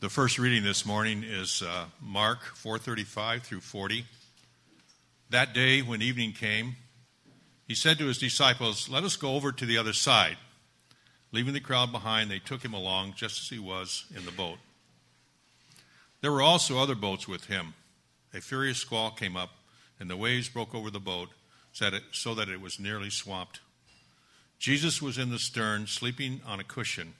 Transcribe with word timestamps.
The 0.00 0.08
first 0.08 0.38
reading 0.38 0.62
this 0.62 0.86
morning 0.86 1.22
is 1.22 1.60
uh, 1.60 1.84
Mark 2.00 2.38
4:35 2.56 3.42
through 3.42 3.60
40. 3.60 4.06
That 5.28 5.52
day 5.52 5.82
when 5.82 6.00
evening 6.00 6.32
came, 6.32 6.76
he 7.68 7.74
said 7.74 7.98
to 7.98 8.06
his 8.06 8.16
disciples, 8.16 8.88
"Let 8.88 9.04
us 9.04 9.16
go 9.16 9.34
over 9.34 9.52
to 9.52 9.66
the 9.66 9.76
other 9.76 9.92
side." 9.92 10.38
Leaving 11.32 11.52
the 11.52 11.60
crowd 11.60 11.92
behind, 11.92 12.30
they 12.30 12.38
took 12.38 12.64
him 12.64 12.72
along 12.72 13.12
just 13.12 13.42
as 13.42 13.50
he 13.50 13.58
was 13.58 14.06
in 14.16 14.24
the 14.24 14.32
boat. 14.32 14.58
There 16.22 16.32
were 16.32 16.40
also 16.40 16.78
other 16.78 16.94
boats 16.94 17.28
with 17.28 17.44
him. 17.44 17.74
A 18.32 18.40
furious 18.40 18.78
squall 18.78 19.10
came 19.10 19.36
up, 19.36 19.50
and 19.98 20.08
the 20.08 20.16
waves 20.16 20.48
broke 20.48 20.74
over 20.74 20.90
the 20.90 20.98
boat 20.98 21.28
so 21.72 22.34
that 22.34 22.48
it 22.48 22.60
was 22.62 22.80
nearly 22.80 23.10
swamped. 23.10 23.60
Jesus 24.58 25.02
was 25.02 25.18
in 25.18 25.28
the 25.28 25.38
stern, 25.38 25.86
sleeping 25.86 26.40
on 26.46 26.58
a 26.58 26.64
cushion. 26.64 27.16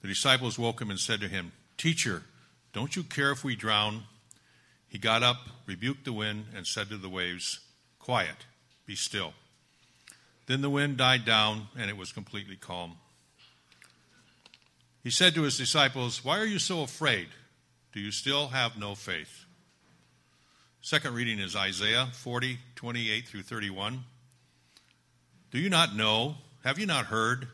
The 0.00 0.06
disciples 0.06 0.60
woke 0.60 0.80
him 0.80 0.90
and 0.90 1.00
said 1.00 1.20
to 1.20 1.26
him, 1.26 1.50
Teacher, 1.76 2.22
don't 2.72 2.96
you 2.96 3.02
care 3.02 3.30
if 3.30 3.44
we 3.44 3.56
drown? 3.56 4.04
He 4.88 4.98
got 4.98 5.22
up, 5.22 5.38
rebuked 5.66 6.04
the 6.04 6.12
wind, 6.12 6.46
and 6.54 6.66
said 6.66 6.88
to 6.88 6.96
the 6.96 7.08
waves, 7.08 7.60
Quiet, 7.98 8.46
be 8.86 8.94
still. 8.94 9.32
Then 10.46 10.60
the 10.60 10.70
wind 10.70 10.98
died 10.98 11.24
down, 11.24 11.68
and 11.76 11.90
it 11.90 11.96
was 11.96 12.12
completely 12.12 12.56
calm. 12.56 12.96
He 15.02 15.10
said 15.10 15.34
to 15.34 15.42
his 15.42 15.58
disciples, 15.58 16.24
Why 16.24 16.38
are 16.38 16.46
you 16.46 16.58
so 16.58 16.82
afraid? 16.82 17.28
Do 17.92 18.00
you 18.00 18.10
still 18.10 18.48
have 18.48 18.78
no 18.78 18.94
faith? 18.94 19.44
Second 20.80 21.14
reading 21.14 21.38
is 21.38 21.56
Isaiah 21.56 22.08
40, 22.12 22.58
28 22.76 23.26
through 23.26 23.42
31. 23.42 24.04
Do 25.50 25.58
you 25.58 25.70
not 25.70 25.96
know? 25.96 26.36
Have 26.62 26.78
you 26.78 26.86
not 26.86 27.06
heard? 27.06 27.48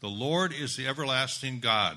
The 0.00 0.08
Lord 0.08 0.52
is 0.52 0.76
the 0.76 0.86
everlasting 0.86 1.60
God 1.60 1.96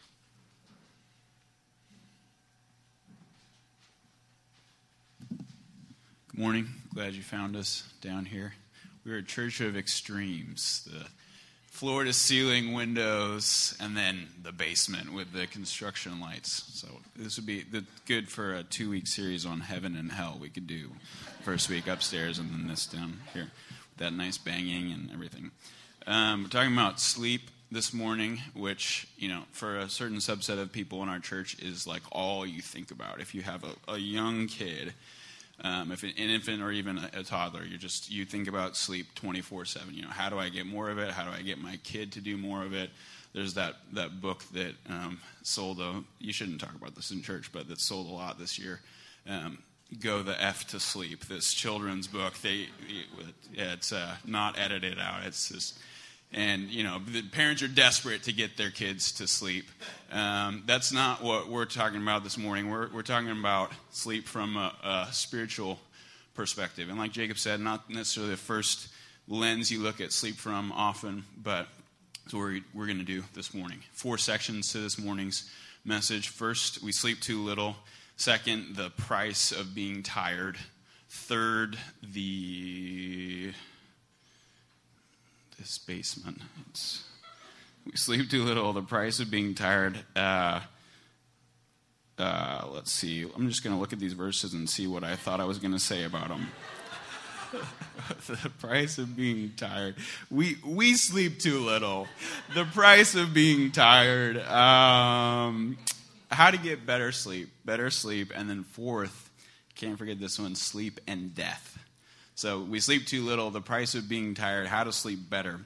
Good 6.33 6.39
morning. 6.39 6.69
Glad 6.93 7.13
you 7.13 7.23
found 7.23 7.57
us 7.57 7.83
down 7.99 8.23
here. 8.23 8.53
We're 9.05 9.17
a 9.17 9.21
church 9.23 9.59
of 9.59 9.75
extremes 9.75 10.87
the 10.89 11.05
floor 11.65 12.05
to 12.05 12.13
ceiling 12.13 12.71
windows, 12.71 13.75
and 13.81 13.97
then 13.97 14.29
the 14.41 14.53
basement 14.53 15.11
with 15.11 15.33
the 15.33 15.45
construction 15.45 16.21
lights. 16.21 16.63
So, 16.73 16.87
this 17.17 17.35
would 17.35 17.45
be 17.45 17.65
good 18.05 18.29
for 18.29 18.53
a 18.53 18.63
two 18.63 18.89
week 18.89 19.07
series 19.07 19.45
on 19.45 19.59
heaven 19.59 19.97
and 19.97 20.09
hell. 20.09 20.37
We 20.39 20.47
could 20.47 20.67
do 20.67 20.91
first 21.41 21.69
week 21.69 21.87
upstairs 21.87 22.39
and 22.39 22.49
then 22.49 22.65
this 22.69 22.85
down 22.85 23.19
here 23.33 23.51
with 23.89 23.97
that 23.97 24.13
nice 24.13 24.37
banging 24.37 24.93
and 24.93 25.11
everything. 25.11 25.51
Um, 26.07 26.43
we're 26.43 26.49
talking 26.49 26.71
about 26.71 27.01
sleep 27.01 27.41
this 27.73 27.93
morning, 27.93 28.39
which, 28.53 29.05
you 29.17 29.27
know, 29.27 29.41
for 29.51 29.77
a 29.77 29.89
certain 29.89 30.19
subset 30.19 30.61
of 30.61 30.71
people 30.71 31.03
in 31.03 31.09
our 31.09 31.19
church 31.19 31.59
is 31.61 31.85
like 31.85 32.03
all 32.09 32.45
you 32.45 32.61
think 32.61 32.89
about. 32.89 33.19
If 33.19 33.35
you 33.35 33.41
have 33.41 33.65
a, 33.65 33.91
a 33.91 33.97
young 33.97 34.47
kid, 34.47 34.93
um, 35.63 35.91
if 35.91 36.03
an 36.03 36.11
infant 36.17 36.61
or 36.61 36.71
even 36.71 36.97
a, 36.97 37.09
a, 37.13 37.23
toddler, 37.23 37.63
you 37.63 37.77
just 37.77 38.09
you 38.09 38.25
think 38.25 38.47
about 38.47 38.75
sleep 38.75 39.07
24/7. 39.15 39.93
You 39.93 40.03
know, 40.03 40.09
how 40.09 40.29
do 40.29 40.39
I 40.39 40.49
get 40.49 40.65
more 40.65 40.89
of 40.89 40.97
it? 40.97 41.11
How 41.11 41.23
do 41.23 41.31
I 41.31 41.41
get 41.41 41.59
my 41.59 41.77
kid 41.83 42.13
to 42.13 42.21
do 42.21 42.37
more 42.37 42.63
of 42.63 42.73
it? 42.73 42.89
There's 43.33 43.53
that 43.53 43.75
that 43.93 44.21
book 44.21 44.43
that 44.53 44.73
um, 44.89 45.19
sold 45.43 45.79
a. 45.79 46.03
You 46.19 46.33
shouldn't 46.33 46.61
talk 46.61 46.75
about 46.75 46.95
this 46.95 47.11
in 47.11 47.21
church, 47.21 47.51
but 47.51 47.67
that 47.67 47.79
sold 47.79 48.07
a 48.07 48.13
lot 48.13 48.39
this 48.39 48.57
year. 48.57 48.81
Um, 49.27 49.59
Go 49.99 50.23
the 50.23 50.41
F 50.41 50.67
to 50.67 50.79
Sleep. 50.79 51.25
This 51.25 51.53
children's 51.53 52.07
book. 52.07 52.37
They 52.41 52.69
it's 53.53 53.91
uh, 53.91 54.15
not 54.25 54.57
edited 54.57 54.97
out. 54.97 55.25
It's 55.25 55.49
just 55.49 55.77
and 56.33 56.69
you 56.69 56.83
know 56.83 56.99
the 57.05 57.21
parents 57.21 57.61
are 57.61 57.67
desperate 57.67 58.23
to 58.23 58.33
get 58.33 58.57
their 58.57 58.71
kids 58.71 59.11
to 59.13 59.27
sleep. 59.27 59.65
Um, 60.11 60.63
that's 60.65 60.91
not 60.91 61.21
what 61.21 61.49
we're 61.49 61.65
talking 61.65 62.01
about 62.01 62.23
this 62.23 62.37
morning. 62.37 62.69
We're, 62.69 62.89
we're 62.89 63.01
talking 63.01 63.29
about 63.29 63.71
sleep 63.91 64.27
from 64.27 64.57
a, 64.57 64.73
a, 64.83 65.13
spiritual 65.13 65.79
perspective. 66.33 66.89
And 66.89 66.97
like 66.97 67.11
jacob 67.11 67.37
said 67.37 67.59
not 67.59 67.89
necessarily 67.89 68.31
the 68.31 68.37
first 68.37 68.89
lens 69.27 69.71
you 69.71 69.81
look 69.81 70.01
at 70.01 70.11
sleep 70.11 70.35
from 70.35 70.71
often 70.71 71.23
but 71.41 71.67
that's 72.23 72.33
what 72.33 72.41
we're, 72.41 72.59
we're 72.73 72.85
going 72.85 72.99
to 72.99 73.03
do 73.03 73.23
this 73.33 73.53
morning. 73.53 73.79
Four 73.91 74.17
sections 74.17 74.71
to 74.71 74.79
this 74.79 74.97
morning's 74.97 75.49
message. 75.83 76.29
First 76.29 76.81
we 76.81 76.91
sleep 76.91 77.19
too 77.21 77.43
little. 77.43 77.75
Second 78.15 78.75
the 78.75 78.89
price 78.91 79.51
of 79.51 79.73
being 79.73 80.03
tired. 80.03 80.57
Third 81.09 81.77
the 82.01 83.51
this 85.61 85.77
basement. 85.77 86.39
It's, 86.69 87.03
we 87.85 87.91
sleep 87.93 88.31
too 88.31 88.43
little. 88.43 88.73
The 88.73 88.81
price 88.81 89.19
of 89.19 89.29
being 89.29 89.53
tired. 89.53 89.99
Uh, 90.15 90.61
uh, 92.17 92.67
let's 92.71 92.91
see. 92.91 93.27
I'm 93.35 93.47
just 93.47 93.63
going 93.63 93.75
to 93.75 93.79
look 93.79 93.93
at 93.93 93.99
these 93.99 94.13
verses 94.13 94.55
and 94.55 94.67
see 94.67 94.87
what 94.87 95.03
I 95.03 95.15
thought 95.15 95.39
I 95.39 95.45
was 95.45 95.59
going 95.59 95.73
to 95.73 95.79
say 95.79 96.03
about 96.03 96.29
them. 96.29 96.47
the 98.27 98.49
price 98.59 98.97
of 98.97 99.15
being 99.15 99.51
tired. 99.55 99.95
We 100.31 100.57
we 100.65 100.95
sleep 100.95 101.39
too 101.39 101.59
little. 101.59 102.07
The 102.55 102.65
price 102.65 103.13
of 103.13 103.33
being 103.33 103.71
tired. 103.71 104.37
Um, 104.37 105.77
how 106.31 106.49
to 106.49 106.57
get 106.57 106.87
better 106.87 107.11
sleep. 107.11 107.49
Better 107.65 107.91
sleep, 107.91 108.31
and 108.33 108.49
then 108.49 108.63
fourth, 108.63 109.29
can't 109.75 109.97
forget 109.97 110.19
this 110.19 110.39
one: 110.39 110.55
sleep 110.55 110.99
and 111.07 111.35
death. 111.35 111.77
So 112.35 112.61
we 112.61 112.79
sleep 112.79 113.05
too 113.05 113.23
little, 113.23 113.51
the 113.51 113.61
price 113.61 113.95
of 113.95 114.07
being 114.07 114.33
tired, 114.33 114.67
how 114.67 114.83
to 114.83 114.91
sleep 114.91 115.29
better, 115.29 115.59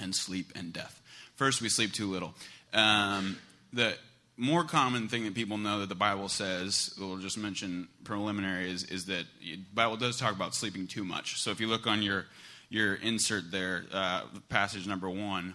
and 0.00 0.14
sleep 0.14 0.52
and 0.54 0.72
death. 0.72 1.00
First, 1.36 1.62
we 1.62 1.68
sleep 1.68 1.92
too 1.92 2.10
little. 2.10 2.34
Um, 2.72 3.38
the 3.72 3.94
more 4.36 4.64
common 4.64 5.08
thing 5.08 5.24
that 5.24 5.34
people 5.34 5.58
know 5.58 5.80
that 5.80 5.88
the 5.88 5.94
Bible 5.94 6.28
says, 6.28 6.94
we'll 6.98 7.18
just 7.18 7.36
mention 7.36 7.88
preliminary, 8.04 8.70
is, 8.70 8.84
is 8.84 9.06
that 9.06 9.24
the 9.40 9.56
Bible 9.74 9.96
does 9.96 10.16
talk 10.18 10.34
about 10.34 10.54
sleeping 10.54 10.86
too 10.86 11.04
much. 11.04 11.40
So 11.40 11.50
if 11.50 11.60
you 11.60 11.66
look 11.66 11.86
on 11.86 12.02
your, 12.02 12.26
your 12.68 12.94
insert 12.94 13.50
there, 13.50 13.84
uh, 13.92 14.22
passage 14.48 14.86
number 14.86 15.10
one 15.10 15.54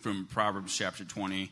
from 0.00 0.26
Proverbs 0.26 0.76
chapter 0.76 1.04
20, 1.04 1.50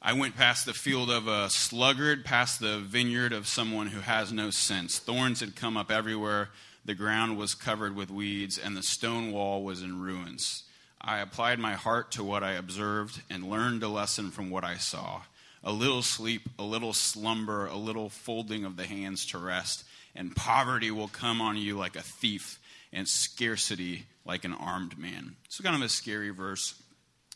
I 0.00 0.12
went 0.12 0.36
past 0.36 0.66
the 0.66 0.74
field 0.74 1.10
of 1.10 1.26
a 1.26 1.50
sluggard, 1.50 2.24
past 2.24 2.60
the 2.60 2.78
vineyard 2.78 3.32
of 3.32 3.46
someone 3.46 3.88
who 3.88 4.00
has 4.00 4.32
no 4.32 4.50
sense. 4.50 4.98
Thorns 4.98 5.40
had 5.40 5.56
come 5.56 5.76
up 5.76 5.90
everywhere 5.90 6.50
the 6.86 6.94
ground 6.94 7.36
was 7.36 7.54
covered 7.54 7.96
with 7.96 8.10
weeds, 8.10 8.58
and 8.58 8.76
the 8.76 8.82
stone 8.82 9.32
wall 9.32 9.64
was 9.64 9.82
in 9.82 10.00
ruins. 10.00 10.62
I 11.00 11.18
applied 11.18 11.58
my 11.58 11.74
heart 11.74 12.12
to 12.12 12.24
what 12.24 12.44
I 12.44 12.52
observed 12.52 13.22
and 13.28 13.50
learned 13.50 13.82
a 13.82 13.88
lesson 13.88 14.30
from 14.30 14.50
what 14.50 14.64
I 14.64 14.76
saw. 14.76 15.22
A 15.64 15.72
little 15.72 16.02
sleep, 16.02 16.42
a 16.58 16.62
little 16.62 16.92
slumber, 16.92 17.66
a 17.66 17.76
little 17.76 18.08
folding 18.08 18.64
of 18.64 18.76
the 18.76 18.86
hands 18.86 19.26
to 19.26 19.38
rest, 19.38 19.84
and 20.14 20.34
poverty 20.34 20.92
will 20.92 21.08
come 21.08 21.40
on 21.40 21.56
you 21.56 21.76
like 21.76 21.96
a 21.96 22.02
thief, 22.02 22.60
and 22.92 23.08
scarcity 23.08 24.06
like 24.24 24.44
an 24.44 24.52
armed 24.52 24.96
man. 24.96 25.34
It's 25.46 25.60
kind 25.60 25.74
of 25.74 25.82
a 25.82 25.88
scary 25.88 26.30
verse. 26.30 26.80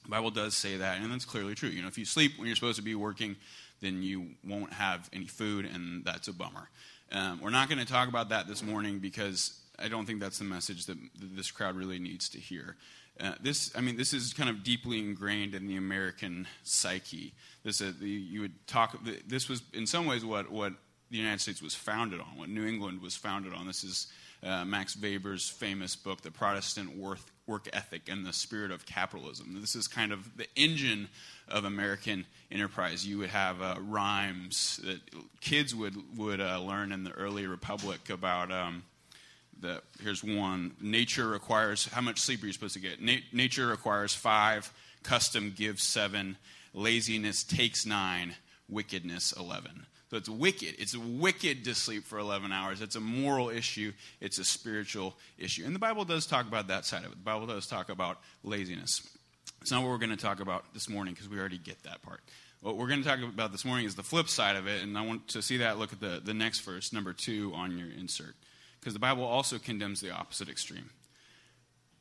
The 0.05 0.11
Bible 0.11 0.31
does 0.31 0.56
say 0.56 0.76
that, 0.76 1.00
and 1.00 1.12
that's 1.12 1.25
clearly 1.25 1.56
true. 1.56 1.69
You 1.69 1.82
know, 1.82 1.88
if 1.88 1.99
you 1.99 2.05
sleep 2.05 2.38
when 2.38 2.46
you're 2.46 2.56
supposed 2.56 2.79
to 2.79 2.82
be 2.82 2.94
working, 2.94 3.37
then 3.81 4.03
you 4.03 4.29
won't 4.44 4.73
have 4.73 5.11
any 5.12 5.26
food, 5.26 5.64
and 5.64 6.05
that's 6.05 6.29
a 6.29 6.32
bummer. 6.32 6.69
Um, 7.12 7.41
we're 7.41 7.51
not 7.51 7.69
going 7.69 7.79
to 7.79 7.91
talk 7.91 8.09
about 8.09 8.29
that 8.29 8.47
this 8.47 8.62
morning 8.62 8.99
because 8.99 9.59
I 9.79 9.89
don't 9.89 10.07
think 10.07 10.21
that's 10.21 10.39
the 10.39 10.45
message 10.45 10.87
that 10.87 10.97
this 11.15 11.51
crowd 11.51 11.77
really 11.77 11.99
needs 11.99 12.29
to 12.31 12.39
hear. 12.39 12.77
Uh, 13.19 13.33
this, 13.41 13.73
I 13.77 13.81
mean, 13.81 13.97
this 13.97 14.12
is 14.12 14.33
kind 14.33 14.49
of 14.49 14.62
deeply 14.62 14.99
ingrained 14.99 15.55
in 15.55 15.67
the 15.67 15.77
American 15.77 16.47
psyche. 16.62 17.35
This, 17.65 17.81
uh, 17.81 17.93
you 18.01 18.41
would 18.41 18.67
talk. 18.67 18.97
This 19.27 19.49
was, 19.49 19.62
in 19.75 19.87
some 19.87 20.07
ways, 20.07 20.25
what 20.25 20.51
what 20.51 20.73
the 21.11 21.19
United 21.19 21.41
States 21.41 21.61
was 21.61 21.75
founded 21.75 22.21
on. 22.21 22.39
What 22.39 22.49
New 22.49 22.67
England 22.67 23.03
was 23.03 23.17
founded 23.17 23.53
on. 23.53 23.67
This 23.67 23.85
is 23.85 24.06
uh, 24.43 24.65
Max 24.65 24.97
Weber's 24.97 25.49
famous 25.49 25.97
book, 25.97 26.23
The 26.23 26.31
Protestant 26.31 26.97
Worth, 26.97 27.31
Work 27.50 27.69
Ethic 27.73 28.08
and 28.08 28.25
the 28.25 28.32
Spirit 28.32 28.70
of 28.70 28.87
Capitalism. 28.87 29.61
This 29.61 29.75
is 29.75 29.88
kind 29.88 30.12
of 30.12 30.37
the 30.37 30.47
engine 30.55 31.08
of 31.49 31.64
American 31.64 32.25
enterprise. 32.50 33.05
You 33.05 33.19
would 33.19 33.31
have 33.31 33.61
uh, 33.61 33.75
rhymes 33.81 34.81
that 34.85 35.00
kids 35.41 35.75
would, 35.75 35.97
would 36.17 36.41
uh, 36.41 36.61
learn 36.61 36.93
in 36.93 37.02
the 37.02 37.11
early 37.11 37.49
republic 37.49 38.08
about. 38.08 38.52
Um, 38.52 38.85
the, 39.61 39.82
here's 40.02 40.25
one 40.25 40.75
nature 40.81 41.29
requires 41.29 41.87
how 41.87 42.00
much 42.00 42.19
sleep 42.19 42.43
are 42.43 42.47
you 42.47 42.52
supposed 42.52 42.75
to 42.75 42.81
get 42.81 43.02
Na- 43.02 43.17
nature 43.32 43.67
requires 43.67 44.14
five 44.14 44.73
custom 45.03 45.53
gives 45.55 45.82
seven 45.82 46.38
laziness 46.73 47.44
takes 47.44 47.85
nine 47.85 48.37
wickedness 48.70 49.35
11 49.38 49.87
So 50.11 50.17
it's 50.17 50.29
wicked. 50.29 50.75
It's 50.79 50.97
wicked 50.97 51.65
to 51.65 51.75
sleep 51.75 52.05
for 52.05 52.19
11 52.19 52.51
hours. 52.51 52.83
It's 52.83 52.97
a 52.97 53.01
moral 53.01 53.49
issue, 53.49 53.93
it's 54.21 54.39
a 54.39 54.45
spiritual 54.45 55.17
issue. 55.39 55.65
And 55.65 55.73
the 55.73 55.79
Bible 55.79 56.05
does 56.05 56.27
talk 56.27 56.49
about 56.49 56.67
that 56.67 56.85
side 56.85 57.05
of 57.05 57.12
it. 57.12 57.19
The 57.19 57.25
Bible 57.25 57.47
does 57.47 57.69
talk 57.69 57.91
about 57.91 58.19
laziness. 58.43 59.09
It's 59.61 59.71
not 59.71 59.83
what 59.83 59.91
we're 59.91 59.99
going 59.99 60.11
to 60.11 60.17
talk 60.17 60.41
about 60.41 60.75
this 60.75 60.89
morning 60.89 61.15
because 61.15 61.29
we 61.29 61.39
already 61.39 61.59
get 61.59 61.85
that 61.85 62.03
part. 62.03 62.23
What 62.61 62.77
we're 62.77 62.89
going 62.89 63.03
to 63.03 63.09
talk 63.09 63.21
about 63.21 63.53
this 63.53 63.65
morning 63.65 63.87
is 63.87 63.95
the 63.95 64.03
flip 64.03 64.29
side 64.29 64.57
of 64.57 64.67
it, 64.67 64.83
and 64.83 64.99
I 64.99 65.07
want 65.07 65.29
to 65.29 65.43
see 65.43 65.59
that. 65.59 65.79
Look 65.79 65.93
at 65.93 66.01
the, 66.01 66.21
the 66.23 66.35
next 66.35 66.61
verse, 66.61 66.93
number 66.93 67.13
two 67.13 67.53
on 67.55 67.79
your 67.79 67.89
insert. 67.97 68.35
Because 68.81 68.95
the 68.95 68.99
Bible 68.99 69.25
also 69.25 69.59
condemns 69.59 70.01
the 70.01 70.11
opposite 70.11 70.49
extreme. 70.49 70.91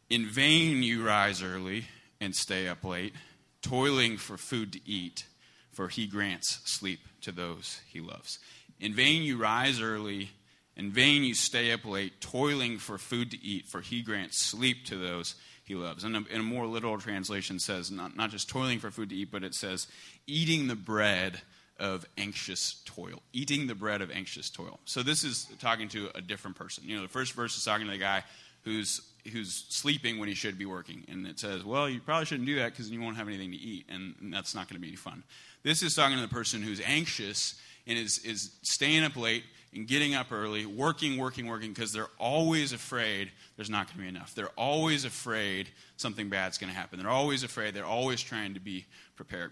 In 0.09 0.25
vain 0.25 0.81
you 0.81 1.05
rise 1.05 1.43
early 1.43 1.85
and 2.19 2.35
stay 2.35 2.67
up 2.67 2.83
late, 2.83 3.13
toiling 3.61 4.17
for 4.17 4.35
food 4.35 4.73
to 4.73 4.79
eat, 4.89 5.25
for 5.71 5.89
he 5.89 6.07
grants 6.07 6.59
sleep 6.65 7.01
to 7.23 7.31
those 7.31 7.81
he 7.87 8.01
loves. 8.01 8.39
In 8.79 8.93
vain 8.93 9.23
you 9.23 9.37
rise 9.37 9.81
early, 9.81 10.31
in 10.75 10.91
vain 10.91 11.23
you 11.23 11.33
stay 11.33 11.71
up 11.71 11.85
late, 11.85 12.21
toiling 12.21 12.77
for 12.77 12.97
food 12.97 13.31
to 13.31 13.43
eat, 13.43 13.67
for 13.67 13.81
he 13.81 14.01
grants 14.01 14.37
sleep 14.37 14.85
to 14.85 14.95
those 14.95 15.35
he 15.63 15.75
loves. 15.75 16.03
And 16.03 16.15
a, 16.15 16.23
and 16.31 16.39
a 16.39 16.43
more 16.43 16.65
literal 16.65 16.97
translation 16.97 17.59
says 17.59 17.91
not, 17.91 18.15
not 18.15 18.31
just 18.31 18.49
toiling 18.49 18.79
for 18.79 18.91
food 18.91 19.09
to 19.09 19.15
eat, 19.15 19.31
but 19.31 19.43
it 19.43 19.53
says 19.53 19.87
eating 20.25 20.67
the 20.67 20.75
bread 20.75 21.41
of 21.79 22.05
anxious 22.17 22.81
toil. 22.85 23.21
Eating 23.33 23.67
the 23.67 23.75
bread 23.75 24.01
of 24.01 24.11
anxious 24.11 24.49
toil. 24.49 24.79
So 24.85 25.01
this 25.01 25.23
is 25.23 25.47
talking 25.59 25.87
to 25.89 26.09
a 26.13 26.21
different 26.21 26.57
person. 26.57 26.83
You 26.85 26.97
know, 26.97 27.03
the 27.03 27.07
first 27.07 27.33
verse 27.33 27.55
is 27.57 27.63
talking 27.63 27.85
to 27.85 27.91
the 27.91 27.97
guy 27.97 28.23
who's 28.63 29.01
who's 29.31 29.65
sleeping 29.69 30.17
when 30.17 30.27
he 30.27 30.33
should 30.33 30.57
be 30.57 30.65
working, 30.65 31.05
and 31.07 31.27
it 31.27 31.39
says, 31.39 31.63
"Well, 31.63 31.89
you 31.89 31.99
probably 31.99 32.25
shouldn't 32.25 32.47
do 32.47 32.55
that 32.55 32.71
because 32.71 32.89
you 32.89 33.01
won't 33.01 33.17
have 33.17 33.27
anything 33.27 33.51
to 33.51 33.57
eat, 33.57 33.85
and, 33.89 34.15
and 34.21 34.33
that's 34.33 34.55
not 34.55 34.67
going 34.67 34.75
to 34.75 34.81
be 34.81 34.87
any 34.87 34.95
fun." 34.97 35.23
This 35.63 35.83
is 35.83 35.95
talking 35.95 36.15
to 36.15 36.21
the 36.21 36.27
person 36.27 36.61
who's 36.61 36.81
anxious 36.81 37.59
and 37.87 37.97
is 37.97 38.19
is 38.19 38.51
staying 38.61 39.03
up 39.03 39.15
late 39.15 39.43
and 39.73 39.87
getting 39.87 40.15
up 40.15 40.31
early, 40.31 40.65
working, 40.65 41.17
working, 41.17 41.45
working, 41.47 41.73
because 41.73 41.93
they're 41.93 42.09
always 42.17 42.73
afraid 42.73 43.31
there's 43.55 43.69
not 43.69 43.87
going 43.87 43.97
to 43.97 44.01
be 44.01 44.07
enough. 44.07 44.33
They're 44.33 44.49
always 44.57 45.05
afraid 45.05 45.69
something 45.97 46.29
bad's 46.29 46.57
going 46.57 46.71
to 46.71 46.75
happen. 46.75 46.99
They're 46.99 47.09
always 47.09 47.43
afraid. 47.43 47.73
They're 47.75 47.85
always 47.85 48.21
trying 48.21 48.55
to 48.55 48.59
be 48.59 48.85
prepared. 49.15 49.51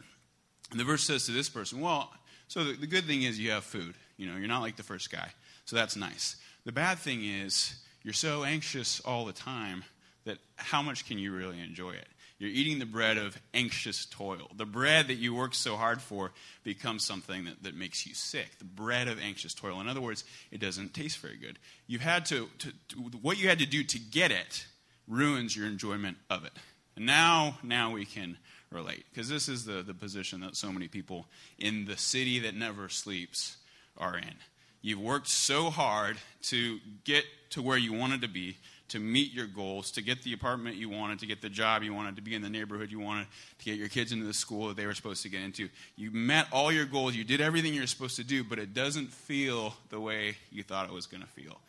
And 0.72 0.80
the 0.80 0.84
verse 0.84 1.04
says 1.04 1.26
to 1.28 1.32
this 1.32 1.50
person, 1.50 1.82
well, 1.82 2.12
so 2.48 2.64
the, 2.64 2.74
the 2.74 2.88
good 2.88 3.06
thing 3.06 3.24
is 3.24 3.40
you 3.40 3.52
have 3.52 3.64
food. 3.64 3.96
You 4.18 4.28
know, 4.28 4.38
you're 4.38 4.48
not 4.48 4.62
like 4.62 4.76
the 4.76 4.84
first 4.84 5.12
guy. 5.12 5.30
So 5.66 5.76
that's 5.76 5.96
nice. 5.96 6.38
The 6.66 6.72
bad 6.72 6.98
thing 6.98 7.24
is 7.24 7.76
you're 8.04 8.14
so 8.14 8.44
anxious 8.44 9.00
all 9.02 9.26
the 9.26 9.34
time 9.34 9.84
that 10.26 10.40
how 10.56 10.82
much 10.82 11.06
can 11.06 11.20
you 11.20 11.34
really 11.34 11.60
enjoy 11.62 11.92
it? 11.92 12.08
You're 12.40 12.52
eating 12.52 12.78
the 12.78 12.86
bread 12.86 13.18
of 13.18 13.38
anxious 13.54 14.06
toil. 14.06 14.52
The 14.56 14.66
bread 14.66 15.08
that 15.08 15.16
you 15.16 15.34
work 15.34 15.56
so 15.56 15.76
hard 15.76 16.02
for 16.02 16.32
becomes 16.64 17.04
something 17.04 17.46
that, 17.46 17.64
that 17.64 17.76
makes 17.76 18.06
you 18.06 18.14
sick. 18.14 18.60
The 18.60 18.66
bread 18.66 19.08
of 19.08 19.20
anxious 19.20 19.56
toil. 19.56 19.82
In 19.82 19.88
other 19.90 20.02
words, 20.02 20.24
it 20.52 20.60
doesn't 20.60 20.94
taste 20.94 21.18
very 21.18 21.38
good. 21.38 21.58
You 21.88 21.98
had 21.98 22.26
to, 22.28 22.48
to, 22.60 22.72
to 22.90 22.96
what 23.22 23.40
you 23.42 23.50
had 23.50 23.60
to 23.60 23.66
do 23.66 23.84
to 23.84 24.00
get 24.00 24.32
it 24.32 24.68
ruins 25.08 25.56
your 25.56 25.66
enjoyment 25.66 26.18
of 26.30 26.46
it. 26.46 26.52
And 26.96 27.06
now, 27.08 27.58
now 27.64 27.92
we 27.92 28.06
can 28.06 28.38
relate. 28.72 29.06
Because 29.10 29.30
this 29.30 29.50
is 29.50 29.66
the, 29.66 29.82
the 29.82 29.94
position 29.94 30.42
that 30.42 30.56
so 30.56 30.72
many 30.72 30.88
people 30.88 31.26
in 31.58 31.86
the 31.86 31.98
city 31.98 32.40
that 32.40 32.56
never 32.56 32.90
sleeps 32.90 33.58
are 33.98 34.18
in. 34.18 34.36
You've 34.82 35.02
worked 35.02 35.28
so 35.28 35.70
hard 35.70 36.18
to 36.44 36.80
get 37.04 37.24
to 37.52 37.62
where 37.62 37.78
you 37.78 37.94
wanted 37.94 38.22
to 38.22 38.28
be 38.28 38.58
to 38.90 39.00
meet 39.00 39.34
your 39.34 39.48
goals, 39.48 39.92
to 39.92 40.02
get 40.02 40.24
the 40.24 40.34
apartment 40.34 40.78
you 40.78 40.90
wanted, 40.90 41.20
to 41.20 41.26
get 41.26 41.42
the 41.42 41.50
job 41.50 41.84
you 41.84 41.94
wanted, 41.94 42.16
to 42.16 42.22
be 42.22 42.36
in 42.36 42.42
the 42.42 42.50
neighborhood 42.50 42.92
you 42.92 43.00
wanted, 43.00 43.28
to 43.60 43.66
get 43.66 43.78
your 43.78 43.90
kids 43.90 44.12
into 44.12 44.26
the 44.26 44.34
school 44.34 44.70
that 44.70 44.78
they 44.78 44.86
were 44.86 44.94
supposed 44.94 45.24
to 45.24 45.30
get 45.30 45.42
into. 45.42 45.70
You 45.96 46.12
met 46.12 46.48
all 46.52 46.72
your 46.72 46.86
goals, 46.86 47.16
you 47.16 47.24
did 47.24 47.42
everything 47.42 47.74
you're 47.74 47.88
supposed 47.88 48.16
to 48.16 48.24
do, 48.24 48.44
but 48.44 48.60
it 48.60 48.74
doesn't 48.74 49.12
feel 49.12 49.76
the 49.90 50.00
way 50.00 50.38
you 50.52 50.64
thought 50.64 50.88
it 50.88 50.94
was 50.94 51.06
going 51.06 51.22
to 51.22 51.30
feel. 51.30 51.60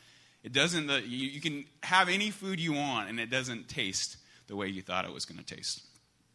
It 0.45 0.53
doesn't, 0.53 0.89
you, 0.89 1.29
you 1.29 1.41
can 1.41 1.65
have 1.83 2.09
any 2.09 2.31
food 2.31 2.61
you 2.61 2.73
want, 2.73 3.09
and 3.09 3.19
it 3.19 3.31
doesn't 3.31 3.69
taste 3.69 4.17
the 4.47 4.57
way 4.57 4.69
you 4.69 4.83
thought 4.83 5.05
it 5.05 5.13
was 5.13 5.25
going 5.25 5.43
to 5.43 5.55
taste. 5.55 5.83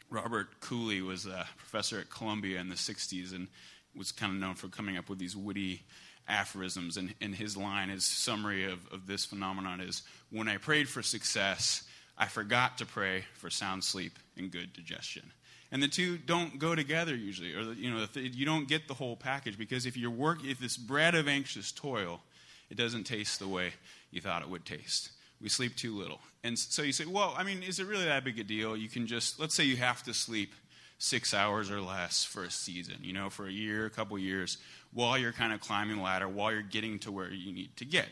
Robert 0.09 0.59
Cooley 0.59 1.01
was 1.01 1.25
a 1.25 1.47
professor 1.57 1.99
at 1.99 2.09
Columbia 2.09 2.59
in 2.59 2.69
the 2.69 2.75
60s 2.75 3.33
and 3.33 3.47
was 3.95 4.11
kind 4.11 4.31
of 4.31 4.39
known 4.39 4.55
for 4.55 4.67
coming 4.67 4.97
up 4.97 5.09
with 5.09 5.17
these 5.17 5.35
witty 5.35 5.83
aphorisms. 6.27 6.97
And, 6.97 7.13
and 7.21 7.35
his 7.35 7.57
line, 7.57 7.89
his 7.89 8.05
summary 8.05 8.65
of, 8.65 8.79
of 8.91 9.07
this 9.07 9.25
phenomenon 9.25 9.81
is 9.81 10.03
When 10.29 10.47
I 10.47 10.57
prayed 10.57 10.89
for 10.89 11.01
success, 11.01 11.83
I 12.17 12.27
forgot 12.27 12.77
to 12.77 12.85
pray 12.85 13.25
for 13.33 13.49
sound 13.49 13.83
sleep 13.83 14.19
and 14.37 14.51
good 14.51 14.73
digestion. 14.73 15.31
And 15.71 15.81
the 15.81 15.87
two 15.87 16.17
don't 16.17 16.59
go 16.59 16.75
together 16.75 17.15
usually, 17.15 17.55
or 17.55 17.73
you 17.73 17.89
know, 17.89 18.05
you 18.13 18.45
don't 18.45 18.67
get 18.67 18.87
the 18.87 18.93
whole 18.93 19.15
package 19.15 19.57
because 19.57 19.87
if 19.87 19.97
your 19.97 20.11
work, 20.11 20.45
if 20.45 20.59
this 20.59 20.77
bread 20.77 21.15
of 21.15 21.27
anxious 21.27 21.71
toil, 21.71 22.21
it 22.69 22.77
doesn't 22.77 23.05
taste 23.05 23.39
the 23.39 23.47
way 23.47 23.73
you 24.11 24.21
thought 24.21 24.43
it 24.43 24.49
would 24.49 24.65
taste. 24.65 25.09
We 25.41 25.49
sleep 25.49 25.75
too 25.75 25.97
little, 25.97 26.19
and 26.43 26.57
so 26.57 26.83
you 26.83 26.93
say, 26.93 27.05
well, 27.05 27.33
I 27.35 27.43
mean, 27.43 27.63
is 27.63 27.79
it 27.79 27.87
really 27.87 28.05
that 28.05 28.23
big 28.23 28.39
a 28.39 28.43
deal? 28.43 28.77
You 28.77 28.87
can 28.87 29.07
just 29.07 29.39
let's 29.39 29.55
say 29.55 29.63
you 29.63 29.75
have 29.77 30.03
to 30.03 30.13
sleep 30.13 30.53
six 30.99 31.33
hours 31.33 31.71
or 31.71 31.81
less 31.81 32.23
for 32.23 32.43
a 32.43 32.51
season, 32.51 32.97
you 33.01 33.11
know, 33.11 33.29
for 33.29 33.47
a 33.47 33.51
year, 33.51 33.87
a 33.87 33.89
couple 33.89 34.17
years 34.17 34.59
while 34.93 35.17
you're 35.17 35.31
kind 35.31 35.53
of 35.53 35.59
climbing 35.59 35.97
the 35.97 36.03
ladder, 36.03 36.27
while 36.27 36.51
you're 36.51 36.61
getting 36.61 36.99
to 36.99 37.11
where 37.11 37.31
you 37.31 37.51
need 37.51 37.75
to 37.77 37.85
get. 37.85 38.07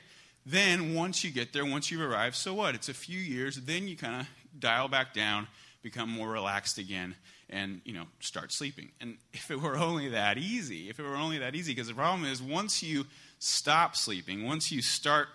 Then, 0.45 0.95
once 0.95 1.23
you 1.23 1.31
get 1.31 1.53
there, 1.53 1.65
once 1.65 1.91
you've 1.91 2.01
arrived, 2.01 2.35
so 2.35 2.53
what? 2.53 2.73
It's 2.73 2.89
a 2.89 2.93
few 2.93 3.19
years. 3.19 3.57
Then 3.57 3.87
you 3.87 3.95
kind 3.95 4.21
of 4.21 4.27
dial 4.59 4.87
back 4.87 5.13
down, 5.13 5.47
become 5.83 6.09
more 6.09 6.29
relaxed 6.29 6.79
again, 6.79 7.15
and 7.49 7.81
you 7.85 7.93
know 7.93 8.05
start 8.19 8.51
sleeping. 8.51 8.89
And 8.99 9.17
if 9.33 9.51
it 9.51 9.61
were 9.61 9.77
only 9.77 10.09
that 10.09 10.37
easy, 10.37 10.89
if 10.89 10.99
it 10.99 11.03
were 11.03 11.15
only 11.15 11.37
that 11.37 11.55
easy, 11.55 11.73
because 11.73 11.87
the 11.87 11.93
problem 11.93 12.25
is 12.25 12.41
once 12.41 12.81
you 12.81 13.05
stop 13.37 13.95
sleeping, 13.95 14.45
once 14.45 14.71
you 14.71 14.81
start 14.81 15.27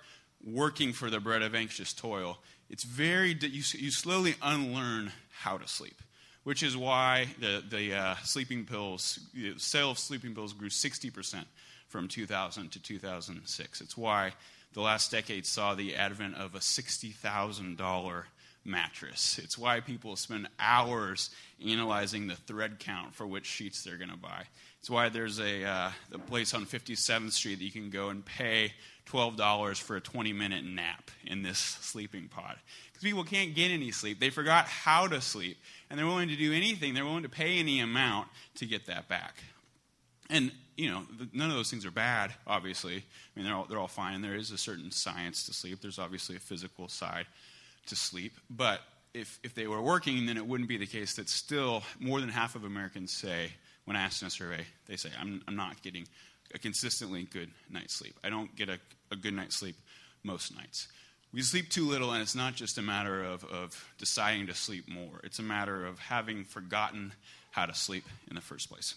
working 0.44 0.92
for 0.92 1.08
the 1.08 1.20
bread 1.20 1.42
of 1.42 1.54
anxious 1.54 1.92
toil, 1.92 2.38
it's 2.68 2.82
very 2.82 3.30
you, 3.40 3.62
you 3.74 3.90
slowly 3.90 4.34
unlearn 4.42 5.12
how 5.30 5.56
to 5.56 5.68
sleep 5.68 6.02
which 6.46 6.62
is 6.62 6.76
why 6.76 7.26
the, 7.40 7.60
the 7.68 7.92
uh, 7.92 8.14
sleeping 8.22 8.64
pills, 8.64 9.18
the 9.34 9.52
sale 9.56 9.90
of 9.90 9.98
sleeping 9.98 10.32
pills 10.32 10.52
grew 10.52 10.68
60% 10.68 11.44
from 11.88 12.06
2000 12.06 12.70
to 12.70 12.80
2006. 12.80 13.80
It's 13.80 13.96
why 13.96 14.32
the 14.72 14.80
last 14.80 15.10
decade 15.10 15.44
saw 15.44 15.74
the 15.74 15.96
advent 15.96 16.36
of 16.36 16.54
a 16.54 16.60
$60,000 16.60 18.22
mattress. 18.64 19.40
It's 19.42 19.58
why 19.58 19.80
people 19.80 20.14
spend 20.14 20.48
hours 20.60 21.30
analyzing 21.66 22.28
the 22.28 22.36
thread 22.36 22.78
count 22.78 23.16
for 23.16 23.26
which 23.26 23.46
sheets 23.46 23.82
they're 23.82 23.96
going 23.96 24.10
to 24.10 24.16
buy. 24.16 24.44
It's 24.86 24.90
why 24.92 25.08
there's 25.08 25.40
a, 25.40 25.64
uh, 25.64 25.90
a 26.12 26.18
place 26.18 26.54
on 26.54 26.64
57th 26.64 27.32
Street 27.32 27.56
that 27.56 27.64
you 27.64 27.72
can 27.72 27.90
go 27.90 28.10
and 28.10 28.24
pay 28.24 28.72
$12 29.10 29.82
for 29.82 29.96
a 29.96 30.00
20 30.00 30.32
minute 30.32 30.64
nap 30.64 31.10
in 31.24 31.42
this 31.42 31.58
sleeping 31.58 32.28
pod. 32.28 32.54
Because 32.86 33.02
people 33.02 33.24
can't 33.24 33.52
get 33.52 33.72
any 33.72 33.90
sleep. 33.90 34.20
They 34.20 34.30
forgot 34.30 34.66
how 34.66 35.08
to 35.08 35.20
sleep 35.20 35.56
and 35.90 35.98
they're 35.98 36.06
willing 36.06 36.28
to 36.28 36.36
do 36.36 36.52
anything, 36.52 36.94
they're 36.94 37.04
willing 37.04 37.24
to 37.24 37.28
pay 37.28 37.58
any 37.58 37.80
amount 37.80 38.28
to 38.58 38.64
get 38.64 38.86
that 38.86 39.08
back. 39.08 39.42
And, 40.30 40.52
you 40.76 40.88
know, 40.88 41.02
none 41.32 41.50
of 41.50 41.56
those 41.56 41.68
things 41.68 41.84
are 41.84 41.90
bad, 41.90 42.32
obviously. 42.46 42.98
I 42.98 43.00
mean, 43.34 43.44
they're 43.44 43.56
all, 43.56 43.64
they're 43.64 43.80
all 43.80 43.88
fine. 43.88 44.22
There 44.22 44.36
is 44.36 44.52
a 44.52 44.58
certain 44.58 44.92
science 44.92 45.46
to 45.46 45.52
sleep, 45.52 45.80
there's 45.82 45.98
obviously 45.98 46.36
a 46.36 46.38
physical 46.38 46.86
side 46.86 47.26
to 47.86 47.96
sleep. 47.96 48.34
But 48.48 48.82
if, 49.14 49.40
if 49.42 49.52
they 49.52 49.66
were 49.66 49.82
working, 49.82 50.26
then 50.26 50.36
it 50.36 50.46
wouldn't 50.46 50.68
be 50.68 50.76
the 50.76 50.86
case 50.86 51.16
that 51.16 51.28
still 51.28 51.82
more 51.98 52.20
than 52.20 52.28
half 52.28 52.54
of 52.54 52.62
Americans 52.62 53.10
say, 53.10 53.50
when 53.86 53.96
asked 53.96 54.20
in 54.20 54.28
a 54.28 54.30
survey, 54.30 54.66
they 54.86 54.96
say, 54.96 55.08
I'm, 55.18 55.42
I'm 55.48 55.56
not 55.56 55.82
getting 55.82 56.06
a 56.54 56.58
consistently 56.58 57.24
good 57.24 57.50
night's 57.70 57.94
sleep. 57.94 58.14
I 58.22 58.30
don't 58.30 58.54
get 58.54 58.68
a, 58.68 58.78
a 59.10 59.16
good 59.16 59.32
night's 59.32 59.56
sleep 59.56 59.76
most 60.22 60.54
nights. 60.54 60.88
We 61.32 61.42
sleep 61.42 61.70
too 61.70 61.86
little, 61.86 62.12
and 62.12 62.22
it's 62.22 62.34
not 62.34 62.54
just 62.54 62.78
a 62.78 62.82
matter 62.82 63.22
of, 63.22 63.44
of 63.44 63.92
deciding 63.98 64.46
to 64.46 64.54
sleep 64.54 64.88
more. 64.88 65.20
It's 65.24 65.38
a 65.38 65.42
matter 65.42 65.84
of 65.84 65.98
having 65.98 66.44
forgotten 66.44 67.12
how 67.50 67.66
to 67.66 67.74
sleep 67.74 68.04
in 68.28 68.36
the 68.36 68.40
first 68.40 68.70
place. 68.70 68.94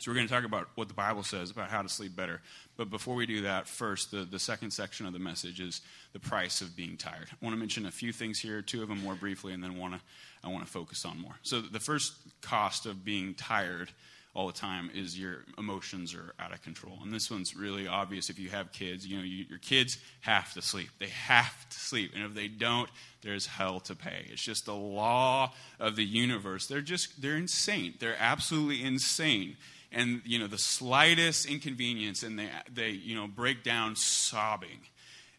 So, 0.00 0.10
we're 0.10 0.14
going 0.14 0.28
to 0.28 0.32
talk 0.32 0.44
about 0.44 0.68
what 0.76 0.88
the 0.88 0.94
Bible 0.94 1.22
says 1.22 1.50
about 1.50 1.68
how 1.68 1.82
to 1.82 1.88
sleep 1.88 2.16
better. 2.16 2.40
But 2.78 2.88
before 2.88 3.14
we 3.14 3.26
do 3.26 3.42
that, 3.42 3.68
first, 3.68 4.10
the, 4.10 4.24
the 4.24 4.38
second 4.38 4.70
section 4.70 5.04
of 5.04 5.12
the 5.12 5.18
message 5.18 5.60
is 5.60 5.82
the 6.14 6.18
price 6.18 6.62
of 6.62 6.74
being 6.74 6.96
tired. 6.96 7.28
I 7.30 7.44
want 7.44 7.54
to 7.54 7.60
mention 7.60 7.84
a 7.84 7.90
few 7.90 8.10
things 8.10 8.38
here, 8.38 8.62
two 8.62 8.82
of 8.82 8.88
them 8.88 9.02
more 9.02 9.14
briefly, 9.14 9.52
and 9.52 9.62
then 9.62 9.76
want 9.76 9.92
to, 9.92 10.00
I 10.42 10.48
want 10.48 10.64
to 10.64 10.72
focus 10.72 11.04
on 11.04 11.20
more. 11.20 11.34
So, 11.42 11.60
the 11.60 11.80
first 11.80 12.14
cost 12.40 12.86
of 12.86 13.04
being 13.04 13.34
tired 13.34 13.90
all 14.32 14.46
the 14.46 14.52
time 14.52 14.90
is 14.94 15.18
your 15.18 15.44
emotions 15.58 16.14
are 16.14 16.32
out 16.38 16.52
of 16.52 16.62
control. 16.62 16.98
And 17.02 17.12
this 17.12 17.30
one's 17.30 17.56
really 17.56 17.88
obvious 17.88 18.30
if 18.30 18.38
you 18.38 18.48
have 18.50 18.72
kids. 18.72 19.04
You 19.04 19.18
know, 19.18 19.24
you, 19.24 19.44
your 19.48 19.58
kids 19.58 19.98
have 20.20 20.52
to 20.54 20.62
sleep. 20.62 20.88
They 21.00 21.08
have 21.08 21.68
to 21.68 21.78
sleep. 21.78 22.12
And 22.14 22.24
if 22.24 22.34
they 22.34 22.46
don't, 22.46 22.88
there's 23.22 23.46
hell 23.46 23.80
to 23.80 23.96
pay. 23.96 24.26
It's 24.30 24.42
just 24.42 24.66
the 24.66 24.74
law 24.74 25.52
of 25.80 25.96
the 25.96 26.04
universe. 26.04 26.68
They're 26.68 26.80
just, 26.80 27.20
they're 27.20 27.36
insane. 27.36 27.94
They're 27.98 28.16
absolutely 28.18 28.84
insane. 28.84 29.56
And, 29.90 30.22
you 30.24 30.38
know, 30.38 30.46
the 30.46 30.58
slightest 30.58 31.46
inconvenience 31.46 32.22
and 32.22 32.38
they, 32.38 32.48
they, 32.72 32.90
you 32.90 33.16
know, 33.16 33.26
break 33.26 33.64
down 33.64 33.96
sobbing. 33.96 34.78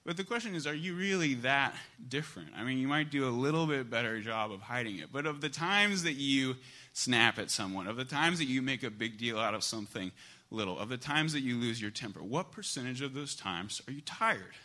But 0.06 0.18
the 0.18 0.24
question 0.24 0.56
is, 0.56 0.66
are 0.66 0.74
you 0.74 0.96
really 0.96 1.36
that 1.36 1.76
different? 2.10 2.50
I 2.58 2.64
mean, 2.64 2.80
you 2.80 2.88
might 2.88 3.12
do 3.12 3.28
a 3.28 3.30
little 3.30 3.68
bit 3.68 3.90
better 3.90 4.20
job 4.20 4.52
of 4.52 4.60
hiding 4.60 4.98
it. 4.98 5.10
But 5.14 5.28
of 5.28 5.42
the 5.42 5.50
times 5.50 6.04
that 6.04 6.14
you 6.14 6.56
snap 6.94 7.40
at 7.40 7.50
someone, 7.50 7.88
of 7.88 7.96
the 7.96 8.06
times 8.06 8.40
that 8.40 8.46
you 8.46 8.62
make 8.62 8.84
a 8.84 8.90
big 8.90 9.18
deal 9.18 9.40
out 9.40 9.54
of 9.54 9.64
something 9.64 10.12
little, 10.50 10.78
of 10.78 10.90
the 10.90 10.98
times 10.98 11.34
that 11.34 11.42
you 11.42 11.58
lose 11.58 11.82
your 11.82 11.92
temper, 11.92 12.22
what 12.22 12.52
percentage 12.52 13.02
of 13.02 13.14
those 13.14 13.36
times 13.36 13.82
are 13.88 13.92
you 13.92 14.02
tired? 14.02 14.56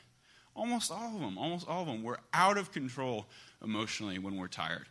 Almost 0.54 0.90
all 0.90 1.14
of 1.14 1.20
them, 1.20 1.38
almost 1.38 1.68
all 1.68 1.82
of 1.82 1.86
them. 1.86 2.02
We're 2.02 2.16
out 2.32 2.56
of 2.56 2.72
control 2.72 3.26
emotionally 3.62 4.18
when 4.18 4.36
we're 4.36 4.48
tired. 4.48 4.86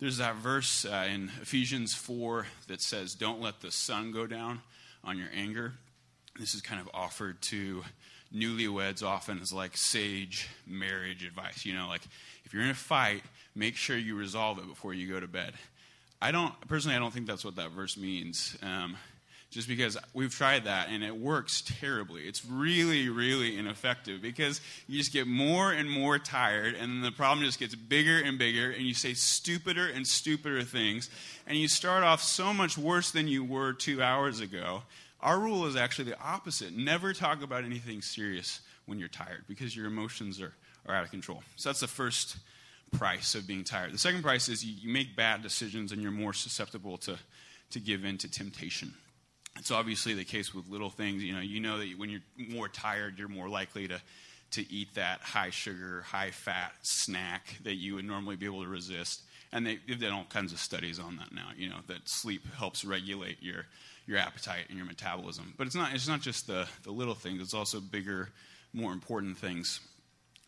There's 0.00 0.18
that 0.18 0.36
verse 0.36 0.84
uh, 0.84 1.06
in 1.12 1.30
Ephesians 1.40 1.94
4 1.94 2.46
that 2.68 2.80
says, 2.80 3.14
Don't 3.14 3.40
let 3.40 3.60
the 3.60 3.70
sun 3.70 4.12
go 4.12 4.26
down 4.26 4.60
on 5.04 5.18
your 5.18 5.28
anger. 5.34 5.74
This 6.38 6.54
is 6.54 6.62
kind 6.62 6.80
of 6.80 6.88
offered 6.92 7.40
to 7.42 7.84
newlyweds 8.34 9.02
often 9.02 9.38
as 9.40 9.52
like 9.52 9.76
sage 9.76 10.48
marriage 10.66 11.24
advice. 11.24 11.64
You 11.64 11.74
know, 11.74 11.86
like 11.86 12.02
if 12.44 12.52
you're 12.52 12.62
in 12.62 12.70
a 12.70 12.74
fight, 12.74 13.22
make 13.54 13.76
sure 13.76 13.96
you 13.96 14.16
resolve 14.16 14.58
it 14.58 14.66
before 14.66 14.94
you 14.94 15.08
go 15.12 15.20
to 15.20 15.28
bed. 15.28 15.52
I 16.24 16.32
don't, 16.32 16.58
personally, 16.68 16.96
I 16.96 17.00
don't 17.00 17.12
think 17.12 17.26
that's 17.26 17.44
what 17.44 17.56
that 17.56 17.72
verse 17.72 17.98
means. 17.98 18.56
Um, 18.62 18.96
just 19.50 19.68
because 19.68 19.98
we've 20.14 20.34
tried 20.34 20.64
that 20.64 20.88
and 20.88 21.04
it 21.04 21.14
works 21.14 21.62
terribly. 21.80 22.22
It's 22.22 22.46
really, 22.46 23.10
really 23.10 23.58
ineffective 23.58 24.22
because 24.22 24.62
you 24.88 24.96
just 24.96 25.12
get 25.12 25.26
more 25.26 25.70
and 25.70 25.88
more 25.88 26.18
tired, 26.18 26.76
and 26.76 26.90
then 26.90 27.02
the 27.02 27.12
problem 27.12 27.44
just 27.44 27.60
gets 27.60 27.74
bigger 27.74 28.22
and 28.24 28.38
bigger, 28.38 28.70
and 28.70 28.84
you 28.84 28.94
say 28.94 29.12
stupider 29.12 29.86
and 29.86 30.06
stupider 30.06 30.62
things, 30.62 31.10
and 31.46 31.58
you 31.58 31.68
start 31.68 32.02
off 32.02 32.22
so 32.22 32.54
much 32.54 32.78
worse 32.78 33.10
than 33.10 33.28
you 33.28 33.44
were 33.44 33.74
two 33.74 34.02
hours 34.02 34.40
ago. 34.40 34.82
Our 35.20 35.38
rule 35.38 35.66
is 35.66 35.76
actually 35.76 36.06
the 36.06 36.20
opposite 36.20 36.72
never 36.74 37.12
talk 37.12 37.42
about 37.42 37.64
anything 37.64 38.00
serious 38.00 38.62
when 38.86 38.98
you're 38.98 39.08
tired 39.08 39.44
because 39.46 39.76
your 39.76 39.86
emotions 39.86 40.40
are, 40.40 40.54
are 40.86 40.94
out 40.94 41.04
of 41.04 41.10
control. 41.10 41.42
So 41.56 41.68
that's 41.68 41.80
the 41.80 41.86
first 41.86 42.38
price 42.98 43.34
of 43.34 43.46
being 43.46 43.64
tired. 43.64 43.92
The 43.92 43.98
second 43.98 44.22
price 44.22 44.48
is 44.48 44.64
you, 44.64 44.74
you 44.80 44.92
make 44.92 45.16
bad 45.16 45.42
decisions 45.42 45.92
and 45.92 46.02
you're 46.02 46.12
more 46.12 46.32
susceptible 46.32 46.96
to, 46.98 47.18
to 47.70 47.80
give 47.80 48.04
in 48.04 48.18
to 48.18 48.30
temptation. 48.30 48.94
It's 49.56 49.70
obviously 49.70 50.14
the 50.14 50.24
case 50.24 50.54
with 50.54 50.68
little 50.68 50.90
things. 50.90 51.22
You 51.22 51.34
know, 51.34 51.40
you 51.40 51.60
know 51.60 51.78
that 51.78 51.94
when 51.96 52.10
you're 52.10 52.20
more 52.36 52.68
tired, 52.68 53.18
you're 53.18 53.28
more 53.28 53.48
likely 53.48 53.88
to 53.88 54.00
to 54.54 54.72
eat 54.72 54.94
that 54.94 55.20
high 55.20 55.50
sugar, 55.50 56.02
high 56.02 56.30
fat 56.30 56.72
snack 56.82 57.56
that 57.64 57.74
you 57.74 57.96
would 57.96 58.04
normally 58.04 58.36
be 58.36 58.46
able 58.46 58.62
to 58.62 58.68
resist. 58.68 59.22
And 59.52 59.66
they, 59.66 59.80
they've 59.88 60.00
done 60.00 60.12
all 60.12 60.26
kinds 60.28 60.52
of 60.52 60.60
studies 60.60 61.00
on 61.00 61.16
that 61.16 61.32
now. 61.32 61.48
You 61.56 61.70
know 61.70 61.78
that 61.88 62.08
sleep 62.08 62.42
helps 62.54 62.84
regulate 62.84 63.42
your 63.42 63.66
your 64.06 64.18
appetite 64.18 64.64
and 64.68 64.76
your 64.76 64.86
metabolism. 64.86 65.54
But 65.56 65.66
it's 65.66 65.76
not 65.76 65.94
it's 65.94 66.08
not 66.08 66.20
just 66.20 66.46
the 66.46 66.68
the 66.82 66.90
little 66.90 67.14
things. 67.14 67.40
It's 67.40 67.54
also 67.54 67.80
bigger, 67.80 68.30
more 68.72 68.92
important 68.92 69.38
things. 69.38 69.80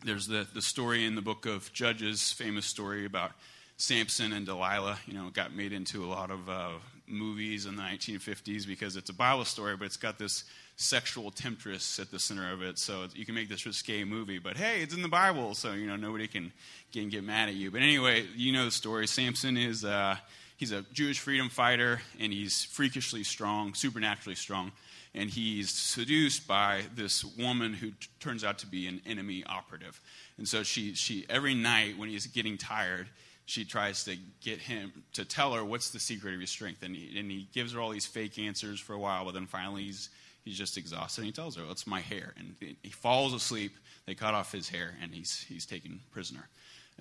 There's 0.05 0.27
the 0.27 0.47
the 0.53 0.61
story 0.61 1.05
in 1.05 1.15
the 1.15 1.23
book 1.23 1.47
of 1.47 1.73
Judges, 1.73 2.31
famous 2.31 2.67
story 2.67 3.05
about 3.05 3.31
Samson 3.77 4.31
and 4.31 4.45
Delilah. 4.45 4.99
You 5.07 5.13
know, 5.13 5.29
got 5.31 5.55
made 5.55 5.73
into 5.73 6.05
a 6.05 6.07
lot 6.07 6.29
of 6.29 6.47
uh, 6.47 6.69
movies 7.07 7.65
in 7.65 7.75
the 7.75 7.81
1950s 7.81 8.67
because 8.67 8.95
it's 8.95 9.09
a 9.09 9.13
Bible 9.13 9.45
story, 9.45 9.75
but 9.75 9.85
it's 9.85 9.97
got 9.97 10.19
this 10.19 10.43
sexual 10.75 11.31
temptress 11.31 11.97
at 11.99 12.11
the 12.11 12.19
center 12.19 12.53
of 12.53 12.61
it. 12.61 12.77
So 12.77 13.07
you 13.15 13.25
can 13.25 13.33
make 13.33 13.49
this 13.49 13.65
risque 13.65 14.03
movie, 14.03 14.37
but 14.37 14.55
hey, 14.55 14.81
it's 14.81 14.93
in 14.93 15.01
the 15.01 15.07
Bible, 15.07 15.55
so 15.55 15.73
you 15.73 15.87
know 15.87 15.95
nobody 15.95 16.27
can, 16.27 16.51
can 16.93 17.09
get 17.09 17.23
mad 17.23 17.49
at 17.49 17.55
you. 17.55 17.71
But 17.71 17.81
anyway, 17.81 18.27
you 18.35 18.53
know 18.53 18.65
the 18.65 18.71
story. 18.71 19.07
Samson 19.07 19.57
is 19.57 19.83
uh, 19.83 20.17
he's 20.57 20.71
a 20.71 20.83
Jewish 20.93 21.19
freedom 21.19 21.49
fighter, 21.49 22.01
and 22.19 22.31
he's 22.31 22.65
freakishly 22.65 23.23
strong, 23.23 23.73
supernaturally 23.73 24.35
strong. 24.35 24.71
And 25.17 25.31
he's 25.31 25.71
seduced 25.71 26.47
by 26.47 26.83
this 26.95 27.25
woman 27.25 27.73
who 27.73 27.89
t- 27.89 28.07
turns 28.19 28.43
out 28.43 28.59
to 28.59 28.67
be 28.67 28.85
an 28.85 29.01
enemy 29.03 29.43
operative. 29.47 29.99
And 30.37 30.47
so 30.47 30.61
she, 30.61 30.93
she 30.93 31.25
every 31.27 31.55
night 31.55 31.97
when 31.97 32.07
he's 32.07 32.27
getting 32.27 32.55
tired, 32.55 33.07
she 33.47 33.65
tries 33.65 34.03
to 34.03 34.15
get 34.41 34.59
him 34.59 34.91
to 35.13 35.25
tell 35.25 35.53
her 35.53 35.65
what's 35.65 35.89
the 35.89 35.99
secret 35.99 36.33
of 36.33 36.39
your 36.39 36.47
strength. 36.47 36.83
And 36.83 36.95
he, 36.95 37.19
and 37.19 37.31
he 37.31 37.47
gives 37.51 37.73
her 37.73 37.79
all 37.79 37.89
these 37.89 38.05
fake 38.05 38.37
answers 38.37 38.79
for 38.79 38.93
a 38.93 38.99
while, 38.99 39.25
but 39.25 39.33
then 39.33 39.47
finally 39.47 39.85
he's, 39.85 40.09
he's 40.45 40.57
just 40.57 40.77
exhausted. 40.77 41.21
And 41.21 41.25
he 41.25 41.31
tells 41.31 41.55
her, 41.55 41.63
well, 41.63 41.71
It's 41.71 41.87
my 41.87 42.01
hair. 42.01 42.33
And 42.37 42.55
he 42.83 42.91
falls 42.91 43.33
asleep. 43.33 43.71
They 44.05 44.13
cut 44.13 44.35
off 44.35 44.51
his 44.51 44.69
hair, 44.69 44.95
and 45.01 45.13
he's, 45.13 45.43
he's 45.49 45.65
taken 45.65 45.99
prisoner. 46.11 46.47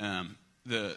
Um, 0.01 0.37
the, 0.65 0.97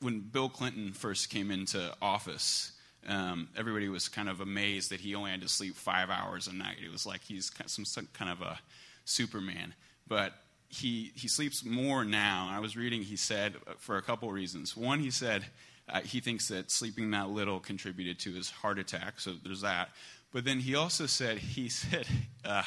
when 0.00 0.20
Bill 0.20 0.48
Clinton 0.48 0.92
first 0.92 1.28
came 1.28 1.50
into 1.50 1.92
office, 2.00 2.72
um, 3.06 3.48
everybody 3.56 3.88
was 3.88 4.08
kind 4.08 4.28
of 4.28 4.40
amazed 4.40 4.90
that 4.90 5.00
he 5.00 5.14
only 5.14 5.30
had 5.30 5.42
to 5.42 5.48
sleep 5.48 5.74
five 5.74 6.10
hours 6.10 6.46
a 6.46 6.54
night. 6.54 6.76
It 6.84 6.90
was 6.90 7.06
like 7.06 7.22
he's 7.22 7.50
some, 7.66 7.84
some 7.84 8.08
kind 8.12 8.30
of 8.30 8.40
a 8.40 8.58
Superman. 9.04 9.74
But 10.06 10.32
he, 10.68 11.12
he 11.14 11.28
sleeps 11.28 11.64
more 11.64 12.04
now. 12.04 12.48
I 12.50 12.58
was 12.60 12.76
reading, 12.76 13.02
he 13.02 13.16
said, 13.16 13.54
for 13.78 13.96
a 13.96 14.02
couple 14.02 14.30
reasons. 14.30 14.76
One, 14.76 15.00
he 15.00 15.10
said 15.10 15.44
uh, 15.88 16.00
he 16.00 16.20
thinks 16.20 16.48
that 16.48 16.70
sleeping 16.70 17.10
that 17.10 17.30
little 17.30 17.60
contributed 17.60 18.18
to 18.20 18.32
his 18.32 18.50
heart 18.50 18.78
attack, 18.78 19.20
so 19.20 19.34
there's 19.42 19.60
that. 19.60 19.90
But 20.32 20.44
then 20.44 20.58
he 20.58 20.74
also 20.74 21.06
said, 21.06 21.38
he 21.38 21.68
said, 21.70 22.06
uh, 22.44 22.64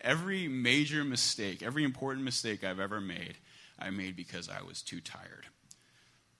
every 0.00 0.48
major 0.48 1.04
mistake, 1.04 1.62
every 1.62 1.84
important 1.84 2.24
mistake 2.24 2.64
I've 2.64 2.80
ever 2.80 3.00
made, 3.00 3.36
I 3.78 3.90
made 3.90 4.16
because 4.16 4.48
I 4.48 4.62
was 4.62 4.82
too 4.82 5.00
tired. 5.00 5.46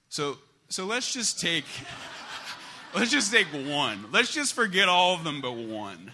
So, 0.09 0.38
so 0.69 0.87
let's 0.87 1.12
just 1.12 1.40
take, 1.40 1.64
let's 2.94 3.11
just 3.11 3.32
take 3.32 3.47
one. 3.49 4.06
Let's 4.12 4.32
just 4.32 4.54
forget 4.54 4.88
all 4.88 5.14
of 5.14 5.25
them 5.25 5.40
but 5.40 5.52
one. 5.52 6.12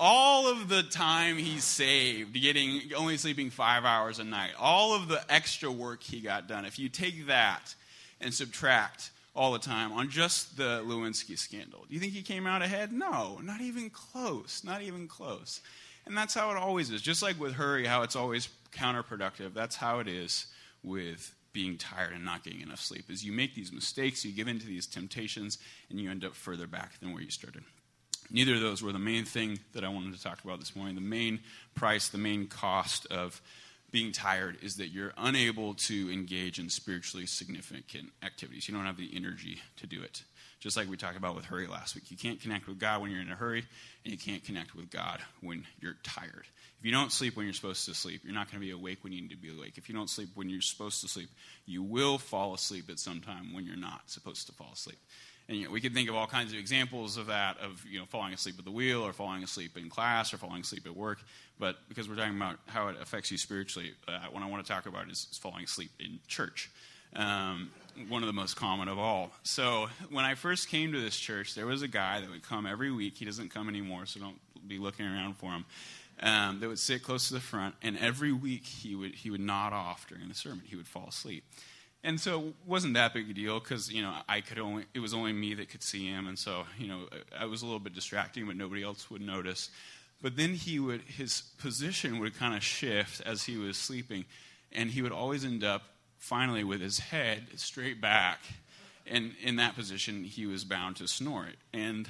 All 0.00 0.50
of 0.50 0.68
the 0.68 0.82
time 0.82 1.36
he 1.36 1.58
saved 1.58 2.34
getting 2.40 2.92
only 2.96 3.16
sleeping 3.16 3.50
five 3.50 3.84
hours 3.84 4.18
a 4.18 4.24
night 4.24 4.50
all 4.58 4.94
of 4.94 5.08
the 5.08 5.22
extra 5.32 5.70
work 5.70 6.02
he 6.02 6.20
got 6.20 6.48
done 6.48 6.64
if 6.64 6.78
you 6.80 6.88
take 6.88 7.28
that 7.28 7.74
and 8.20 8.34
subtract 8.34 9.10
all 9.36 9.52
the 9.52 9.58
time 9.58 9.92
on 9.92 10.10
just 10.10 10.56
the 10.56 10.82
lewinsky 10.84 11.38
scandal 11.38 11.84
do 11.88 11.94
you 11.94 12.00
think 12.00 12.12
he 12.12 12.22
came 12.22 12.44
out 12.46 12.60
ahead? 12.60 12.92
No 12.92 13.38
not 13.42 13.60
even 13.60 13.88
close 13.88 14.62
not 14.64 14.82
even 14.82 15.06
close. 15.06 15.60
And 16.06 16.16
that's 16.16 16.34
how 16.34 16.50
it 16.50 16.56
always 16.56 16.90
is. 16.90 17.00
Just 17.00 17.22
like 17.22 17.40
with 17.40 17.54
hurry 17.54 17.86
how 17.86 18.02
it's 18.02 18.16
always 18.16 18.48
counterproductive. 18.72 19.54
That's 19.54 19.76
how 19.76 20.00
it 20.00 20.08
is 20.08 20.46
with 20.82 21.34
being 21.54 21.78
tired 21.78 22.12
and 22.12 22.24
not 22.24 22.44
getting 22.44 22.60
enough 22.60 22.80
sleep 22.80 23.08
is 23.08 23.24
you 23.24 23.32
make 23.32 23.54
these 23.54 23.72
mistakes 23.72 24.24
you 24.24 24.32
give 24.32 24.48
in 24.48 24.58
to 24.58 24.66
these 24.66 24.86
temptations 24.86 25.56
and 25.88 25.98
you 25.98 26.10
end 26.10 26.24
up 26.24 26.34
further 26.34 26.66
back 26.66 27.00
than 27.00 27.14
where 27.14 27.22
you 27.22 27.30
started 27.30 27.64
Neither 28.30 28.54
of 28.54 28.60
those 28.60 28.82
were 28.82 28.92
the 28.92 28.98
main 28.98 29.24
thing 29.24 29.58
that 29.72 29.84
I 29.84 29.88
wanted 29.88 30.14
to 30.14 30.22
talk 30.22 30.42
about 30.44 30.58
this 30.58 30.74
morning. 30.74 30.94
The 30.94 31.00
main 31.00 31.40
price, 31.74 32.08
the 32.08 32.18
main 32.18 32.46
cost 32.46 33.06
of 33.06 33.40
being 33.90 34.12
tired 34.12 34.58
is 34.62 34.76
that 34.76 34.88
you're 34.88 35.12
unable 35.16 35.74
to 35.74 36.12
engage 36.12 36.58
in 36.58 36.68
spiritually 36.68 37.26
significant 37.26 38.10
activities. 38.22 38.66
You 38.66 38.74
don't 38.74 38.86
have 38.86 38.96
the 38.96 39.12
energy 39.14 39.60
to 39.76 39.86
do 39.86 40.02
it. 40.02 40.24
Just 40.58 40.76
like 40.76 40.88
we 40.88 40.96
talked 40.96 41.16
about 41.16 41.36
with 41.36 41.44
hurry 41.44 41.66
last 41.66 41.94
week. 41.94 42.10
You 42.10 42.16
can't 42.16 42.40
connect 42.40 42.66
with 42.66 42.78
God 42.78 43.02
when 43.02 43.10
you're 43.10 43.20
in 43.20 43.30
a 43.30 43.36
hurry, 43.36 43.64
and 44.04 44.12
you 44.12 44.18
can't 44.18 44.42
connect 44.42 44.74
with 44.74 44.90
God 44.90 45.20
when 45.40 45.66
you're 45.78 45.96
tired. 46.02 46.46
If 46.84 46.88
you 46.88 46.92
don't 46.92 47.10
sleep 47.10 47.34
when 47.34 47.46
you're 47.46 47.54
supposed 47.54 47.86
to 47.86 47.94
sleep, 47.94 48.20
you're 48.24 48.34
not 48.34 48.50
going 48.50 48.60
to 48.60 48.66
be 48.66 48.70
awake 48.70 48.98
when 49.04 49.14
you 49.14 49.22
need 49.22 49.30
to 49.30 49.38
be 49.38 49.48
awake. 49.48 49.78
If 49.78 49.88
you 49.88 49.94
don't 49.94 50.10
sleep 50.10 50.28
when 50.34 50.50
you're 50.50 50.60
supposed 50.60 51.00
to 51.00 51.08
sleep, 51.08 51.30
you 51.64 51.82
will 51.82 52.18
fall 52.18 52.52
asleep 52.52 52.90
at 52.90 52.98
some 52.98 53.22
time 53.22 53.54
when 53.54 53.64
you're 53.64 53.74
not 53.74 54.02
supposed 54.10 54.48
to 54.48 54.52
fall 54.52 54.68
asleep. 54.74 54.98
And 55.48 55.56
you 55.56 55.64
know, 55.64 55.70
we 55.70 55.80
could 55.80 55.94
think 55.94 56.10
of 56.10 56.14
all 56.14 56.26
kinds 56.26 56.52
of 56.52 56.58
examples 56.58 57.16
of 57.16 57.28
that, 57.28 57.56
of 57.58 57.82
you 57.90 58.00
know, 58.00 58.04
falling 58.04 58.34
asleep 58.34 58.56
at 58.58 58.66
the 58.66 58.70
wheel, 58.70 59.00
or 59.00 59.14
falling 59.14 59.42
asleep 59.42 59.78
in 59.78 59.88
class, 59.88 60.34
or 60.34 60.36
falling 60.36 60.60
asleep 60.60 60.84
at 60.84 60.94
work. 60.94 61.20
But 61.58 61.76
because 61.88 62.06
we're 62.06 62.16
talking 62.16 62.36
about 62.36 62.58
how 62.66 62.88
it 62.88 62.96
affects 63.00 63.30
you 63.30 63.38
spiritually, 63.38 63.94
uh, 64.06 64.18
what 64.30 64.42
I 64.42 64.46
want 64.46 64.62
to 64.66 64.70
talk 64.70 64.84
about 64.84 65.08
is, 65.08 65.26
is 65.32 65.38
falling 65.38 65.64
asleep 65.64 65.90
in 65.98 66.18
church. 66.28 66.70
Um, 67.16 67.70
one 68.10 68.22
of 68.22 68.26
the 68.26 68.34
most 68.34 68.56
common 68.56 68.88
of 68.88 68.98
all. 68.98 69.30
So 69.42 69.88
when 70.10 70.26
I 70.26 70.34
first 70.34 70.68
came 70.68 70.92
to 70.92 71.00
this 71.00 71.16
church, 71.16 71.54
there 71.54 71.64
was 71.64 71.80
a 71.80 71.88
guy 71.88 72.20
that 72.20 72.28
would 72.28 72.42
come 72.42 72.66
every 72.66 72.90
week. 72.92 73.16
He 73.16 73.24
doesn't 73.24 73.54
come 73.54 73.70
anymore, 73.70 74.04
so 74.04 74.20
don't 74.20 74.38
be 74.68 74.78
looking 74.78 75.06
around 75.06 75.36
for 75.38 75.50
him. 75.50 75.64
Um, 76.20 76.60
that 76.60 76.68
would 76.68 76.78
sit 76.78 77.02
close 77.02 77.28
to 77.28 77.34
the 77.34 77.40
front, 77.40 77.74
and 77.82 77.98
every 77.98 78.32
week 78.32 78.66
he 78.66 78.94
would 78.94 79.16
he 79.16 79.30
would 79.30 79.40
nod 79.40 79.72
off 79.72 80.06
during 80.08 80.28
the 80.28 80.34
sermon. 80.34 80.62
He 80.64 80.76
would 80.76 80.86
fall 80.86 81.08
asleep 81.08 81.44
and 82.04 82.20
so 82.20 82.48
it 82.48 82.54
wasn't 82.66 82.94
that 82.94 83.14
big 83.14 83.30
a 83.30 83.32
deal 83.32 83.58
because 83.58 83.90
you 83.90 84.02
know 84.02 84.14
I 84.28 84.42
could 84.42 84.58
only 84.58 84.84
it 84.92 85.00
was 85.00 85.14
only 85.14 85.32
me 85.32 85.54
that 85.54 85.70
could 85.70 85.82
see 85.82 86.06
him, 86.06 86.28
and 86.28 86.38
so 86.38 86.64
you 86.78 86.86
know 86.86 87.08
I 87.36 87.46
was 87.46 87.62
a 87.62 87.64
little 87.64 87.80
bit 87.80 87.94
distracting, 87.94 88.46
but 88.46 88.56
nobody 88.56 88.82
else 88.84 89.10
would 89.10 89.22
notice. 89.22 89.70
But 90.22 90.36
then 90.36 90.54
he 90.54 90.78
would 90.78 91.00
his 91.00 91.42
position 91.58 92.20
would 92.20 92.38
kind 92.38 92.54
of 92.54 92.62
shift 92.62 93.22
as 93.22 93.44
he 93.44 93.56
was 93.56 93.78
sleeping, 93.78 94.26
and 94.70 94.90
he 94.90 95.02
would 95.02 95.12
always 95.12 95.44
end 95.44 95.64
up 95.64 95.82
finally 96.18 96.62
with 96.62 96.80
his 96.80 96.98
head 96.98 97.46
straight 97.56 98.00
back, 98.00 98.40
and 99.06 99.32
in 99.42 99.56
that 99.56 99.74
position 99.74 100.24
he 100.24 100.46
was 100.46 100.64
bound 100.64 100.96
to 100.96 101.08
snore. 101.08 101.48
And 101.72 102.06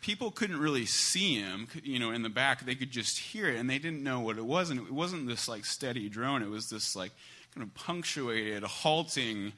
people 0.00 0.30
couldn't 0.30 0.58
really 0.58 0.86
see 0.86 1.34
him, 1.34 1.68
you 1.82 1.98
know, 1.98 2.10
in 2.10 2.22
the 2.22 2.28
back. 2.28 2.64
They 2.64 2.74
could 2.74 2.90
just 2.90 3.18
hear 3.18 3.48
it, 3.48 3.56
and 3.56 3.68
they 3.68 3.78
didn't 3.78 4.02
know 4.02 4.20
what 4.20 4.38
it 4.38 4.44
was. 4.44 4.70
And 4.70 4.80
it 4.80 4.92
wasn't 4.92 5.26
this 5.26 5.48
like 5.48 5.64
steady 5.64 6.08
drone. 6.08 6.42
It 6.42 6.50
was 6.50 6.70
this 6.70 6.96
like 6.96 7.12
kind 7.54 7.66
of 7.66 7.74
punctuated, 7.74 8.62
halting 8.62 9.52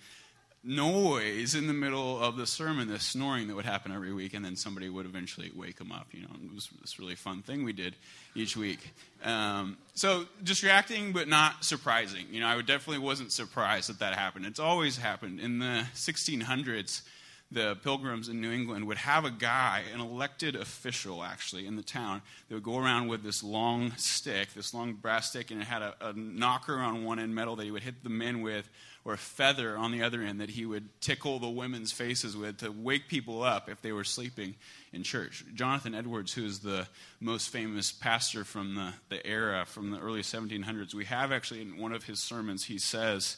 noise 0.67 1.55
in 1.55 1.69
the 1.69 1.73
middle 1.73 2.21
of 2.21 2.37
the 2.37 2.47
sermon, 2.47 2.89
this 2.89 3.05
snoring 3.05 3.47
that 3.47 3.55
would 3.55 3.65
happen 3.65 3.93
every 3.93 4.13
week, 4.13 4.35
and 4.35 4.45
then 4.45 4.57
somebody 4.57 4.89
would 4.89 5.07
eventually 5.07 5.51
wake 5.55 5.81
him 5.81 5.93
up. 5.93 6.09
You 6.11 6.23
know, 6.23 6.31
it 6.45 6.55
was 6.55 6.69
this 6.81 6.99
really 6.99 7.15
fun 7.15 7.43
thing 7.43 7.63
we 7.63 7.73
did 7.73 7.95
each 8.35 8.57
week. 8.57 8.93
Um, 9.25 9.77
so 9.95 10.25
distracting, 10.43 11.13
but 11.13 11.29
not 11.29 11.65
surprising. 11.65 12.27
You 12.31 12.41
know, 12.41 12.49
I 12.49 12.61
definitely 12.63 12.99
wasn't 12.99 13.31
surprised 13.31 13.89
that 13.89 14.01
that 14.01 14.15
happened. 14.15 14.45
It's 14.45 14.61
always 14.61 14.97
happened 14.97 15.41
in 15.41 15.61
the 15.61 15.85
1600s. 15.95 17.03
The 17.51 17.77
pilgrims 17.83 18.29
in 18.29 18.41
New 18.41 18.51
England 18.51 18.87
would 18.87 18.99
have 18.99 19.25
a 19.25 19.31
guy, 19.31 19.83
an 19.95 20.01
elected 20.01 20.57
official 20.57 21.23
actually 21.23 21.67
in 21.67 21.77
the 21.77 21.83
town, 21.83 22.21
that 22.49 22.55
would 22.55 22.65
go 22.65 22.79
around 22.79 23.07
with 23.07 23.23
this 23.23 23.43
long 23.45 23.93
stick, 23.97 24.53
this 24.53 24.75
long 24.75 24.95
brass 24.95 25.31
stick, 25.31 25.51
and 25.53 25.61
it 25.61 25.67
had 25.67 25.83
a, 25.83 25.95
a 26.01 26.13
knocker 26.13 26.77
on 26.77 27.05
one 27.05 27.21
end, 27.21 27.35
metal 27.35 27.55
that 27.57 27.65
he 27.65 27.71
would 27.71 27.85
hit 27.85 28.03
the 28.03 28.11
men 28.11 28.43
with, 28.43 28.69
or 29.05 29.13
a 29.13 29.19
feather 29.19 29.77
on 29.77 29.93
the 29.93 30.03
other 30.03 30.23
end 30.23 30.41
that 30.41 30.51
he 30.51 30.67
would 30.67 30.89
tickle 31.01 31.39
the 31.39 31.49
women's 31.49 31.93
faces 31.93 32.37
with 32.37 32.59
to 32.59 32.73
wake 32.73 33.07
people 33.07 33.45
up 33.45 33.69
if 33.69 33.81
they 33.81 33.93
were 33.93 34.03
sleeping 34.03 34.57
in 34.93 35.05
church. 35.05 35.45
Jonathan 35.55 35.95
Edwards, 35.95 36.35
who 36.35 36.45
is 36.45 36.59
the 36.59 36.89
most 37.21 37.51
famous 37.51 37.93
pastor 37.93 38.43
from 38.43 38.75
the, 38.75 38.93
the 39.09 39.25
era, 39.25 39.65
from 39.65 39.93
the 39.93 40.01
early 40.01 40.23
1700s, 40.23 40.93
we 40.93 41.05
have 41.05 41.31
actually 41.31 41.63
in 41.63 41.79
one 41.79 41.93
of 41.93 42.03
his 42.03 42.19
sermons, 42.19 42.65
he 42.65 42.79
says, 42.79 43.37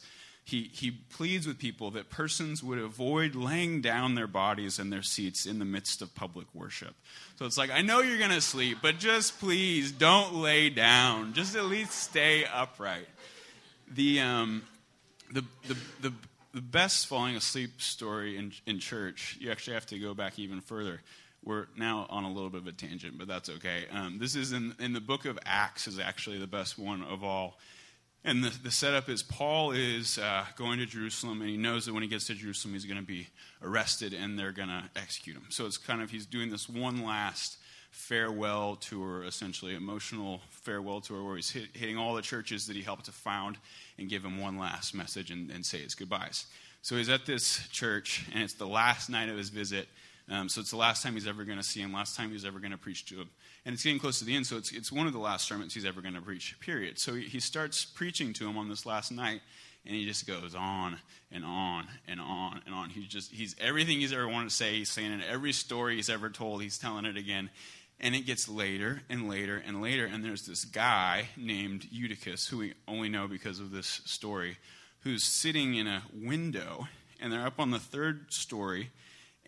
he, 0.49 0.71
he 0.73 0.89
pleads 0.91 1.45
with 1.45 1.59
people 1.59 1.91
that 1.91 2.09
persons 2.09 2.63
would 2.63 2.79
avoid 2.79 3.35
laying 3.35 3.81
down 3.81 4.15
their 4.15 4.27
bodies 4.27 4.79
and 4.79 4.91
their 4.91 5.03
seats 5.03 5.45
in 5.45 5.59
the 5.59 5.65
midst 5.65 6.01
of 6.01 6.15
public 6.15 6.47
worship. 6.55 6.95
So 7.37 7.45
it's 7.45 7.57
like, 7.57 7.69
I 7.69 7.83
know 7.83 7.99
you're 7.99 8.17
going 8.17 8.31
to 8.31 8.41
sleep, 8.41 8.79
but 8.81 8.97
just 8.97 9.39
please 9.39 9.91
don't 9.91 10.35
lay 10.35 10.71
down. 10.71 11.33
Just 11.33 11.55
at 11.55 11.65
least 11.65 11.91
stay 11.91 12.45
upright. 12.45 13.07
The, 13.93 14.21
um, 14.21 14.63
the, 15.31 15.45
the, 15.67 15.77
the, 16.01 16.13
the 16.55 16.61
best 16.61 17.05
falling 17.05 17.35
asleep 17.35 17.79
story 17.79 18.35
in, 18.35 18.51
in 18.65 18.79
church, 18.79 19.37
you 19.39 19.51
actually 19.51 19.75
have 19.75 19.85
to 19.87 19.99
go 19.99 20.15
back 20.15 20.39
even 20.39 20.61
further. 20.61 21.01
We're 21.43 21.67
now 21.77 22.07
on 22.09 22.23
a 22.23 22.31
little 22.31 22.49
bit 22.49 22.61
of 22.61 22.67
a 22.67 22.71
tangent, 22.71 23.19
but 23.19 23.27
that's 23.27 23.49
okay. 23.49 23.85
Um, 23.91 24.17
this 24.17 24.35
is 24.35 24.51
in, 24.51 24.73
in 24.79 24.93
the 24.93 24.99
book 24.99 25.25
of 25.25 25.37
Acts, 25.45 25.87
is 25.87 25.99
actually 25.99 26.39
the 26.39 26.47
best 26.47 26.79
one 26.79 27.03
of 27.03 27.23
all. 27.23 27.59
And 28.25 28.43
the, 28.43 28.49
the 28.63 28.71
setup 28.71 29.07
is 29.07 29.23
Paul 29.23 29.71
is 29.71 30.17
uh, 30.17 30.45
going 30.57 30.79
to 30.79 30.85
Jerusalem, 30.85 31.41
and 31.41 31.49
he 31.49 31.55
knows 31.57 31.85
that 31.85 31.93
when 31.93 32.03
he 32.03 32.09
gets 32.09 32.27
to 32.27 32.33
Jerusalem, 32.33 32.73
he's 32.73 32.85
going 32.85 32.99
to 32.99 33.05
be 33.05 33.27
arrested 33.63 34.13
and 34.13 34.37
they're 34.37 34.51
going 34.51 34.67
to 34.67 34.83
execute 34.95 35.37
him. 35.37 35.45
So 35.49 35.65
it's 35.65 35.77
kind 35.77 36.01
of, 36.01 36.11
he's 36.11 36.25
doing 36.25 36.49
this 36.49 36.67
one 36.67 37.03
last 37.03 37.57
farewell 37.91 38.75
tour, 38.75 39.23
essentially, 39.23 39.73
emotional 39.73 40.41
farewell 40.49 41.01
tour, 41.01 41.23
where 41.23 41.37
he's 41.37 41.49
hit, 41.49 41.69
hitting 41.73 41.97
all 41.97 42.13
the 42.13 42.21
churches 42.21 42.67
that 42.67 42.75
he 42.75 42.81
helped 42.81 43.05
to 43.05 43.11
found 43.11 43.57
and 43.97 44.09
give 44.09 44.21
them 44.21 44.39
one 44.39 44.57
last 44.57 44.93
message 44.93 45.31
and, 45.31 45.49
and 45.49 45.65
say 45.65 45.79
his 45.79 45.95
goodbyes. 45.95 46.45
So 46.81 46.97
he's 46.97 47.09
at 47.09 47.25
this 47.25 47.67
church, 47.69 48.25
and 48.33 48.43
it's 48.43 48.53
the 48.53 48.67
last 48.67 49.09
night 49.09 49.29
of 49.29 49.37
his 49.37 49.49
visit. 49.49 49.87
Um, 50.29 50.47
so 50.47 50.61
it's 50.61 50.69
the 50.69 50.77
last 50.77 51.01
time 51.01 51.13
he's 51.13 51.27
ever 51.27 51.43
going 51.43 51.57
to 51.57 51.63
see 51.63 51.81
him, 51.81 51.91
last 51.91 52.15
time 52.15 52.29
he's 52.31 52.45
ever 52.45 52.59
going 52.59 52.71
to 52.71 52.77
preach 52.77 53.05
to 53.07 53.15
him. 53.15 53.29
And 53.65 53.73
it's 53.73 53.83
getting 53.83 53.99
close 53.99 54.19
to 54.19 54.25
the 54.25 54.35
end, 54.35 54.45
so 54.45 54.57
it's, 54.57 54.71
it's 54.71 54.91
one 54.91 55.07
of 55.07 55.13
the 55.13 55.19
last 55.19 55.47
sermons 55.47 55.73
he's 55.73 55.85
ever 55.85 56.01
going 56.01 56.13
to 56.13 56.21
preach, 56.21 56.55
period. 56.59 56.99
So 56.99 57.15
he, 57.15 57.23
he 57.23 57.39
starts 57.39 57.83
preaching 57.83 58.33
to 58.33 58.47
him 58.47 58.57
on 58.57 58.69
this 58.69 58.85
last 58.85 59.11
night, 59.11 59.41
and 59.85 59.95
he 59.95 60.05
just 60.05 60.27
goes 60.27 60.53
on 60.53 60.97
and 61.31 61.43
on 61.43 61.87
and 62.07 62.19
on 62.19 62.61
and 62.65 62.75
on. 62.75 62.91
He's 62.91 63.07
just, 63.07 63.31
he's 63.31 63.55
everything 63.59 63.99
he's 63.99 64.13
ever 64.13 64.27
wanted 64.27 64.49
to 64.49 64.55
say, 64.55 64.75
he's 64.75 64.91
saying 64.91 65.11
it. 65.11 65.21
Every 65.27 65.51
story 65.51 65.95
he's 65.95 66.09
ever 66.09 66.29
told, 66.29 66.61
he's 66.61 66.77
telling 66.77 67.05
it 67.05 67.17
again. 67.17 67.49
And 67.99 68.15
it 68.15 68.25
gets 68.25 68.47
later 68.47 69.01
and 69.09 69.27
later 69.27 69.61
and 69.65 69.81
later, 69.81 70.05
and 70.05 70.23
there's 70.23 70.45
this 70.45 70.63
guy 70.63 71.29
named 71.35 71.87
Eutychus, 71.91 72.47
who 72.47 72.59
we 72.59 72.73
only 72.87 73.09
know 73.09 73.27
because 73.27 73.59
of 73.59 73.71
this 73.71 74.01
story, 74.05 74.57
who's 75.01 75.23
sitting 75.23 75.75
in 75.75 75.87
a 75.87 76.03
window, 76.13 76.87
and 77.19 77.33
they're 77.33 77.45
up 77.45 77.59
on 77.59 77.71
the 77.71 77.79
third 77.79 78.31
story, 78.31 78.91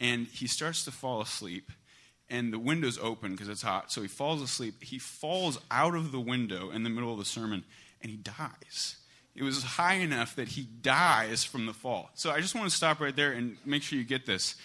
and 0.01 0.27
he 0.27 0.47
starts 0.47 0.83
to 0.83 0.91
fall 0.91 1.21
asleep, 1.21 1.71
and 2.29 2.51
the 2.51 2.59
window's 2.59 2.97
open 2.97 3.31
because 3.31 3.47
it's 3.47 3.61
hot, 3.61 3.91
so 3.91 4.01
he 4.01 4.07
falls 4.09 4.41
asleep. 4.41 4.83
He 4.83 4.99
falls 4.99 5.59
out 5.69 5.95
of 5.95 6.11
the 6.11 6.19
window 6.19 6.71
in 6.71 6.83
the 6.83 6.89
middle 6.89 7.13
of 7.13 7.19
the 7.19 7.25
sermon, 7.25 7.63
and 8.01 8.11
he 8.11 8.17
dies. 8.17 8.97
It 9.35 9.43
was 9.43 9.63
high 9.63 9.95
enough 9.95 10.35
that 10.35 10.49
he 10.49 10.63
dies 10.63 11.45
from 11.45 11.65
the 11.65 11.73
fall. 11.73 12.09
So 12.15 12.31
I 12.31 12.41
just 12.41 12.55
want 12.55 12.69
to 12.69 12.75
stop 12.75 12.99
right 12.99 13.15
there 13.15 13.31
and 13.31 13.55
make 13.65 13.83
sure 13.83 13.97
you 13.97 14.03
get 14.03 14.25
this 14.25 14.55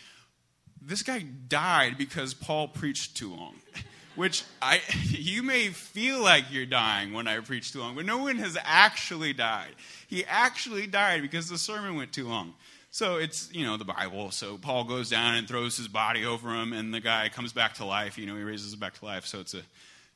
this 0.86 1.02
guy 1.02 1.24
died 1.48 1.98
because 1.98 2.32
Paul 2.32 2.68
preached 2.68 3.16
too 3.16 3.34
long. 3.34 3.54
Which 4.14 4.44
I, 4.62 4.80
you 5.10 5.42
may 5.42 5.68
feel 5.68 6.22
like 6.22 6.44
you're 6.50 6.64
dying 6.64 7.12
when 7.12 7.28
I 7.28 7.38
preach 7.40 7.72
too 7.72 7.80
long, 7.80 7.94
but 7.94 8.06
no 8.06 8.18
one 8.18 8.36
has 8.36 8.56
actually 8.64 9.34
died. 9.34 9.74
He 10.06 10.24
actually 10.24 10.86
died 10.86 11.20
because 11.20 11.50
the 11.50 11.58
sermon 11.58 11.96
went 11.96 12.12
too 12.12 12.26
long. 12.26 12.54
So 12.96 13.16
it's, 13.16 13.52
you 13.52 13.66
know, 13.66 13.76
the 13.76 13.84
Bible. 13.84 14.30
So 14.30 14.56
Paul 14.56 14.84
goes 14.84 15.10
down 15.10 15.34
and 15.34 15.46
throws 15.46 15.76
his 15.76 15.86
body 15.86 16.24
over 16.24 16.54
him, 16.54 16.72
and 16.72 16.94
the 16.94 17.00
guy 17.00 17.28
comes 17.28 17.52
back 17.52 17.74
to 17.74 17.84
life. 17.84 18.16
You 18.16 18.24
know, 18.24 18.34
he 18.36 18.42
raises 18.42 18.72
him 18.72 18.80
back 18.80 18.94
to 19.00 19.04
life. 19.04 19.26
So 19.26 19.38
it's 19.38 19.52
a 19.52 19.60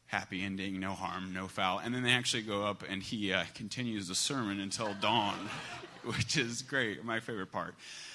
happy 0.06 0.42
ending, 0.42 0.80
no 0.80 0.92
harm, 0.92 1.34
no 1.34 1.46
foul. 1.46 1.80
And 1.80 1.94
then 1.94 2.04
they 2.04 2.12
actually 2.12 2.40
go 2.40 2.64
up 2.64 2.82
and 2.88 3.02
he 3.02 3.34
uh, 3.34 3.44
continues 3.54 4.08
the 4.08 4.14
sermon 4.14 4.60
until 4.60 4.94
dawn, 4.94 5.36
which 6.04 6.38
is 6.38 6.62
great, 6.62 7.04
my 7.04 7.20
favorite 7.20 7.52
part. 7.52 7.74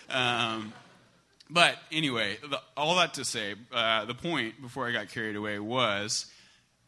Um, 0.09 0.73
but 1.47 1.77
anyway, 1.91 2.39
the, 2.41 2.59
all 2.75 2.95
that 2.95 3.13
to 3.13 3.23
say, 3.23 3.53
uh, 3.71 4.05
the 4.05 4.15
point 4.15 4.59
before 4.63 4.87
I 4.87 4.91
got 4.91 5.09
carried 5.09 5.35
away 5.35 5.59
was 5.59 6.25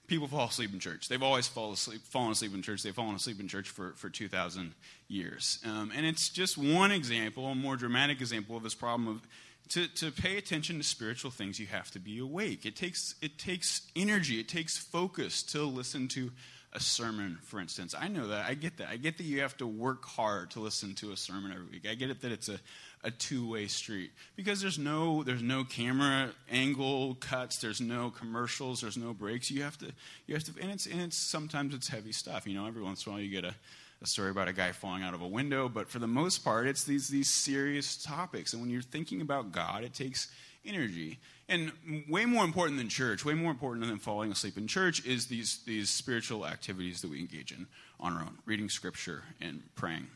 people 0.08 0.28
fall 0.28 0.48
asleep 0.48 0.74
in 0.74 0.80
church. 0.80 1.10
They've 1.10 1.22
always 1.22 1.48
fall 1.48 1.74
asleep, 1.74 2.02
fallen 2.06 2.32
asleep 2.32 2.54
in 2.54 2.62
church. 2.62 2.82
They've 2.82 2.96
fallen 2.96 3.16
asleep 3.16 3.40
in 3.40 3.48
church 3.48 3.70
for, 3.70 3.92
for 3.98 4.10
2,000 4.10 4.74
years. 5.08 5.60
Um, 5.66 5.92
and 5.96 6.06
it's 6.06 6.30
just 6.30 6.58
one 6.58 6.92
example, 6.92 7.46
a 7.48 7.56
more 7.56 7.76
dramatic 7.76 8.22
example 8.22 8.56
of 8.58 8.64
this 8.64 8.74
problem 8.74 9.08
of 9.08 9.22
to, 9.70 9.88
to 9.96 10.12
pay 10.12 10.38
attention 10.38 10.78
to 10.78 10.84
spiritual 10.84 11.30
things, 11.30 11.60
you 11.60 11.68
have 11.68 11.92
to 11.92 12.00
be 12.00 12.20
awake. 12.20 12.66
It 12.66 12.76
takes, 12.76 13.16
it 13.22 13.38
takes 13.38 13.82
energy, 13.96 14.40
it 14.40 14.48
takes 14.48 14.78
focus 14.78 15.44
to 15.44 15.64
listen 15.64 16.08
to 16.10 16.32
a 16.74 16.80
sermon, 16.80 17.38
for 17.44 17.60
instance. 17.60 17.96
I 18.00 18.08
know 18.08 18.28
that. 18.28 18.46
I 18.46 18.54
get 18.54 18.78
that. 18.78 18.90
I 18.90 18.98
get 18.98 19.18
that 19.18 19.24
you 19.24 19.42
have 19.42 19.58
to 19.58 19.68
work 19.68 20.06
hard 20.06 20.52
to 20.52 20.60
listen 20.60 20.94
to 20.96 21.12
a 21.12 21.18
sermon 21.18 21.52
every 21.52 21.66
week. 21.66 21.88
I 21.90 21.96
get 21.96 22.10
it 22.10 22.22
that 22.22 22.32
it's 22.32 22.50
a, 22.50 22.60
a 23.04 23.12
two-way 23.12 23.68
street. 23.68 24.12
Because 24.36 24.62
there's 24.62 24.80
no 24.80 25.24
there's 25.24 25.42
no 25.42 25.64
camera 25.64 26.32
angle 26.50 27.16
cuts 27.16 27.58
there's 27.58 27.82
no 27.82 28.10
commercials 28.10 28.82
there's 28.82 28.98
no 28.98 29.14
breaks. 29.14 29.52
You 29.52 29.64
have 29.64 29.78
to 29.80 29.92
you 30.26 30.34
have 30.36 30.44
to 30.46 30.62
and 30.62 30.72
it's 30.72 30.86
and 30.86 31.02
it's 31.02 31.18
sometimes 31.18 31.74
it's 31.74 31.88
heavy 31.88 32.12
stuff. 32.12 32.48
You 32.48 32.56
know 32.56 32.66
every 32.66 32.82
once 32.82 33.06
in 33.06 33.12
a 33.12 33.16
while 33.16 33.22
you 33.22 33.30
get 33.30 33.46
a, 33.46 33.56
a 34.02 34.08
story 34.08 34.32
about 34.32 34.48
a 34.48 34.54
guy 34.54 34.72
falling 34.72 35.04
out 35.04 35.14
of 35.14 35.22
a 35.22 35.28
window 35.28 35.70
but 35.70 35.90
for 35.90 36.00
the 36.00 36.08
most 36.08 36.44
part 36.44 36.68
it's 36.68 36.84
these 36.84 37.08
these 37.08 37.30
serious 37.30 38.02
topics. 38.02 38.54
And 38.54 38.62
when 38.62 38.72
you're 38.72 38.82
thinking 38.82 39.22
about 39.22 39.52
god 39.52 39.84
it 39.84 39.94
takes 39.94 40.30
energy. 40.66 41.20
And 41.50 41.72
way 42.10 42.26
more 42.26 42.44
important 42.44 42.78
than 42.78 42.90
church 42.90 43.24
way 43.24 43.36
more 43.36 43.52
important 43.52 43.86
than 43.86 44.00
falling 44.00 44.32
asleep 44.32 44.58
in 44.58 44.68
church 44.68 45.06
is 45.06 45.28
these 45.28 45.60
these 45.66 45.90
spiritual 45.90 46.46
activities 46.46 47.02
that 47.02 47.12
we 47.12 47.20
engage 47.20 47.52
in 47.52 47.68
on 48.00 48.14
our 48.14 48.22
own. 48.22 48.38
Reading 48.46 48.70
scripture 48.70 49.24
and 49.40 49.64
praying 49.76 50.08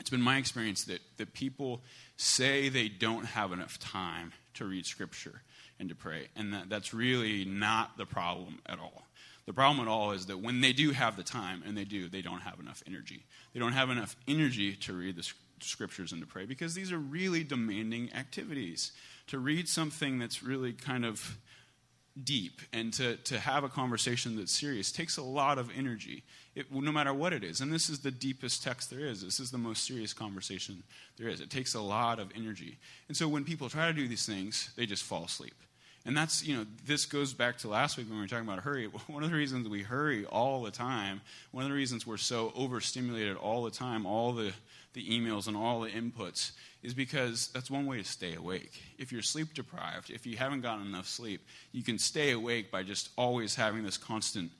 it's 0.00 0.10
been 0.10 0.22
my 0.22 0.38
experience 0.38 0.84
that, 0.84 1.00
that 1.18 1.32
people 1.32 1.82
say 2.16 2.68
they 2.68 2.88
don't 2.88 3.24
have 3.24 3.52
enough 3.52 3.78
time 3.78 4.32
to 4.54 4.64
read 4.64 4.86
Scripture 4.86 5.42
and 5.78 5.88
to 5.88 5.94
pray. 5.94 6.28
And 6.36 6.52
that, 6.52 6.68
that's 6.68 6.92
really 6.92 7.44
not 7.44 7.96
the 7.96 8.06
problem 8.06 8.60
at 8.66 8.78
all. 8.78 9.06
The 9.46 9.52
problem 9.52 9.86
at 9.86 9.90
all 9.90 10.12
is 10.12 10.26
that 10.26 10.38
when 10.38 10.60
they 10.60 10.72
do 10.72 10.92
have 10.92 11.16
the 11.16 11.24
time, 11.24 11.62
and 11.66 11.76
they 11.76 11.84
do, 11.84 12.08
they 12.08 12.22
don't 12.22 12.42
have 12.42 12.60
enough 12.60 12.82
energy. 12.86 13.24
They 13.52 13.60
don't 13.60 13.72
have 13.72 13.90
enough 13.90 14.16
energy 14.28 14.74
to 14.76 14.92
read 14.92 15.16
the 15.16 15.28
scriptures 15.60 16.12
and 16.12 16.20
to 16.20 16.26
pray 16.26 16.46
because 16.46 16.74
these 16.74 16.92
are 16.92 16.98
really 16.98 17.42
demanding 17.42 18.12
activities. 18.14 18.92
To 19.28 19.38
read 19.38 19.68
something 19.68 20.18
that's 20.18 20.42
really 20.42 20.72
kind 20.72 21.04
of 21.04 21.38
deep 22.24 22.60
and 22.72 22.92
to, 22.92 23.16
to 23.16 23.38
have 23.38 23.64
a 23.64 23.68
conversation 23.68 24.36
that's 24.36 24.52
serious 24.52 24.92
takes 24.92 25.16
a 25.16 25.22
lot 25.22 25.58
of 25.58 25.70
energy, 25.76 26.22
it, 26.54 26.72
no 26.72 26.92
matter 26.92 27.14
what 27.14 27.32
it 27.32 27.42
is. 27.42 27.60
And 27.60 27.72
this 27.72 27.88
is 27.88 28.00
the 28.00 28.10
deepest 28.10 28.62
text 28.62 28.90
there 28.90 29.06
is. 29.06 29.22
This 29.22 29.40
is 29.40 29.50
the 29.50 29.58
most 29.58 29.84
serious 29.84 30.12
conversation 30.12 30.82
there 31.16 31.28
is. 31.28 31.40
It 31.40 31.50
takes 31.50 31.74
a 31.74 31.80
lot 31.80 32.18
of 32.18 32.30
energy. 32.36 32.78
And 33.08 33.16
so 33.16 33.28
when 33.28 33.44
people 33.44 33.68
try 33.68 33.86
to 33.86 33.92
do 33.92 34.06
these 34.06 34.26
things, 34.26 34.70
they 34.76 34.86
just 34.86 35.04
fall 35.04 35.24
asleep. 35.24 35.54
And 36.04 36.16
that's, 36.16 36.44
you 36.44 36.56
know, 36.56 36.66
this 36.84 37.06
goes 37.06 37.32
back 37.32 37.58
to 37.58 37.68
last 37.68 37.96
week 37.96 38.08
when 38.08 38.16
we 38.16 38.22
were 38.22 38.28
talking 38.28 38.46
about 38.46 38.64
hurry. 38.64 38.86
One 39.06 39.22
of 39.22 39.30
the 39.30 39.36
reasons 39.36 39.68
we 39.68 39.82
hurry 39.82 40.24
all 40.26 40.62
the 40.62 40.70
time, 40.70 41.20
one 41.52 41.64
of 41.64 41.70
the 41.70 41.76
reasons 41.76 42.06
we're 42.06 42.16
so 42.16 42.52
overstimulated 42.56 43.36
all 43.36 43.62
the 43.62 43.70
time, 43.70 44.04
all 44.04 44.32
the, 44.32 44.52
the 44.94 45.08
emails 45.08 45.46
and 45.46 45.56
all 45.56 45.80
the 45.80 45.90
inputs, 45.90 46.52
is 46.82 46.94
because 46.94 47.48
that's 47.48 47.70
one 47.70 47.86
way 47.86 47.98
to 47.98 48.04
stay 48.04 48.34
awake. 48.34 48.82
If 48.98 49.12
you're 49.12 49.22
sleep 49.22 49.54
deprived, 49.54 50.10
if 50.10 50.26
you 50.26 50.36
haven't 50.36 50.62
gotten 50.62 50.86
enough 50.86 51.06
sleep, 51.06 51.46
you 51.70 51.82
can 51.82 51.98
stay 51.98 52.32
awake 52.32 52.70
by 52.70 52.82
just 52.82 53.10
always 53.16 53.54
having 53.54 53.84
this 53.84 53.96
constant 53.96 54.50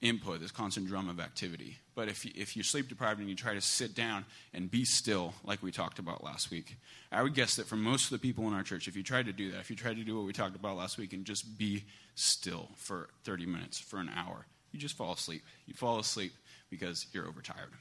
input, 0.00 0.40
this 0.40 0.50
constant 0.50 0.86
drum 0.86 1.08
of 1.08 1.20
activity. 1.20 1.76
But 1.94 2.08
if, 2.08 2.24
you, 2.24 2.32
if 2.34 2.56
you're 2.56 2.64
sleep 2.64 2.88
deprived 2.88 3.20
and 3.20 3.28
you 3.28 3.34
try 3.34 3.54
to 3.54 3.60
sit 3.60 3.94
down 3.94 4.24
and 4.54 4.70
be 4.70 4.84
still, 4.84 5.34
like 5.44 5.62
we 5.62 5.72
talked 5.72 5.98
about 5.98 6.22
last 6.22 6.50
week, 6.50 6.76
I 7.10 7.22
would 7.22 7.34
guess 7.34 7.56
that 7.56 7.66
for 7.66 7.76
most 7.76 8.04
of 8.04 8.10
the 8.10 8.18
people 8.18 8.46
in 8.46 8.54
our 8.54 8.62
church, 8.62 8.86
if 8.86 8.96
you 8.96 9.02
tried 9.02 9.26
to 9.26 9.32
do 9.32 9.50
that, 9.52 9.60
if 9.60 9.70
you 9.70 9.76
tried 9.76 9.96
to 9.96 10.04
do 10.04 10.16
what 10.16 10.24
we 10.24 10.32
talked 10.32 10.56
about 10.56 10.76
last 10.76 10.98
week 10.98 11.12
and 11.12 11.24
just 11.24 11.58
be 11.58 11.84
still 12.14 12.68
for 12.76 13.08
30 13.24 13.46
minutes, 13.46 13.78
for 13.78 13.98
an 13.98 14.10
hour, 14.14 14.46
you 14.72 14.78
just 14.78 14.96
fall 14.96 15.12
asleep. 15.12 15.42
You 15.66 15.74
fall 15.74 15.98
asleep 15.98 16.32
because 16.70 17.06
you're 17.12 17.26
overtired. 17.26 17.72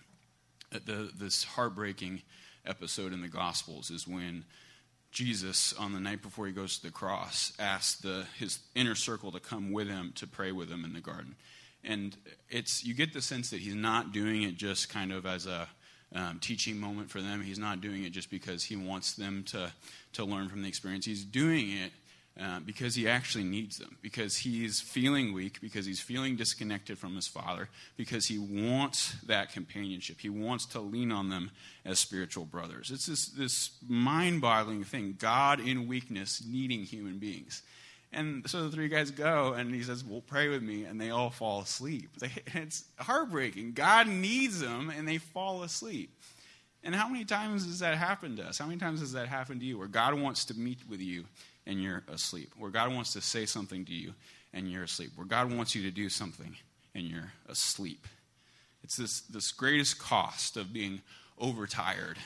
The, 0.72 1.12
this 1.18 1.44
heartbreaking 1.44 2.22
episode 2.67 3.13
in 3.13 3.21
the 3.21 3.27
Gospels 3.27 3.89
is 3.89 4.08
when 4.08 4.45
Jesus, 5.12 5.73
on 5.73 5.93
the 5.93 5.99
night 5.99 6.21
before 6.21 6.47
he 6.47 6.53
goes 6.53 6.77
to 6.77 6.88
the 6.88 6.91
cross, 6.91 7.53
asks 7.58 7.99
the, 8.01 8.25
his 8.38 8.60
inner 8.75 8.95
circle 8.95 9.32
to 9.32 9.39
come 9.39 9.71
with 9.71 9.88
him 9.88 10.12
to 10.15 10.27
pray 10.27 10.51
with 10.51 10.69
him 10.69 10.84
in 10.86 10.93
the 10.93 10.99
garden. 10.99 11.36
And 11.84 12.15
it's, 12.49 12.84
you 12.84 12.93
get 12.93 13.13
the 13.13 13.21
sense 13.21 13.49
that 13.51 13.62
he's 13.62 13.75
not 13.75 14.12
doing 14.12 14.43
it 14.43 14.58
just 14.58 14.89
kind 14.89 15.12
of 15.12 15.25
as 15.25 15.45
a, 15.45 15.67
um, 16.13 16.39
teaching 16.39 16.80
moment 16.80 17.10
for 17.10 17.21
them. 17.21 17.41
He's 17.41 17.60
not 17.60 17.82
doing 17.82 18.03
it 18.03 18.12
just 18.12 18.30
because 18.30 18.63
he 18.63 18.75
wants 18.75 19.13
them 19.15 19.43
to, 19.47 19.71
to 20.13 20.25
learn 20.25 20.49
from 20.49 20.62
the 20.62 20.67
experience. 20.67 21.06
He's 21.06 21.25
doing 21.25 21.71
it 21.71 21.91
uh, 22.39 22.60
because 22.60 22.93
he 22.93 23.08
actually 23.08 23.43
needs 23.43 23.78
them, 23.78 23.97
because 24.02 24.38
he's 24.38 24.80
feeling 24.80 25.34
weak, 25.34 25.60
because 25.60 25.86
he's 25.86 26.00
feeling 26.00 26.36
disconnected 26.36 26.97
from 26.97 27.15
his 27.15 27.28
father, 27.28 27.67
because 27.95 28.28
he 28.28 28.38
wants 28.38 29.13
that 29.26 29.52
companionship. 29.52 30.19
He 30.19 30.30
wants 30.30 30.65
to 30.67 30.80
lean 30.80 31.12
on 31.12 31.30
them 31.30 31.50
as 31.84 31.97
spiritual 31.97 32.45
brothers. 32.45 32.91
It's 32.91 33.08
this, 33.08 33.28
this 33.30 33.71
mind 33.88 34.41
boggling 34.41 34.84
thing 34.84 35.15
God 35.17 35.60
in 35.60 35.88
weakness 35.88 36.43
needing 36.47 36.84
human 36.84 37.17
beings. 37.17 37.63
And 38.13 38.47
so 38.50 38.63
the 38.63 38.76
three 38.76 38.88
guys 38.88 39.12
go, 39.12 39.54
and 39.54 39.73
he 39.73 39.84
says, 39.84 40.04
Well, 40.04 40.21
pray 40.21 40.47
with 40.47 40.63
me. 40.63 40.86
And 40.86 41.02
they 41.02 41.10
all 41.10 41.30
fall 41.30 41.62
asleep. 41.62 42.10
It's 42.54 42.86
heartbreaking. 42.97 43.73
God 43.73 44.08
needs 44.08 44.60
them, 44.60 44.91
and 44.95 45.08
they 45.08 45.17
fall 45.17 45.63
asleep. 45.63 46.12
And 46.88 46.95
how 46.95 47.10
many 47.10 47.26
times 47.26 47.65
has 47.65 47.80
that 47.80 47.97
happened 47.97 48.38
to 48.38 48.45
us? 48.45 48.58
How 48.58 48.65
many 48.65 48.80
times 48.80 49.02
has 49.02 49.12
that 49.12 49.28
happened 49.28 49.60
to 49.60 49.65
you 49.65 49.78
where 49.78 49.89
God 49.89 50.13
wants 50.13 50.45
to 50.45 50.54
meet 50.54 50.80
with 50.89 51.02
you 51.02 51.26
and 51.65 51.84
you're 51.84 52.02
asleep? 52.08 52.54
Where 52.58 52.71
God 52.71 52.93
wants 52.93 53.12
to 53.12 53.21
say 53.21 53.45
something 53.45 53.84
to 53.84 53.93
you 53.93 54.13
and 54.54 54.71
you're 54.71 54.84
asleep? 54.84 55.12
Where 55.17 55.28
God 55.28 55.54
wants 55.54 55.76
you 55.76 55.84
to 55.84 55.91
do 55.91 56.08
something 56.08 56.56
and 56.95 57.06
you're 57.06 57.34
asleep? 57.50 58.08
It's 58.86 58.95
this, 58.95 59.19
this 59.19 59.52
greatest 59.52 60.00
cost 60.00 60.56
of 60.56 60.71
being 60.71 61.02
overtired, 61.38 62.19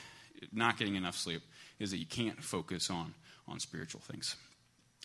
not 0.52 0.78
getting 0.78 0.94
enough 0.94 1.16
sleep, 1.16 1.42
is 1.80 1.90
that 1.90 1.98
you 1.98 2.06
can't 2.06 2.40
focus 2.40 2.88
on, 2.88 3.14
on 3.48 3.58
spiritual 3.58 4.00
things. 4.00 4.36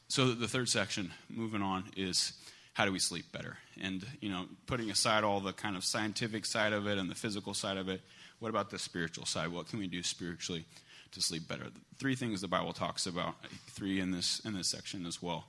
So 0.07 0.33
the 0.35 0.47
third 0.47 0.69
section, 0.69 1.11
moving 1.31 1.63
on, 1.63 1.85
is 1.97 2.33
how 2.73 2.85
do 2.85 2.91
we 2.91 2.99
sleep 2.99 3.31
better? 3.31 3.57
And 3.81 4.05
you 4.21 4.29
know, 4.29 4.45
putting 4.67 4.91
aside 4.91 5.23
all 5.23 5.39
the 5.39 5.51
kind 5.51 5.75
of 5.75 5.83
scientific 5.83 6.45
side 6.45 6.73
of 6.73 6.85
it 6.85 6.99
and 6.99 7.09
the 7.09 7.15
physical 7.15 7.55
side 7.55 7.77
of 7.77 7.89
it, 7.89 8.01
what 8.39 8.49
about 8.49 8.69
the 8.69 8.79
spiritual 8.79 9.25
side? 9.25 9.51
What 9.51 9.67
can 9.67 9.79
we 9.79 9.87
do 9.87 10.03
spiritually 10.03 10.65
to 11.11 11.21
sleep 11.21 11.47
better? 11.47 11.65
Three 11.97 12.15
things 12.15 12.41
the 12.41 12.47
Bible 12.47 12.73
talks 12.73 13.05
about. 13.05 13.35
Three 13.69 13.99
in 13.99 14.11
this 14.11 14.39
in 14.45 14.53
this 14.53 14.67
section 14.67 15.05
as 15.05 15.21
well. 15.21 15.45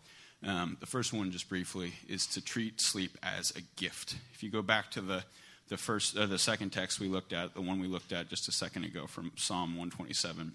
Um, 0.46 0.76
the 0.80 0.86
first 0.86 1.12
one, 1.12 1.32
just 1.32 1.48
briefly, 1.48 1.94
is 2.08 2.26
to 2.28 2.40
treat 2.40 2.80
sleep 2.80 3.18
as 3.22 3.50
a 3.56 3.60
gift. 3.76 4.16
If 4.34 4.42
you 4.42 4.50
go 4.50 4.62
back 4.62 4.90
to 4.92 5.00
the 5.00 5.24
the 5.68 5.76
first, 5.76 6.16
uh, 6.16 6.26
the 6.26 6.38
second 6.38 6.70
text 6.70 6.98
we 6.98 7.08
looked 7.08 7.32
at, 7.32 7.54
the 7.54 7.60
one 7.60 7.78
we 7.78 7.88
looked 7.88 8.12
at 8.12 8.28
just 8.28 8.48
a 8.48 8.52
second 8.52 8.84
ago 8.84 9.06
from 9.06 9.32
Psalm 9.36 9.76
127. 9.76 10.52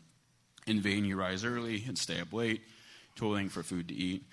In 0.66 0.82
vain 0.82 1.06
you 1.06 1.16
rise 1.16 1.44
early 1.44 1.84
and 1.88 1.98
stay 1.98 2.20
up 2.20 2.34
late 2.34 2.62
toiling 3.16 3.50
for 3.50 3.62
food 3.62 3.90
to 3.90 3.94
eat, 3.94 4.24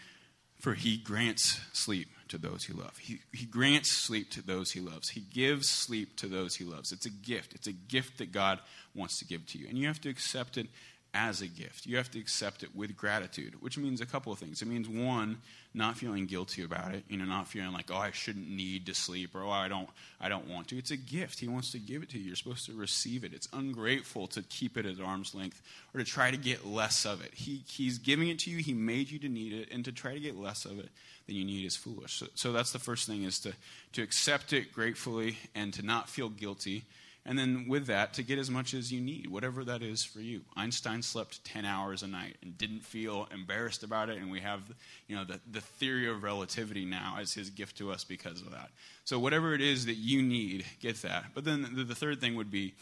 for 0.58 0.72
he 0.72 0.96
grants 0.96 1.60
sleep 1.72 2.08
to 2.31 2.38
those 2.38 2.64
he 2.64 2.73
loves. 2.73 2.99
He, 2.99 3.21
he 3.33 3.47
grants 3.47 3.90
sleep 3.90 4.31
to 4.31 4.43
those 4.43 4.73
he 4.73 4.81
loves. 4.81 5.11
He 5.11 5.21
gives 5.21 5.69
sleep 5.69 6.16
to 6.16 6.27
those 6.27 6.57
he 6.57 6.64
loves. 6.64 6.93
It's 6.93 7.07
a 7.07 7.11
gift. 7.11 7.55
It's 7.55 7.66
a 7.66 7.73
gift 7.73 8.19
that 8.19 8.33
God 8.33 8.61
wants 8.95 9.19
to 9.19 9.25
give 9.25 9.47
to 9.47 9.59
you. 9.59 9.69
And 9.69 9.79
you 9.79 9.87
have 9.87 10.01
to 10.03 10.09
accept 10.09 10.57
it 10.57 10.66
as 11.12 11.40
a 11.40 11.46
gift. 11.46 11.87
You 11.87 11.96
have 11.96 12.11
to 12.12 12.20
accept 12.20 12.62
it 12.62 12.75
with 12.75 12.96
gratitude, 12.96 13.61
which 13.61 13.77
means 13.77 14.01
a 14.01 14.07
couple 14.07 14.33
of 14.33 14.38
things. 14.38 14.62
It 14.62 14.68
means 14.68 14.88
one, 14.88 15.38
not 15.75 15.96
feeling 15.96 16.27
guilty 16.27 16.62
about 16.62 16.94
it, 16.94 17.05
you 17.09 17.16
know, 17.16 17.25
not 17.25 17.49
feeling 17.49 17.73
like, 17.73 17.90
oh, 17.90 17.96
I 17.96 18.11
shouldn't 18.12 18.49
need 18.49 18.87
to 18.87 18.94
sleep 18.94 19.35
or 19.35 19.42
oh, 19.42 19.51
I 19.51 19.68
don't 19.68 19.88
I 20.20 20.29
don't 20.29 20.49
want 20.49 20.68
to. 20.68 20.79
It's 20.79 20.90
a 20.90 20.96
gift. 20.96 21.40
He 21.40 21.49
wants 21.49 21.73
to 21.73 21.79
give 21.79 22.03
it 22.03 22.11
to 22.11 22.18
you. 22.18 22.27
You're 22.27 22.37
supposed 22.37 22.66
to 22.66 22.73
receive 22.73 23.25
it. 23.25 23.33
It's 23.33 23.49
ungrateful 23.53 24.29
to 24.29 24.42
keep 24.42 24.77
it 24.77 24.87
at 24.87 25.01
arm's 25.01 25.35
length 25.35 25.61
or 25.94 25.99
to 25.99 26.05
try 26.05 26.31
to 26.31 26.37
get 26.37 26.66
less 26.66 27.05
of 27.05 27.25
it. 27.25 27.35
He 27.35 27.62
he's 27.66 27.99
giving 27.99 28.29
it 28.29 28.38
to 28.40 28.51
you. 28.51 28.59
He 28.59 28.75
made 28.75 29.11
you 29.11 29.18
to 29.20 29.29
need 29.29 29.53
it, 29.53 29.73
and 29.73 29.85
to 29.85 29.92
try 29.92 30.14
to 30.14 30.20
get 30.20 30.37
less 30.37 30.64
of 30.64 30.79
it 30.79 30.88
than 31.27 31.37
you 31.37 31.44
need 31.44 31.64
is 31.64 31.77
foolish. 31.77 32.18
So, 32.18 32.27
so 32.35 32.53
that's 32.53 32.73
the 32.73 32.79
first 32.79 33.07
thing 33.07 33.25
is 33.25 33.40
to 33.40 33.53
to 33.92 34.03
accept 34.03 34.53
it 34.53 34.73
gratefully 34.73 35.38
and 35.55 35.73
to 35.75 35.83
not 35.83 36.09
feel 36.09 36.29
guilty 36.29 36.85
and 37.26 37.38
then 37.38 37.66
with 37.68 37.87
that, 37.87 38.14
to 38.14 38.22
get 38.22 38.38
as 38.38 38.50
much 38.50 38.72
as 38.72 38.90
you 38.90 39.00
need, 39.00 39.26
whatever 39.26 39.62
that 39.64 39.83
is 39.83 40.02
for 40.02 40.20
you. 40.20 40.40
Einstein 40.56 41.02
slept 41.02 41.44
10 41.44 41.66
hours 41.66 42.02
a 42.02 42.06
night 42.06 42.37
and 42.42 42.56
didn't 42.56 42.80
feel 42.80 43.28
embarrassed 43.33 43.83
about 43.83 44.09
it. 44.09 44.16
And 44.16 44.30
we 44.30 44.40
have, 44.40 44.62
you 45.06 45.16
know, 45.16 45.24
the, 45.24 45.38
the 45.50 45.61
theory 45.61 46.09
of 46.09 46.22
relativity 46.22 46.87
now 46.87 47.18
as 47.20 47.35
his 47.35 47.50
gift 47.50 47.76
to 47.78 47.92
us 47.92 48.04
because 48.04 48.40
of 48.40 48.50
that. 48.52 48.70
So 49.04 49.18
whatever 49.18 49.52
it 49.52 49.61
is 49.61 49.87
that 49.87 49.96
you 49.96 50.22
need, 50.22 50.64
get 50.80 51.02
that. 51.02 51.26
But 51.35 51.44
then 51.44 51.68
the, 51.74 51.85
the 51.85 51.94
third 51.94 52.20
thing 52.20 52.37
would 52.37 52.50
be 52.50 52.74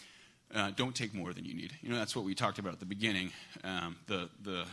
uh, 0.55 0.71
don't 0.77 0.95
take 0.95 1.13
more 1.13 1.33
than 1.33 1.45
you 1.45 1.55
need. 1.55 1.73
You 1.83 1.91
know, 1.91 1.97
that's 1.97 2.15
what 2.15 2.25
we 2.25 2.35
talked 2.35 2.59
about 2.59 2.73
at 2.73 2.81
the 2.81 2.87
beginning, 2.87 3.33
um, 3.65 3.97
the, 4.07 4.31
the 4.43 4.65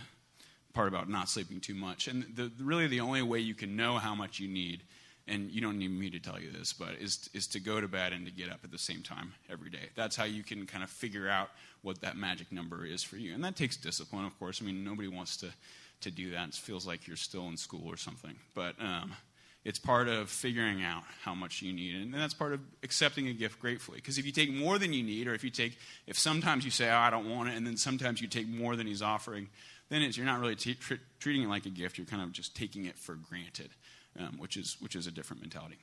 part 0.73 0.87
about 0.87 1.09
not 1.09 1.27
sleeping 1.27 1.59
too 1.59 1.75
much. 1.75 2.07
And 2.07 2.23
the, 2.35 2.51
really 2.63 2.87
the 2.87 3.01
only 3.01 3.23
way 3.23 3.39
you 3.39 3.55
can 3.55 3.75
know 3.75 3.97
how 3.97 4.13
much 4.13 4.39
you 4.39 4.47
need– 4.47 4.83
and 5.27 5.49
you 5.49 5.59
don't 5.61 5.79
need 5.79 5.91
me 5.91 6.09
to 6.11 6.19
tell 6.19 6.39
you 6.39 6.51
this, 6.51 6.71
but 6.73 6.95
is, 6.99 7.29
is 7.33 7.47
to 7.47 7.59
go 7.59 7.81
to 7.81 7.87
bed 7.87 8.13
and 8.13 8.25
to 8.25 8.31
get 8.31 8.51
up 8.51 8.59
at 8.63 8.71
the 8.71 8.77
same 8.77 9.01
time 9.01 9.33
every 9.49 9.69
day. 9.69 9.89
That's 9.95 10.15
how 10.15 10.25
you 10.25 10.43
can 10.43 10.65
kind 10.67 10.83
of 10.83 10.89
figure 10.89 11.27
out 11.27 11.49
what 11.81 12.01
that 12.01 12.15
magic 12.15 12.51
number 12.51 12.85
is 12.85 13.01
for 13.01 13.17
you. 13.17 13.33
And 13.33 13.43
that 13.43 13.55
takes 13.55 13.75
discipline, 13.75 14.25
of 14.25 14.37
course. 14.37 14.61
I 14.61 14.65
mean, 14.65 14.83
nobody 14.83 15.07
wants 15.07 15.37
to, 15.37 15.47
to 16.01 16.11
do 16.11 16.31
that. 16.31 16.49
It 16.49 16.53
feels 16.55 16.85
like 16.85 17.07
you're 17.07 17.17
still 17.17 17.47
in 17.47 17.57
school 17.57 17.87
or 17.87 17.97
something. 17.97 18.35
But 18.53 18.75
um, 18.79 19.13
it's 19.63 19.79
part 19.79 20.07
of 20.07 20.29
figuring 20.29 20.83
out 20.83 21.01
how 21.23 21.33
much 21.33 21.63
you 21.63 21.73
need. 21.73 21.95
And 21.95 22.13
that's 22.13 22.35
part 22.35 22.53
of 22.53 22.59
accepting 22.83 23.27
a 23.27 23.33
gift 23.33 23.59
gratefully. 23.59 23.97
Because 23.97 24.19
if 24.19 24.27
you 24.27 24.31
take 24.31 24.53
more 24.53 24.77
than 24.77 24.93
you 24.93 25.01
need, 25.01 25.27
or 25.27 25.33
if 25.33 25.43
you 25.43 25.49
take, 25.49 25.77
if 26.05 26.19
sometimes 26.19 26.65
you 26.65 26.71
say, 26.71 26.89
oh, 26.91 26.97
I 26.97 27.09
don't 27.09 27.29
want 27.29 27.49
it, 27.49 27.55
and 27.55 27.65
then 27.65 27.77
sometimes 27.77 28.21
you 28.21 28.27
take 28.27 28.47
more 28.47 28.75
than 28.75 28.85
he's 28.85 29.01
offering, 29.01 29.49
then 29.89 30.03
it's, 30.03 30.17
you're 30.17 30.25
not 30.25 30.39
really 30.39 30.55
t- 30.55 30.75
tr- 30.75 30.95
treating 31.19 31.41
it 31.41 31.49
like 31.49 31.65
a 31.65 31.69
gift. 31.69 31.97
You're 31.97 32.05
kind 32.05 32.21
of 32.21 32.31
just 32.31 32.55
taking 32.55 32.85
it 32.85 32.97
for 32.97 33.15
granted 33.15 33.71
um, 34.19 34.37
which, 34.37 34.57
is, 34.57 34.77
which 34.79 34.95
is 34.95 35.07
a 35.07 35.11
different 35.11 35.41
mentality. 35.41 35.77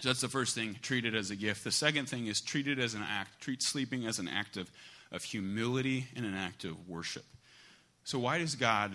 So 0.00 0.08
that's 0.08 0.22
the 0.22 0.28
first 0.28 0.54
thing, 0.54 0.76
treat 0.80 1.04
it 1.04 1.14
as 1.14 1.30
a 1.30 1.36
gift. 1.36 1.62
The 1.62 1.70
second 1.70 2.08
thing 2.08 2.26
is 2.26 2.40
treat 2.40 2.66
it 2.66 2.78
as 2.78 2.94
an 2.94 3.02
act. 3.02 3.40
Treat 3.40 3.62
sleeping 3.62 4.06
as 4.06 4.18
an 4.18 4.28
act 4.28 4.56
of, 4.56 4.70
of 5.12 5.22
humility 5.22 6.06
and 6.16 6.24
an 6.24 6.34
act 6.34 6.64
of 6.64 6.88
worship. 6.88 7.24
So, 8.04 8.18
why 8.18 8.38
does 8.38 8.54
God 8.54 8.92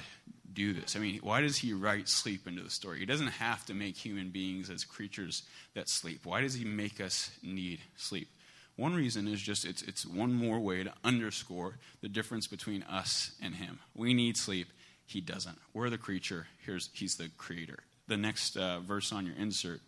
do 0.51 0.73
this? 0.73 0.95
I 0.95 0.99
mean, 0.99 1.19
why 1.21 1.41
does 1.41 1.57
He 1.57 1.73
write 1.73 2.09
sleep 2.09 2.47
into 2.47 2.63
the 2.63 2.71
story? 2.71 2.99
He 2.99 3.05
doesn't 3.05 3.27
have 3.27 3.63
to 3.67 3.75
make 3.75 3.95
human 3.95 4.29
beings 4.29 4.71
as 4.71 4.83
creatures 4.83 5.43
that 5.75 5.89
sleep. 5.89 6.25
Why 6.25 6.41
does 6.41 6.55
He 6.55 6.65
make 6.65 6.99
us 6.99 7.29
need 7.43 7.81
sleep? 7.97 8.29
One 8.75 8.95
reason 8.95 9.27
is 9.27 9.41
just 9.41 9.63
it's, 9.63 9.83
it's 9.83 10.07
one 10.07 10.33
more 10.33 10.59
way 10.59 10.83
to 10.83 10.93
underscore 11.03 11.77
the 12.01 12.09
difference 12.09 12.47
between 12.47 12.81
us 12.83 13.31
and 13.43 13.53
Him. 13.53 13.79
We 13.93 14.15
need 14.15 14.37
sleep, 14.37 14.69
He 15.05 15.21
doesn't. 15.21 15.59
We're 15.71 15.91
the 15.91 15.99
creature, 15.99 16.47
Here's, 16.65 16.89
He's 16.93 17.15
the 17.15 17.29
creator 17.37 17.79
the 18.07 18.17
next 18.17 18.57
uh, 18.57 18.79
verse 18.79 19.11
on 19.11 19.25
your 19.25 19.35
insert 19.35 19.81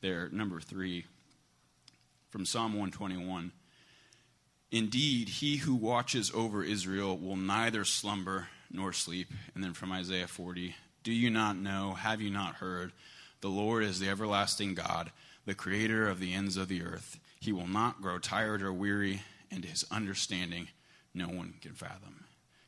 there, 0.00 0.28
number 0.32 0.60
three, 0.60 1.06
from 2.30 2.44
Psalm 2.44 2.72
121. 2.72 3.52
Indeed, 4.70 5.28
he 5.28 5.58
who 5.58 5.74
watches 5.74 6.32
over 6.34 6.64
Israel 6.64 7.16
will 7.16 7.36
neither 7.36 7.84
slumber 7.84 8.48
nor 8.70 8.92
sleep. 8.92 9.28
And 9.54 9.62
then 9.62 9.74
from 9.74 9.92
Isaiah 9.92 10.26
40, 10.26 10.74
do 11.04 11.12
you 11.12 11.30
not 11.30 11.56
know, 11.56 11.92
have 11.92 12.20
you 12.20 12.30
not 12.30 12.56
heard? 12.56 12.92
The 13.42 13.48
Lord 13.48 13.84
is 13.84 14.00
the 14.00 14.08
everlasting 14.08 14.74
God, 14.74 15.10
the 15.46 15.54
creator 15.54 16.08
of 16.08 16.20
the 16.20 16.32
ends 16.32 16.56
of 16.56 16.68
the 16.68 16.82
earth. 16.82 17.18
He 17.38 17.52
will 17.52 17.66
not 17.66 18.00
grow 18.00 18.18
tired 18.18 18.62
or 18.62 18.72
weary, 18.72 19.22
and 19.50 19.64
his 19.64 19.84
understanding 19.90 20.68
no 21.12 21.26
one 21.26 21.54
can 21.60 21.72
fathom. 21.72 22.21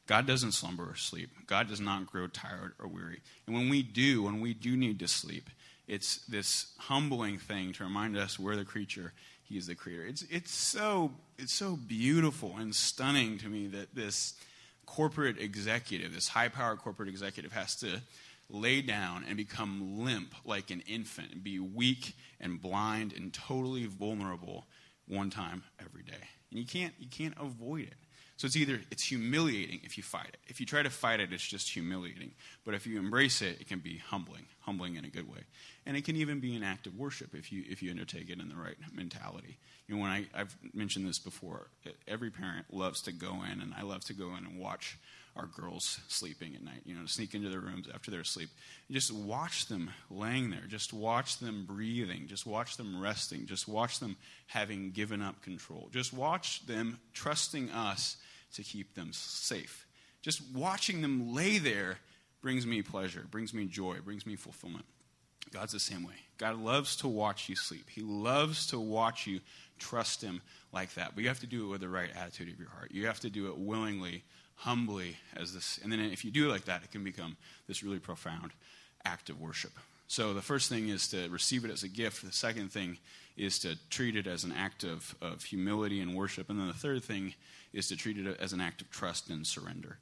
God 0.07 0.27
doesn't 0.27 0.53
slumber 0.53 0.85
or 0.91 0.97
sleep. 0.97 1.31
God 1.47 1.69
does 1.69 1.81
not 1.81 2.07
grow 2.07 2.27
tired 2.27 2.73
or 2.79 2.87
weary. 2.87 3.21
And 3.47 3.55
when 3.55 3.69
we 3.69 3.83
do, 3.83 4.23
when 4.23 4.41
we 4.41 4.53
do 4.53 4.77
need 4.77 4.99
to 4.99 5.09
sleep, 5.09 5.49
it's 5.87 6.19
this 6.27 6.73
humbling 6.79 7.39
thing 7.39 7.73
to 7.75 7.85
remind 7.85 8.17
us 8.17 8.39
we're 8.39 8.57
the 8.57 8.65
creature, 8.65 9.13
He 9.43 9.57
is 9.57 9.67
the 9.67 9.75
creator. 9.75 10.07
It's, 10.07 10.23
it's, 10.31 10.53
so, 10.53 11.13
it's 11.39 11.55
so 11.55 11.77
beautiful 11.77 12.57
and 12.59 12.75
stunning 12.75 13.39
to 13.39 13.49
me 13.49 13.67
that 13.69 13.95
this 13.95 14.35
corporate 14.87 15.39
executive, 15.39 16.15
this 16.15 16.29
high 16.29 16.49
powered 16.49 16.79
corporate 16.79 17.09
executive, 17.09 17.53
has 17.53 17.77
to 17.77 18.01
lay 18.51 18.83
down 18.83 19.25
and 19.27 19.37
become 19.37 20.05
limp 20.05 20.35
like 20.45 20.71
an 20.71 20.83
infant 20.87 21.33
and 21.33 21.43
be 21.43 21.59
weak 21.59 22.15
and 22.41 22.61
blind 22.61 23.13
and 23.15 23.33
totally 23.33 23.87
vulnerable 23.87 24.67
one 25.09 25.31
time 25.31 25.63
every 25.81 26.03
day. 26.03 26.13
And 26.51 26.61
you 26.61 26.67
can't, 26.67 26.93
you 26.99 27.09
can't 27.09 27.35
avoid 27.41 27.85
it. 27.85 27.95
So 28.37 28.47
it's 28.47 28.57
either 28.57 28.81
it's 28.91 29.05
humiliating 29.05 29.81
if 29.85 29.97
you 29.97 30.03
fight 30.03 30.29
it. 30.29 30.39
If 30.49 30.59
you 30.59 30.67
try 30.67 30.83
to 30.83 30.91
fight 30.91 31.21
it, 31.21 31.33
it's 31.33 31.47
just 31.47 31.71
humiliating. 31.71 32.33
But 32.65 32.75
if 32.75 32.87
you 32.87 32.99
embrace 32.99 33.43
it, 33.43 33.61
it 33.61 33.69
can 33.69 33.79
be 33.79 33.99
humbling, 33.99 34.47
humbling 34.61 34.97
in 34.97 35.05
a 35.05 35.09
good 35.09 35.31
way. 35.31 35.41
And 35.87 35.97
it 35.97 36.05
can 36.05 36.17
even 36.17 36.41
be 36.41 36.57
an 36.57 36.65
act 36.65 36.87
of 36.87 36.99
worship 36.99 37.35
if 37.35 37.53
you 37.53 37.63
if 37.69 37.83
you 37.83 37.91
undertake 37.91 38.31
it 38.31 38.41
in 38.41 38.49
the 38.49 38.57
right 38.57 38.77
mentality. 38.93 39.59
You 39.87 39.95
know, 39.95 40.03
when 40.03 40.11
I, 40.11 40.27
I've 40.35 40.57
mentioned 40.73 41.07
this 41.07 41.19
before, 41.19 41.69
every 42.09 42.31
parent 42.31 42.67
loves 42.73 43.03
to 43.03 43.13
go 43.13 43.43
in, 43.45 43.61
and 43.61 43.75
I 43.77 43.83
love 43.83 44.05
to 44.07 44.15
go 44.15 44.35
in 44.37 44.47
and 44.47 44.59
watch 44.59 44.99
our 45.37 45.47
girls 45.47 46.01
sleeping 46.09 46.55
at 46.55 46.63
night. 46.63 46.83
You 46.85 46.95
know, 46.95 47.07
sneak 47.07 47.35
into 47.35 47.49
their 47.49 47.61
rooms 47.61 47.89
after 47.93 48.11
they're 48.11 48.21
asleep. 48.21 48.49
just 48.91 49.13
watch 49.13 49.67
them 49.67 49.91
laying 50.11 50.51
there. 50.51 50.65
Just 50.69 50.93
watch 50.93 51.39
them 51.39 51.65
breathing. 51.67 52.27
Just 52.27 52.47
watch 52.47 52.77
them 52.77 53.01
resting. 53.01 53.47
Just 53.47 53.67
watch 53.67 53.99
them 53.99 54.17
having 54.47 54.91
given 54.91 55.23
up 55.23 55.43
control. 55.43 55.89
Just 55.93 56.13
watch 56.13 56.67
them 56.67 56.99
trusting 57.13 57.71
us 57.71 58.17
to 58.55 58.63
keep 58.63 58.95
them 58.95 59.11
safe. 59.13 59.87
Just 60.23 60.43
watching 60.55 61.03
them 61.03 61.35
lay 61.35 61.59
there 61.59 61.99
brings 62.41 62.67
me 62.67 62.83
pleasure, 62.83 63.27
brings 63.31 63.53
me 63.53 63.67
joy, 63.67 63.99
brings 64.05 64.27
me 64.27 64.37
fulfillment. 64.37 64.85
God's 65.53 65.73
the 65.73 65.81
same 65.81 66.05
way. 66.05 66.15
God 66.39 66.59
loves 66.59 66.97
to 66.97 67.09
watch 67.09 67.49
you 67.49 67.57
sleep. 67.57 67.89
He 67.89 68.01
loves 68.01 68.67
to 68.69 68.79
watch 68.79 69.27
you 69.27 69.41
trust 69.79 70.23
Him 70.23 70.43
like 70.73 70.95
that. 70.95 71.13
But 71.15 71.23
you 71.23 71.29
have 71.29 71.41
to 71.41 71.47
do 71.47 71.67
it 71.67 71.69
with 71.69 71.81
the 71.81 71.89
right 71.89 72.11
attitude 72.17 72.53
of 72.53 72.59
your 72.59 72.69
heart. 72.69 72.91
You 72.91 73.07
have 73.07 73.21
to 73.21 73.31
do 73.31 73.49
it 73.49 73.59
willingly, 73.59 74.25
humbly, 74.57 75.17
as 75.37 75.53
this. 75.53 75.79
And 75.83 75.93
then 75.93 76.01
if 76.01 76.25
you 76.25 76.31
do 76.31 76.49
like 76.49 76.65
that, 76.67 76.83
it 76.83 76.91
can 76.91 77.05
become 77.05 77.37
this 77.67 77.83
really 77.83 77.99
profound 77.99 78.53
act 79.05 79.31
of 79.31 79.41
worship. 79.41 79.73
So 80.07 80.35
the 80.35 80.43
first 80.43 80.69
thing 80.69 80.89
is 80.89 81.09
to 81.09 81.29
receive 81.29 81.65
it 81.65 81.71
as 81.71 81.83
a 81.83 81.89
gift. 81.89 82.25
The 82.25 82.33
second 82.33 82.71
thing 82.71 82.99
is 83.37 83.59
to 83.61 83.77
treat 83.91 84.17
it 84.17 84.27
as 84.27 84.45
an 84.45 84.53
act 84.53 84.85
of, 84.85 85.15
of 85.21 85.43
humility 85.43 86.01
and 86.01 86.15
worship. 86.15 86.51
And 86.51 86.59
then 86.59 86.69
the 86.69 86.75
third 86.75 87.03
thing 87.03 87.35
is 87.73 87.89
to 87.89 87.97
treat 87.97 88.19
it 88.19 88.39
as 88.41 88.53
an 88.53 88.61
act 88.61 88.81
of 88.81 88.91
trust 88.91 89.29
and 89.31 89.47
surrender. 89.47 89.99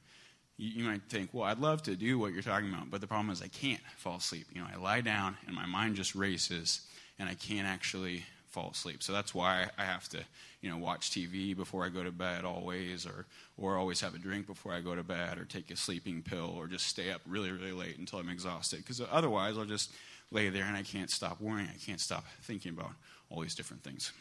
You, 0.58 0.82
you 0.82 0.84
might 0.84 1.02
think, 1.08 1.30
well, 1.32 1.44
I'd 1.44 1.58
love 1.58 1.82
to 1.84 1.96
do 1.96 2.18
what 2.18 2.32
you're 2.32 2.42
talking 2.42 2.68
about, 2.68 2.90
but 2.90 3.00
the 3.00 3.06
problem 3.06 3.30
is 3.30 3.40
I 3.40 3.48
can't 3.48 3.80
fall 3.96 4.16
asleep. 4.16 4.46
You 4.52 4.60
know, 4.60 4.66
I 4.72 4.76
lie 4.76 5.00
down 5.00 5.36
and 5.46 5.56
my 5.56 5.66
mind 5.66 5.96
just 5.96 6.14
races, 6.14 6.82
and 7.18 7.28
I 7.28 7.34
can't 7.34 7.66
actually 7.66 8.24
fall 8.48 8.70
asleep. 8.70 9.02
So 9.02 9.12
that's 9.12 9.34
why 9.34 9.68
I 9.78 9.84
have 9.84 10.08
to, 10.10 10.18
you 10.62 10.70
know, 10.70 10.78
watch 10.78 11.10
TV 11.10 11.54
before 11.54 11.84
I 11.84 11.88
go 11.88 12.02
to 12.02 12.12
bed 12.12 12.44
always, 12.44 13.04
or 13.04 13.26
or 13.58 13.76
always 13.76 14.00
have 14.00 14.14
a 14.14 14.18
drink 14.18 14.46
before 14.46 14.72
I 14.72 14.80
go 14.80 14.94
to 14.94 15.02
bed, 15.02 15.38
or 15.38 15.44
take 15.44 15.70
a 15.70 15.76
sleeping 15.76 16.22
pill, 16.22 16.54
or 16.56 16.66
just 16.68 16.86
stay 16.86 17.10
up 17.10 17.20
really 17.26 17.50
really 17.50 17.72
late 17.72 17.98
until 17.98 18.20
I'm 18.20 18.30
exhausted. 18.30 18.78
Because 18.78 19.02
otherwise, 19.10 19.58
I'll 19.58 19.64
just 19.64 19.92
lay 20.30 20.48
there 20.48 20.64
and 20.64 20.76
I 20.76 20.82
can't 20.82 21.10
stop 21.10 21.40
worrying. 21.40 21.68
I 21.68 21.78
can't 21.84 22.00
stop 22.00 22.24
thinking 22.42 22.72
about 22.72 22.92
all 23.28 23.42
these 23.42 23.54
different 23.54 23.82
things. 23.82 24.12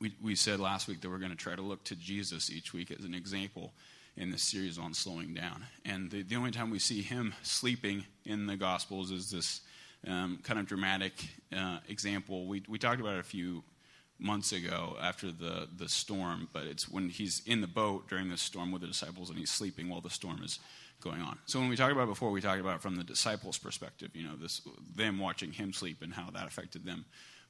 We 0.00 0.14
we 0.22 0.34
said 0.34 0.58
last 0.58 0.88
week 0.88 1.02
that 1.02 1.10
we're 1.10 1.18
going 1.18 1.30
to 1.30 1.36
try 1.36 1.54
to 1.54 1.62
look 1.62 1.84
to 1.84 1.96
Jesus 1.96 2.50
each 2.50 2.72
week 2.72 2.90
as 2.90 3.04
an 3.04 3.14
example 3.14 3.72
in 4.16 4.30
this 4.30 4.42
series 4.42 4.78
on 4.78 4.94
slowing 4.94 5.32
down. 5.32 5.64
And 5.84 6.10
the, 6.10 6.22
the 6.22 6.34
only 6.34 6.50
time 6.50 6.70
we 6.70 6.80
see 6.80 7.02
him 7.02 7.34
sleeping 7.42 8.04
in 8.24 8.46
the 8.46 8.56
Gospels 8.56 9.12
is 9.12 9.30
this 9.30 9.60
um, 10.06 10.40
kind 10.42 10.58
of 10.58 10.66
dramatic 10.66 11.12
uh, 11.56 11.78
example. 11.88 12.46
We, 12.46 12.64
we 12.68 12.78
talked 12.78 13.00
about 13.00 13.14
it 13.14 13.20
a 13.20 13.24
few 13.24 13.62
months 14.18 14.52
ago 14.52 14.96
after 15.00 15.30
the, 15.30 15.68
the 15.76 15.88
storm, 15.88 16.48
but 16.52 16.64
it's 16.64 16.88
when 16.88 17.08
he's 17.08 17.42
in 17.46 17.60
the 17.60 17.66
boat 17.66 18.08
during 18.08 18.28
the 18.28 18.36
storm 18.36 18.72
with 18.72 18.82
the 18.82 18.88
disciples 18.88 19.30
and 19.30 19.38
he's 19.38 19.50
sleeping 19.50 19.88
while 19.88 20.00
the 20.00 20.10
storm 20.10 20.42
is 20.42 20.58
going 21.00 21.20
on. 21.20 21.38
So 21.46 21.60
when 21.60 21.68
we 21.68 21.76
talked 21.76 21.92
about 21.92 22.08
before, 22.08 22.30
we 22.30 22.40
talked 22.40 22.60
about 22.60 22.82
from 22.82 22.96
the 22.96 23.04
disciples' 23.04 23.58
perspective, 23.58 24.10
you 24.14 24.24
know, 24.24 24.34
this, 24.36 24.60
them 24.96 25.18
watching 25.18 25.52
him 25.52 25.72
sleep 25.72 26.02
and 26.02 26.12
how 26.12 26.30
that 26.30 26.46
affected 26.46 26.84
them. 26.84 27.04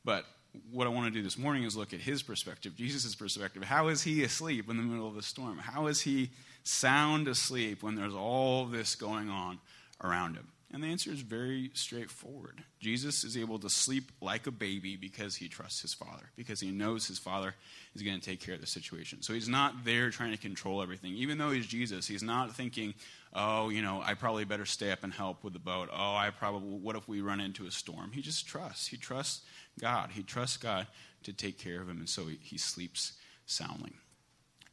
But 0.05 0.27
what 0.71 0.87
I 0.87 0.91
want 0.91 1.07
to 1.07 1.19
do 1.19 1.23
this 1.23 1.39
morning 1.39 1.65
is 1.65 1.77
look 1.77 1.95
at 1.95 2.01
his 2.01 2.23
perspective, 2.23 2.77
Jesus' 2.77 3.15
perspective. 3.15 3.63
How 3.65 3.89
is 3.89 4.03
he 4.03 4.23
asleep 4.23 4.69
in 4.69 4.77
the 4.77 4.83
middle 4.83 5.09
of 5.09 5.15
the 5.15 5.23
storm? 5.23 5.59
How 5.59 5.87
is 5.87 6.03
he 6.03 6.31
sound 6.65 7.29
asleep 7.29 7.83
when 7.83 7.95
there's 7.95 8.15
all 8.15 8.67
this 8.67 8.95
going 8.95 9.31
on 9.31 9.59
around 10.03 10.35
him? 10.35 10.49
And 10.71 10.83
the 10.83 10.89
answer 10.89 11.11
is 11.11 11.21
very 11.21 11.71
straightforward. 11.73 12.63
Jesus 12.79 13.25
is 13.25 13.39
able 13.39 13.59
to 13.61 13.71
sleep 13.71 14.13
like 14.21 14.47
a 14.47 14.51
baby 14.51 14.97
because 14.97 15.35
he 15.35 15.49
trusts 15.49 15.81
his 15.81 15.95
Father, 15.95 16.25
because 16.37 16.61
he 16.61 16.71
knows 16.71 17.09
his 17.09 17.19
Father 17.19 17.55
is 17.95 18.03
going 18.03 18.21
to 18.21 18.25
take 18.25 18.41
care 18.41 18.55
of 18.55 18.61
the 18.61 18.67
situation. 18.67 19.23
So 19.23 19.33
he's 19.33 19.49
not 19.49 19.87
there 19.87 20.11
trying 20.11 20.33
to 20.33 20.37
control 20.37 20.83
everything. 20.83 21.15
Even 21.15 21.39
though 21.39 21.51
he's 21.51 21.67
Jesus, 21.67 22.07
he's 22.07 22.23
not 22.23 22.55
thinking, 22.55 22.93
oh, 23.33 23.71
you 23.71 23.81
know, 23.81 24.03
I 24.05 24.13
probably 24.13 24.45
better 24.45 24.67
stay 24.67 24.93
up 24.93 25.05
and 25.05 25.13
help 25.13 25.43
with 25.43 25.55
the 25.55 25.59
boat. 25.59 25.89
Oh, 25.91 26.15
I 26.15 26.29
probably, 26.39 26.79
what 26.79 26.97
if 26.97 27.09
we 27.09 27.23
run 27.23 27.41
into 27.41 27.67
a 27.67 27.71
storm? 27.71 28.13
He 28.13 28.21
just 28.21 28.47
trusts. 28.47 28.89
He 28.89 28.99
trusts 28.99 29.41
God. 29.81 30.11
He 30.13 30.23
trusts 30.23 30.59
God 30.59 30.87
to 31.23 31.33
take 31.33 31.59
care 31.59 31.81
of 31.81 31.89
him, 31.89 31.99
and 31.99 32.09
so 32.09 32.27
he, 32.27 32.39
he 32.43 32.59
sleeps 32.59 33.13
soundly. 33.47 33.93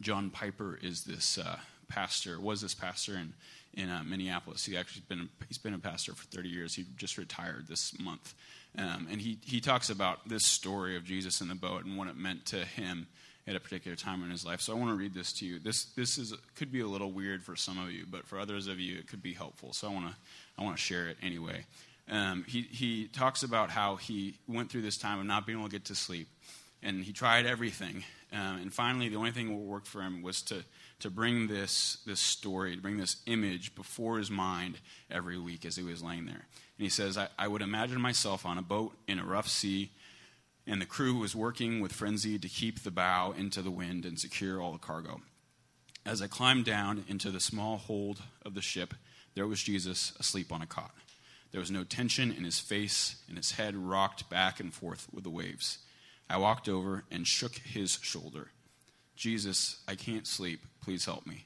John 0.02 0.30
Piper 0.30 0.78
is 0.82 1.06
this 1.06 1.38
uh, 1.38 1.58
pastor, 1.88 2.40
was 2.40 2.62
this 2.62 2.74
pastor 2.74 3.14
in 3.14 3.34
in 3.76 3.90
uh, 3.90 4.04
Minneapolis. 4.06 4.66
He 4.66 4.78
actually 4.78 5.04
been 5.08 5.30
he's 5.48 5.58
been 5.58 5.74
a 5.74 5.80
pastor 5.80 6.14
for 6.14 6.26
30 6.28 6.50
years. 6.50 6.74
He 6.74 6.86
just 6.96 7.18
retired 7.18 7.68
this 7.68 7.98
month, 8.00 8.34
um, 8.78 9.08
and 9.12 9.22
he 9.22 9.38
he 9.44 9.60
talks 9.60 9.90
about 9.90 10.28
this 10.28 10.46
story 10.46 10.96
of 10.96 11.04
Jesus 11.04 11.42
in 11.42 11.48
the 11.48 11.56
boat 11.56 11.86
and 11.86 11.98
what 11.98 12.08
it 12.08 12.18
meant 12.18 12.46
to 12.48 12.58
him 12.58 13.08
at 13.48 13.56
a 13.56 13.60
particular 13.60 13.96
time 13.96 14.24
in 14.24 14.32
his 14.32 14.46
life. 14.46 14.60
So 14.60 14.74
I 14.74 14.80
want 14.80 14.90
to 14.90 14.96
read 14.96 15.14
this 15.14 15.34
to 15.34 15.46
you. 15.46 15.60
This 15.60 15.86
this 15.96 16.18
is 16.18 16.34
could 16.56 16.72
be 16.72 16.82
a 16.82 16.88
little 16.88 17.12
weird 17.12 17.44
for 17.44 17.56
some 17.56 17.78
of 17.78 17.92
you, 17.92 18.06
but 18.10 18.26
for 18.26 18.40
others 18.40 18.68
of 18.68 18.80
you, 18.80 18.98
it 18.98 19.08
could 19.08 19.22
be 19.22 19.34
helpful. 19.34 19.74
So 19.74 19.90
I 19.90 19.94
want 19.94 20.08
to 20.08 20.16
I 20.58 20.64
want 20.64 20.78
to 20.78 20.82
share 20.82 21.08
it 21.08 21.18
anyway. 21.22 21.66
Um, 22.10 22.46
he 22.48 22.62
he 22.62 23.08
talks 23.08 23.44
about 23.44 23.70
how 23.70 23.98
he 23.98 24.38
went 24.48 24.72
through 24.72 24.84
this 24.84 24.98
time 24.98 25.20
of 25.20 25.26
not 25.26 25.46
being 25.46 25.58
able 25.58 25.68
to 25.68 25.72
get 25.72 25.86
to 25.86 25.96
sleep, 25.96 26.28
and 26.82 27.04
he 27.04 27.14
tried 27.14 27.46
everything, 27.46 28.04
um, 28.32 28.58
and 28.62 28.74
finally 28.74 29.10
the 29.10 29.18
only 29.18 29.32
thing 29.32 29.50
that 29.50 29.56
worked 29.56 29.88
for 29.88 30.02
him 30.02 30.22
was 30.22 30.42
to 30.44 30.64
to 31.00 31.10
bring 31.10 31.48
this, 31.48 31.98
this 32.06 32.20
story, 32.20 32.76
to 32.76 32.82
bring 32.82 32.98
this 32.98 33.18
image 33.26 33.76
before 33.76 34.18
his 34.18 34.32
mind 34.32 34.80
every 35.12 35.38
week 35.38 35.66
as 35.66 35.76
he 35.76 35.84
was 35.84 36.02
laying 36.02 36.26
there. 36.26 36.48
And 36.78 36.84
he 36.84 36.90
says, 36.90 37.18
I, 37.18 37.28
I 37.38 37.48
would 37.48 37.62
imagine 37.62 38.02
myself 38.02 38.46
on 38.46 38.58
a 38.58 38.64
boat 38.64 38.96
in 39.08 39.20
a 39.20 39.26
rough 39.26 39.48
sea, 39.48 39.92
and 40.66 40.82
the 40.82 40.86
crew 40.86 41.16
was 41.16 41.36
working 41.36 41.80
with 41.80 41.94
frenzy 41.94 42.40
to 42.40 42.50
keep 42.50 42.84
the 42.84 42.92
bow 42.92 43.34
into 43.38 43.62
the 43.62 43.72
wind 43.72 44.06
and 44.06 44.20
secure 44.20 44.62
all 44.62 44.72
the 44.72 44.80
cargo. 44.80 45.22
As 46.06 46.22
I 46.22 46.28
climbed 46.28 46.66
down 46.66 47.04
into 47.08 47.32
the 47.32 47.40
small 47.40 47.78
hold 47.78 48.22
of 48.44 48.54
the 48.54 48.62
ship, 48.62 48.94
there 49.36 49.48
was 49.48 49.62
Jesus 49.62 50.14
asleep 50.20 50.52
on 50.52 50.62
a 50.62 50.68
cot. 50.68 50.92
There 51.52 51.60
was 51.60 51.72
no 51.72 51.84
tension 51.84 52.32
in 52.32 52.44
his 52.44 52.60
face, 52.60 53.18
and 53.28 53.38
his 53.38 53.52
head 53.52 53.76
rocked 53.76 54.30
back 54.30 54.60
and 54.60 54.74
forth 54.74 55.08
with 55.14 55.24
the 55.24 55.30
waves. 55.30 55.80
I 56.30 56.38
walked 56.38 56.68
over 56.68 57.06
and 57.12 57.28
shook 57.28 57.56
his 57.56 58.00
shoulder. 58.02 58.52
Jesus, 59.16 59.78
I 59.88 59.96
can't 59.96 60.28
sleep. 60.28 60.62
Please 60.84 61.06
help 61.06 61.26
me. 61.26 61.46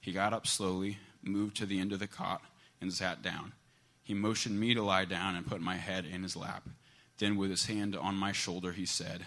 He 0.00 0.12
got 0.12 0.32
up 0.32 0.46
slowly, 0.46 0.98
moved 1.22 1.56
to 1.56 1.66
the 1.66 1.80
end 1.80 1.92
of 1.92 1.98
the 1.98 2.06
cot, 2.06 2.42
and 2.80 2.92
sat 2.92 3.22
down. 3.22 3.52
He 4.02 4.14
motioned 4.14 4.58
me 4.58 4.72
to 4.74 4.82
lie 4.82 5.04
down 5.04 5.36
and 5.36 5.46
put 5.46 5.60
my 5.60 5.76
head 5.76 6.06
in 6.06 6.22
his 6.22 6.36
lap. 6.36 6.66
Then, 7.18 7.36
with 7.36 7.50
his 7.50 7.66
hand 7.66 7.96
on 7.96 8.14
my 8.14 8.32
shoulder, 8.32 8.72
he 8.72 8.86
said, 8.86 9.26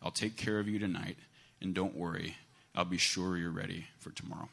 I'll 0.00 0.12
take 0.12 0.36
care 0.36 0.60
of 0.60 0.68
you 0.68 0.78
tonight, 0.78 1.18
and 1.60 1.74
don't 1.74 1.96
worry, 1.96 2.36
I'll 2.74 2.84
be 2.84 2.98
sure 2.98 3.36
you're 3.36 3.50
ready 3.50 3.86
for 3.98 4.10
tomorrow. 4.10 4.48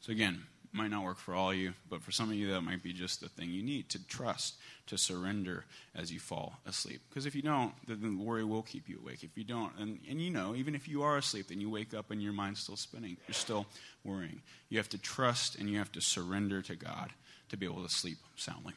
So, 0.00 0.12
again, 0.12 0.44
might 0.74 0.90
not 0.90 1.04
work 1.04 1.18
for 1.18 1.34
all 1.34 1.50
of 1.50 1.56
you, 1.56 1.72
but 1.88 2.02
for 2.02 2.10
some 2.10 2.30
of 2.30 2.34
you, 2.34 2.50
that 2.50 2.60
might 2.62 2.82
be 2.82 2.92
just 2.92 3.20
the 3.20 3.28
thing 3.28 3.50
you 3.50 3.62
need 3.62 3.88
to 3.90 4.06
trust, 4.06 4.56
to 4.86 4.98
surrender 4.98 5.64
as 5.94 6.12
you 6.12 6.18
fall 6.18 6.54
asleep. 6.66 7.00
Because 7.08 7.26
if 7.26 7.34
you 7.34 7.42
don't, 7.42 7.72
then 7.86 8.18
the 8.18 8.22
worry 8.22 8.44
will 8.44 8.62
keep 8.62 8.88
you 8.88 8.98
awake. 9.00 9.22
If 9.22 9.36
you 9.36 9.44
don't, 9.44 9.72
and, 9.78 9.98
and 10.10 10.20
you 10.20 10.30
know, 10.30 10.54
even 10.54 10.74
if 10.74 10.88
you 10.88 11.02
are 11.02 11.16
asleep, 11.16 11.48
then 11.48 11.60
you 11.60 11.70
wake 11.70 11.94
up 11.94 12.10
and 12.10 12.22
your 12.22 12.32
mind's 12.32 12.60
still 12.60 12.76
spinning. 12.76 13.16
You're 13.28 13.34
still 13.34 13.66
worrying. 14.04 14.42
You 14.68 14.78
have 14.78 14.88
to 14.90 14.98
trust 14.98 15.56
and 15.56 15.70
you 15.70 15.78
have 15.78 15.92
to 15.92 16.00
surrender 16.00 16.60
to 16.62 16.74
God 16.74 17.10
to 17.50 17.56
be 17.56 17.66
able 17.66 17.82
to 17.82 17.88
sleep 17.88 18.18
soundly. 18.36 18.74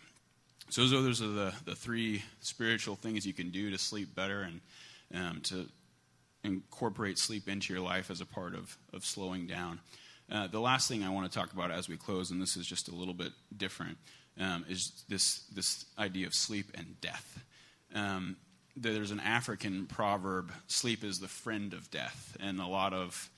So 0.70 0.86
those 0.88 1.22
are 1.22 1.28
the, 1.28 1.54
the 1.66 1.76
three 1.76 2.24
spiritual 2.42 2.96
things 2.96 3.26
you 3.26 3.34
can 3.34 3.50
do 3.50 3.72
to 3.72 3.78
sleep 3.78 4.14
better 4.14 4.42
and 4.42 4.62
um, 5.14 5.42
to 5.44 5.68
incorporate 6.44 7.18
sleep 7.18 7.48
into 7.48 7.74
your 7.74 7.82
life 7.82 8.12
as 8.12 8.22
a 8.22 8.26
part 8.26 8.54
of, 8.54 8.78
of 8.94 9.06
slowing 9.06 9.48
down. 9.48 9.80
Uh, 10.32 10.48
the 10.48 10.60
last 10.60 10.88
thing 10.88 11.04
I 11.04 11.10
want 11.10 11.32
to 11.32 11.38
talk 11.38 11.54
about 11.54 11.72
as 11.72 11.88
we 11.88 11.98
close, 11.98 12.32
and 12.32 12.42
this 12.42 12.58
is 12.58 12.66
just 12.66 12.90
a 12.90 12.96
little 12.96 13.14
bit 13.14 13.32
different, 13.56 13.98
um, 14.40 14.66
is 14.70 15.04
this, 15.08 15.44
this 15.54 15.86
idea 15.98 16.28
of 16.28 16.34
sleep 16.34 16.72
and 16.76 17.00
death. 17.02 17.44
Um, 17.96 18.36
there's 18.76 19.12
an 19.12 19.20
African 19.20 19.88
proverb 19.88 20.52
sleep 20.68 21.04
is 21.04 21.20
the 21.20 21.28
friend 21.28 21.74
of 21.74 21.90
death, 21.90 22.38
and 22.40 22.60
a 22.60 22.68
lot 22.68 22.94
of 22.94 23.30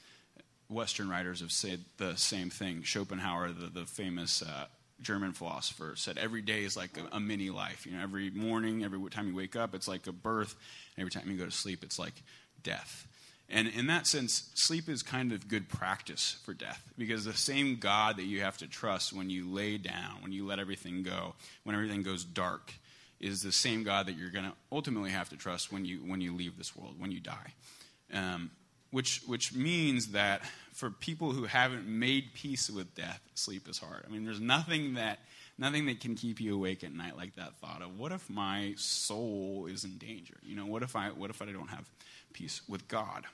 Western 0.70 1.10
writers 1.10 1.40
have 1.40 1.52
said 1.52 1.84
the 1.98 2.16
same 2.16 2.50
thing. 2.50 2.84
Schopenhauer, 2.84 3.50
the, 3.50 3.68
the 3.68 3.86
famous 3.86 4.42
uh, 4.42 4.66
German 5.02 5.32
philosopher, 5.32 5.94
said 5.96 6.18
every 6.18 6.42
day 6.42 6.64
is 6.64 6.76
like 6.76 6.98
a, 6.98 7.16
a, 7.16 7.20
mini 7.20 7.50
life. 7.50 7.86
You 7.86 7.94
know, 7.94 8.04
every 8.04 8.30
morning, 8.30 8.84
every 8.84 9.00
time 9.10 9.28
you 9.28 9.36
wake 9.36 9.56
up, 9.56 9.74
it's 9.74 9.88
like 9.88 10.08
a 10.08 10.12
birth, 10.12 10.56
every 10.98 11.12
time 11.12 11.24
you 11.28 11.38
go 11.38 11.46
to 11.46 11.52
sleep, 11.52 11.84
it's 11.84 11.98
like 11.98 12.14
death. 12.62 13.08
And 13.52 13.68
in 13.68 13.88
that 13.88 14.06
sense, 14.06 14.52
sleep 14.54 14.88
is 14.88 15.02
kind 15.02 15.32
of 15.32 15.48
good 15.48 15.70
practice 15.70 16.38
for 16.46 16.54
death 16.54 16.84
because 16.98 17.26
the 17.26 17.34
same 17.34 17.78
God 17.78 18.18
that 18.18 18.26
you 18.26 18.42
have 18.42 18.58
to 18.58 18.68
trust 18.68 19.12
when 19.12 19.32
you 19.32 19.50
lay 19.50 19.78
down, 19.78 20.22
when 20.22 20.32
you 20.32 20.46
let 20.46 20.60
everything 20.60 21.02
go, 21.02 21.34
when 21.64 21.76
everything 21.76 22.04
goes 22.04 22.24
dark, 22.24 22.74
is 23.20 23.42
the 23.42 23.52
same 23.52 23.84
God 23.84 24.06
that 24.06 24.14
you're 24.14 24.30
going 24.30 24.46
to 24.46 24.54
ultimately 24.72 25.10
have 25.10 25.30
to 25.30 25.36
trust 25.36 25.72
when 25.72 25.84
you, 25.84 25.98
when 25.98 26.22
you 26.22 26.36
leave 26.36 26.58
this 26.58 26.76
world, 26.76 26.96
when 27.00 27.12
you 27.12 27.20
die. 27.20 27.54
Um, 28.14 28.52
which, 28.92 29.22
which 29.26 29.54
means 29.54 30.10
that 30.10 30.42
for 30.74 30.90
people 30.90 31.32
who 31.32 31.44
haven't 31.44 31.88
made 31.88 32.34
peace 32.34 32.70
with 32.70 32.96
death, 32.96 33.22
sleep 33.36 33.68
is 33.68 33.78
hard. 33.78 34.04
I 34.08 34.12
mean, 34.12 34.26
there's 34.26 34.40
nothing 34.40 34.96
that, 34.96 35.20
nothing 35.58 35.86
that 35.88 36.00
can 36.00 36.16
keep 36.16 36.40
you 36.40 36.56
awake 36.56 36.84
at 36.84 36.94
night 36.94 37.18
like 37.18 37.36
that 37.36 37.56
thought 37.58 37.82
of 37.82 38.00
what 38.00 38.12
if 38.12 38.30
my 38.30 38.74
soul 38.78 39.68
is 39.70 39.84
in 39.84 39.98
danger? 39.98 40.38
You 40.44 40.56
know, 40.56 40.66
what 40.66 40.82
if 40.82 40.96
I, 40.96 41.10
what 41.10 41.30
if 41.30 41.42
I 41.42 41.46
don't 41.46 41.70
have 41.70 41.88
peace 42.34 42.62
with 42.68 42.88
God? 42.88 43.26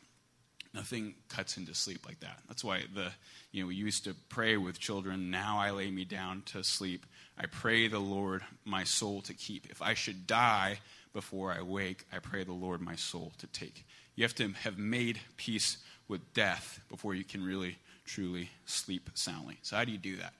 Nothing 0.76 1.16
cuts 1.30 1.56
into 1.56 1.74
sleep 1.74 2.06
like 2.06 2.20
that. 2.20 2.40
That's 2.50 2.64
why 2.64 2.82
the 2.94 3.12
you 3.54 3.62
know 3.62 3.68
we 3.68 3.76
used 3.76 4.04
to 4.04 4.14
pray 4.28 4.58
with 4.58 4.78
children. 4.78 5.32
Now 5.32 5.58
I 5.58 5.72
lay 5.72 5.90
me 5.90 6.04
down 6.04 6.44
to 6.48 6.64
sleep. 6.66 7.06
I 7.38 7.46
pray 7.46 7.88
the 7.88 8.00
Lord 8.00 8.44
my 8.66 8.84
soul 8.84 9.22
to 9.22 9.34
keep. 9.34 9.68
If 9.70 9.82
I 9.82 9.94
should 9.94 10.28
die 10.28 10.80
before 11.14 11.54
I 11.54 11.62
wake, 11.62 12.06
I 12.12 12.20
pray 12.20 12.44
the 12.44 12.52
Lord 12.52 12.82
my 12.82 12.96
soul 12.96 13.32
to 13.38 13.48
take. 13.48 13.86
You 14.16 14.24
have 14.26 14.36
to 14.36 14.50
have 14.64 14.78
made 14.78 15.20
peace 15.38 15.78
with 16.10 16.34
death 16.34 16.82
before 16.90 17.16
you 17.16 17.24
can 17.24 17.44
really 17.44 17.78
truly 18.06 18.50
sleep 18.66 19.10
soundly. 19.14 19.58
So 19.62 19.78
how 19.78 19.86
do 19.86 19.94
you 19.94 19.98
do 19.98 20.18
that? 20.18 20.34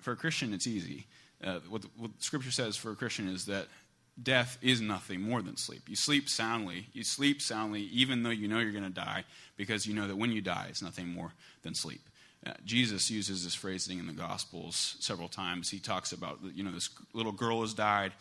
For 0.00 0.12
a 0.12 0.16
Christian, 0.16 0.54
it's 0.54 0.66
easy. 0.66 1.06
Uh, 1.44 1.60
what, 1.68 1.82
the, 1.82 1.88
what 1.98 2.10
Scripture 2.20 2.50
says 2.50 2.76
for 2.76 2.90
a 2.92 2.96
Christian 2.96 3.28
is 3.28 3.44
that 3.46 3.66
death 4.22 4.58
is 4.62 4.80
nothing 4.80 5.20
more 5.20 5.42
than 5.42 5.56
sleep. 5.56 5.82
You 5.88 5.96
sleep 5.96 6.28
soundly. 6.28 6.86
You 6.92 7.04
sleep 7.04 7.42
soundly 7.42 7.82
even 7.82 8.22
though 8.22 8.30
you 8.30 8.48
know 8.48 8.58
you're 8.58 8.72
going 8.72 8.84
to 8.84 8.90
die 8.90 9.24
because 9.56 9.86
you 9.86 9.94
know 9.94 10.08
that 10.08 10.16
when 10.16 10.32
you 10.32 10.40
die, 10.40 10.66
it's 10.68 10.82
nothing 10.82 11.08
more 11.08 11.32
than 11.62 11.74
sleep. 11.74 12.00
Uh, 12.46 12.52
Jesus 12.64 13.10
uses 13.10 13.44
this 13.44 13.54
phrasing 13.54 13.98
in 13.98 14.06
the 14.06 14.12
Gospels 14.12 14.96
several 15.00 15.28
times. 15.28 15.70
He 15.70 15.78
talks 15.78 16.12
about, 16.12 16.38
you 16.54 16.62
know, 16.62 16.70
this 16.70 16.90
little 17.12 17.32
girl 17.32 17.62
has 17.62 17.74
died, 17.74 18.12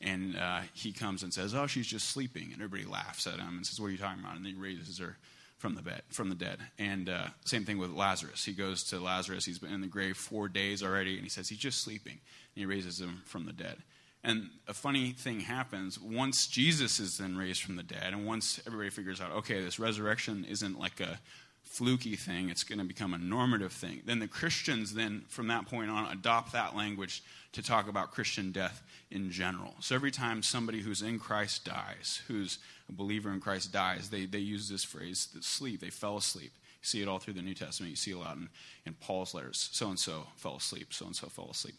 and 0.00 0.36
uh, 0.36 0.60
he 0.72 0.92
comes 0.92 1.22
and 1.22 1.32
says, 1.32 1.54
"Oh, 1.54 1.66
she's 1.66 1.86
just 1.86 2.10
sleeping," 2.10 2.52
and 2.52 2.62
everybody 2.62 2.84
laughs 2.88 3.26
at 3.26 3.34
him 3.40 3.56
and 3.56 3.66
says, 3.66 3.80
"What 3.80 3.88
are 3.88 3.90
you 3.90 3.98
talking 3.98 4.22
about?" 4.22 4.36
And 4.36 4.44
then 4.44 4.54
he 4.54 4.60
raises 4.60 4.98
her 4.98 5.16
from 5.58 5.74
the 5.74 5.82
bed, 5.82 6.02
from 6.10 6.28
the 6.28 6.34
dead. 6.34 6.58
And 6.78 7.08
uh, 7.08 7.26
same 7.44 7.64
thing 7.64 7.78
with 7.78 7.90
Lazarus. 7.90 8.44
He 8.44 8.52
goes 8.52 8.84
to 8.84 8.98
Lazarus. 9.00 9.44
He's 9.44 9.58
been 9.58 9.72
in 9.72 9.80
the 9.80 9.86
grave 9.86 10.16
four 10.16 10.48
days 10.48 10.82
already, 10.82 11.14
and 11.14 11.22
he 11.22 11.28
says 11.28 11.48
he's 11.48 11.58
just 11.58 11.82
sleeping. 11.82 12.18
And 12.54 12.60
he 12.60 12.66
raises 12.66 13.00
him 13.00 13.22
from 13.24 13.46
the 13.46 13.52
dead. 13.52 13.76
And 14.24 14.50
a 14.68 14.74
funny 14.74 15.12
thing 15.12 15.40
happens 15.40 15.98
once 15.98 16.46
Jesus 16.46 17.00
is 17.00 17.18
then 17.18 17.36
raised 17.36 17.62
from 17.62 17.76
the 17.76 17.82
dead, 17.82 18.12
and 18.12 18.24
once 18.24 18.60
everybody 18.66 18.90
figures 18.90 19.20
out, 19.20 19.32
okay, 19.32 19.60
this 19.60 19.80
resurrection 19.80 20.46
isn't 20.48 20.78
like 20.78 21.00
a 21.00 21.18
fluky 21.62 22.14
thing, 22.14 22.48
it's 22.48 22.62
going 22.62 22.78
to 22.78 22.84
become 22.84 23.14
a 23.14 23.18
normative 23.18 23.72
thing. 23.72 24.02
Then 24.04 24.20
the 24.20 24.28
Christians, 24.28 24.94
then 24.94 25.22
from 25.28 25.48
that 25.48 25.66
point 25.66 25.90
on, 25.90 26.12
adopt 26.12 26.52
that 26.52 26.76
language 26.76 27.22
to 27.52 27.62
talk 27.62 27.88
about 27.88 28.12
Christian 28.12 28.52
death 28.52 28.82
in 29.10 29.30
general. 29.30 29.74
So 29.80 29.94
every 29.94 30.10
time 30.10 30.42
somebody 30.42 30.80
who's 30.80 31.02
in 31.02 31.18
Christ 31.18 31.64
dies, 31.64 32.22
who's 32.28 32.58
a 32.88 32.92
believer 32.92 33.32
in 33.32 33.40
Christ 33.40 33.72
dies, 33.72 34.08
they, 34.10 34.26
they 34.26 34.38
use 34.38 34.68
this 34.68 34.84
phrase, 34.84 35.28
sleep. 35.40 35.80
They 35.80 35.90
fell 35.90 36.16
asleep. 36.16 36.52
You 36.54 36.86
see 36.86 37.02
it 37.02 37.08
all 37.08 37.18
through 37.18 37.34
the 37.34 37.42
New 37.42 37.54
Testament. 37.54 37.90
You 37.90 37.96
see 37.96 38.12
a 38.12 38.18
lot 38.18 38.36
in, 38.36 38.48
in 38.86 38.94
Paul's 38.94 39.34
letters. 39.34 39.68
So 39.72 39.88
and 39.88 39.98
so 39.98 40.26
fell 40.36 40.56
asleep. 40.56 40.92
So 40.92 41.06
and 41.06 41.16
so 41.16 41.28
fell 41.28 41.48
asleep 41.50 41.74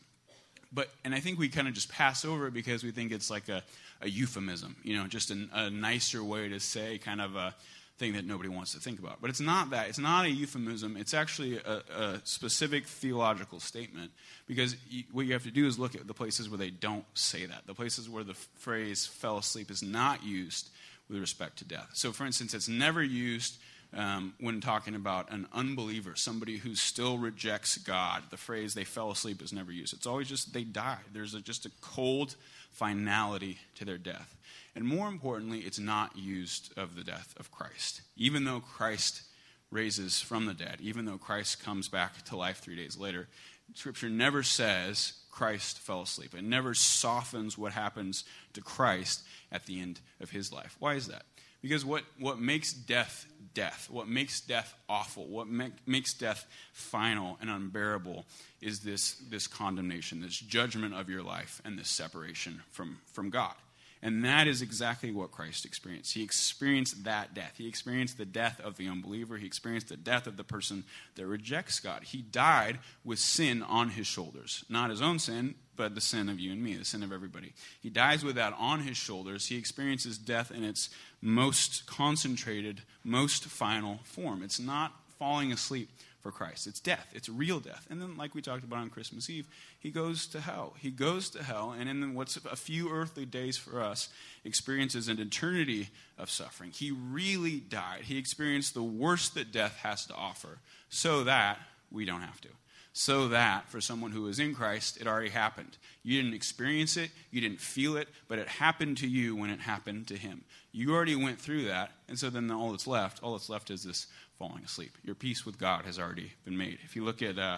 but 0.73 0.89
and 1.03 1.13
I 1.13 1.19
think 1.19 1.39
we 1.39 1.49
kind 1.49 1.67
of 1.67 1.73
just 1.73 1.89
pass 1.89 2.25
over 2.25 2.47
it 2.47 2.53
because 2.53 2.83
we 2.83 2.91
think 2.91 3.11
it's 3.11 3.29
like 3.29 3.49
a, 3.49 3.63
a 4.01 4.09
euphemism, 4.09 4.75
you 4.83 4.97
know, 4.97 5.07
just 5.07 5.31
a, 5.31 5.47
a 5.53 5.69
nicer 5.69 6.23
way 6.23 6.49
to 6.49 6.59
say 6.59 6.97
kind 6.97 7.21
of 7.21 7.35
a 7.35 7.53
thing 7.99 8.13
that 8.13 8.25
nobody 8.25 8.49
wants 8.49 8.73
to 8.73 8.79
think 8.79 8.99
about. 8.99 9.21
But 9.21 9.29
it's 9.29 9.39
not 9.39 9.69
that. 9.69 9.87
It's 9.87 9.99
not 9.99 10.25
a 10.25 10.29
euphemism. 10.29 10.97
It's 10.97 11.13
actually 11.13 11.57
a, 11.57 11.83
a 11.95 12.21
specific 12.23 12.87
theological 12.87 13.59
statement 13.59 14.11
because 14.47 14.75
you, 14.89 15.03
what 15.11 15.25
you 15.25 15.33
have 15.33 15.43
to 15.43 15.51
do 15.51 15.67
is 15.67 15.77
look 15.77 15.95
at 15.95 16.07
the 16.07 16.13
places 16.13 16.49
where 16.49 16.57
they 16.57 16.71
don't 16.71 17.05
say 17.13 17.45
that, 17.45 17.67
the 17.67 17.75
places 17.75 18.09
where 18.09 18.23
the 18.23 18.33
phrase 18.33 19.05
fell 19.05 19.37
asleep 19.37 19.69
is 19.69 19.83
not 19.83 20.23
used 20.23 20.69
with 21.07 21.19
respect 21.19 21.57
to 21.59 21.65
death. 21.65 21.89
So, 21.93 22.11
for 22.11 22.25
instance, 22.25 22.53
it's 22.53 22.67
never 22.67 23.03
used 23.03 23.57
um, 23.95 24.33
when 24.39 24.59
talking 24.59 24.95
about 24.95 25.31
an 25.31 25.47
unbeliever, 25.53 26.15
somebody 26.15 26.57
who 26.57 26.75
still 26.75 27.17
rejects 27.17 27.77
God. 27.77 28.23
The 28.29 28.37
phrase 28.37 28.73
they 28.73 28.83
fell 28.83 29.11
asleep 29.11 29.41
is 29.41 29.53
never 29.53 29.71
used. 29.71 29.93
It's 29.93 30.07
always 30.07 30.27
just 30.27 30.53
they 30.53 30.63
die. 30.63 30.99
There's 31.11 31.33
a, 31.33 31.41
just 31.41 31.65
a 31.65 31.71
cold 31.81 32.35
finality 32.71 33.59
to 33.75 33.85
their 33.85 33.97
death. 33.97 34.35
And 34.75 34.85
more 34.85 35.07
importantly, 35.07 35.59
it's 35.59 35.79
not 35.79 36.17
used 36.17 36.73
of 36.77 36.95
the 36.95 37.03
death 37.03 37.35
of 37.37 37.51
Christ. 37.51 38.01
Even 38.17 38.45
though 38.45 38.59
Christ 38.59 39.21
raises 39.69 40.21
from 40.21 40.45
the 40.45 40.53
dead, 40.53 40.77
even 40.81 41.05
though 41.05 41.17
Christ 41.17 41.63
comes 41.63 41.87
back 41.87 42.23
to 42.25 42.35
life 42.35 42.59
three 42.59 42.75
days 42.75 42.97
later, 42.97 43.27
Scripture 43.75 44.09
never 44.09 44.43
says 44.43 45.13
Christ 45.31 45.79
fell 45.79 46.01
asleep. 46.01 46.33
It 46.35 46.43
never 46.43 46.73
softens 46.73 47.57
what 47.57 47.73
happens 47.73 48.23
to 48.53 48.61
Christ 48.61 49.23
at 49.51 49.65
the 49.65 49.79
end 49.79 49.99
of 50.19 50.31
his 50.31 50.51
life. 50.51 50.75
Why 50.79 50.95
is 50.95 51.07
that? 51.07 51.23
Because 51.61 51.85
what, 51.85 52.03
what 52.19 52.39
makes 52.39 52.73
death 52.73 53.25
death, 53.53 53.87
what 53.89 54.07
makes 54.07 54.41
death 54.41 54.75
awful, 54.89 55.27
what 55.27 55.47
make, 55.47 55.73
makes 55.85 56.13
death 56.13 56.47
final 56.71 57.37
and 57.41 57.49
unbearable 57.49 58.25
is 58.61 58.79
this, 58.79 59.15
this 59.29 59.47
condemnation, 59.47 60.21
this 60.21 60.37
judgment 60.37 60.93
of 60.93 61.09
your 61.09 61.23
life, 61.23 61.61
and 61.65 61.77
this 61.77 61.89
separation 61.89 62.61
from, 62.71 62.97
from 63.11 63.29
God. 63.29 63.53
And 64.01 64.25
that 64.25 64.47
is 64.47 64.61
exactly 64.61 65.11
what 65.11 65.31
Christ 65.31 65.63
experienced. 65.63 66.13
He 66.13 66.23
experienced 66.23 67.05
that 67.05 67.33
death. 67.33 67.53
He 67.57 67.69
experienced 67.69 68.17
the 68.17 68.25
death 68.25 68.59
of 68.59 68.75
the 68.75 68.89
unbeliever. 68.89 69.37
He 69.37 69.45
experienced 69.45 69.87
the 69.87 69.95
death 69.95 70.27
of 70.27 70.35
the 70.35 70.43
person 70.43 70.83
that 71.15 71.25
rejects 71.25 71.79
God. 71.79 72.03
He 72.03 72.21
died 72.21 72.79
with 73.05 73.17
sin 73.17 73.63
on 73.63 73.91
his 73.91 74.05
shoulders. 74.05 74.65
Not 74.67 74.89
his 74.89 75.01
own 75.01 75.19
sin, 75.19 75.55
but 75.75 75.95
the 75.95 76.01
sin 76.01 76.29
of 76.29 76.39
you 76.39 76.51
and 76.51 76.61
me, 76.61 76.75
the 76.75 76.85
sin 76.85 77.03
of 77.03 77.11
everybody. 77.11 77.53
He 77.81 77.89
dies 77.89 78.23
with 78.23 78.35
that 78.35 78.53
on 78.57 78.81
his 78.81 78.97
shoulders. 78.97 79.47
He 79.47 79.57
experiences 79.57 80.17
death 80.17 80.51
in 80.51 80.63
its 80.63 80.89
most 81.21 81.85
concentrated, 81.85 82.81
most 83.03 83.45
final 83.45 83.99
form. 84.03 84.43
It's 84.43 84.59
not 84.59 84.93
falling 85.17 85.51
asleep 85.51 85.89
for 86.21 86.31
Christ. 86.31 86.67
It's 86.67 86.79
death. 86.79 87.07
It's 87.13 87.27
real 87.27 87.59
death. 87.59 87.85
And 87.89 88.01
then, 88.01 88.15
like 88.15 88.33
we 88.33 88.41
talked 88.41 88.63
about 88.63 88.79
on 88.79 88.89
Christmas 88.89 89.29
Eve, 89.29 89.45
he 89.77 89.91
goes 89.91 90.25
to 90.27 90.39
hell. 90.39 90.73
He 90.79 90.89
goes 90.89 91.29
to 91.31 91.43
hell, 91.43 91.75
and 91.77 91.89
in 91.89 92.13
what's 92.13 92.37
a 92.37 92.55
few 92.55 92.89
earthly 92.89 93.25
days 93.25 93.57
for 93.57 93.81
us, 93.81 94.07
experiences 94.45 95.09
an 95.09 95.19
eternity 95.19 95.89
of 96.17 96.29
suffering. 96.29 96.71
He 96.71 96.91
really 96.91 97.59
died. 97.59 98.03
He 98.03 98.17
experienced 98.17 98.73
the 98.73 98.83
worst 98.83 99.35
that 99.35 99.51
death 99.51 99.77
has 99.83 100.05
to 100.05 100.15
offer, 100.15 100.59
so 100.89 101.25
that 101.25 101.59
we 101.91 102.05
don't 102.05 102.21
have 102.21 102.39
to 102.41 102.49
so 102.93 103.27
that 103.29 103.67
for 103.69 103.81
someone 103.81 104.11
who 104.11 104.27
is 104.27 104.39
in 104.39 104.53
Christ, 104.53 105.01
it 105.01 105.07
already 105.07 105.29
happened. 105.29 105.77
You 106.03 106.21
didn't 106.21 106.35
experience 106.35 106.95
it, 106.95 107.09
you 107.31 107.41
didn't 107.41 107.59
feel 107.59 107.97
it, 107.97 108.07
but 108.27 108.37
it 108.37 108.47
happened 108.47 108.97
to 108.97 109.07
you 109.07 109.35
when 109.35 109.49
it 109.49 109.59
happened 109.59 110.07
to 110.07 110.15
him. 110.15 110.43
You 110.71 110.93
already 110.93 111.15
went 111.15 111.39
through 111.39 111.65
that, 111.65 111.91
and 112.07 112.17
so 112.17 112.29
then 112.29 112.51
all 112.51 112.69
that's 112.69 112.85
left, 112.85 113.21
all 113.23 113.33
that's 113.33 113.49
left 113.49 113.71
is 113.71 113.83
this 113.83 114.05
falling 114.37 114.63
asleep. 114.63 114.95
Your 115.03 115.15
peace 115.15 115.43
with 115.43 115.57
God 115.57 115.85
has 115.85 115.97
already 115.97 116.33
been 116.45 116.57
made. 116.57 116.77
If 116.83 116.95
you 116.95 117.03
look 117.03 117.23
at 117.23 117.39
uh, 117.39 117.57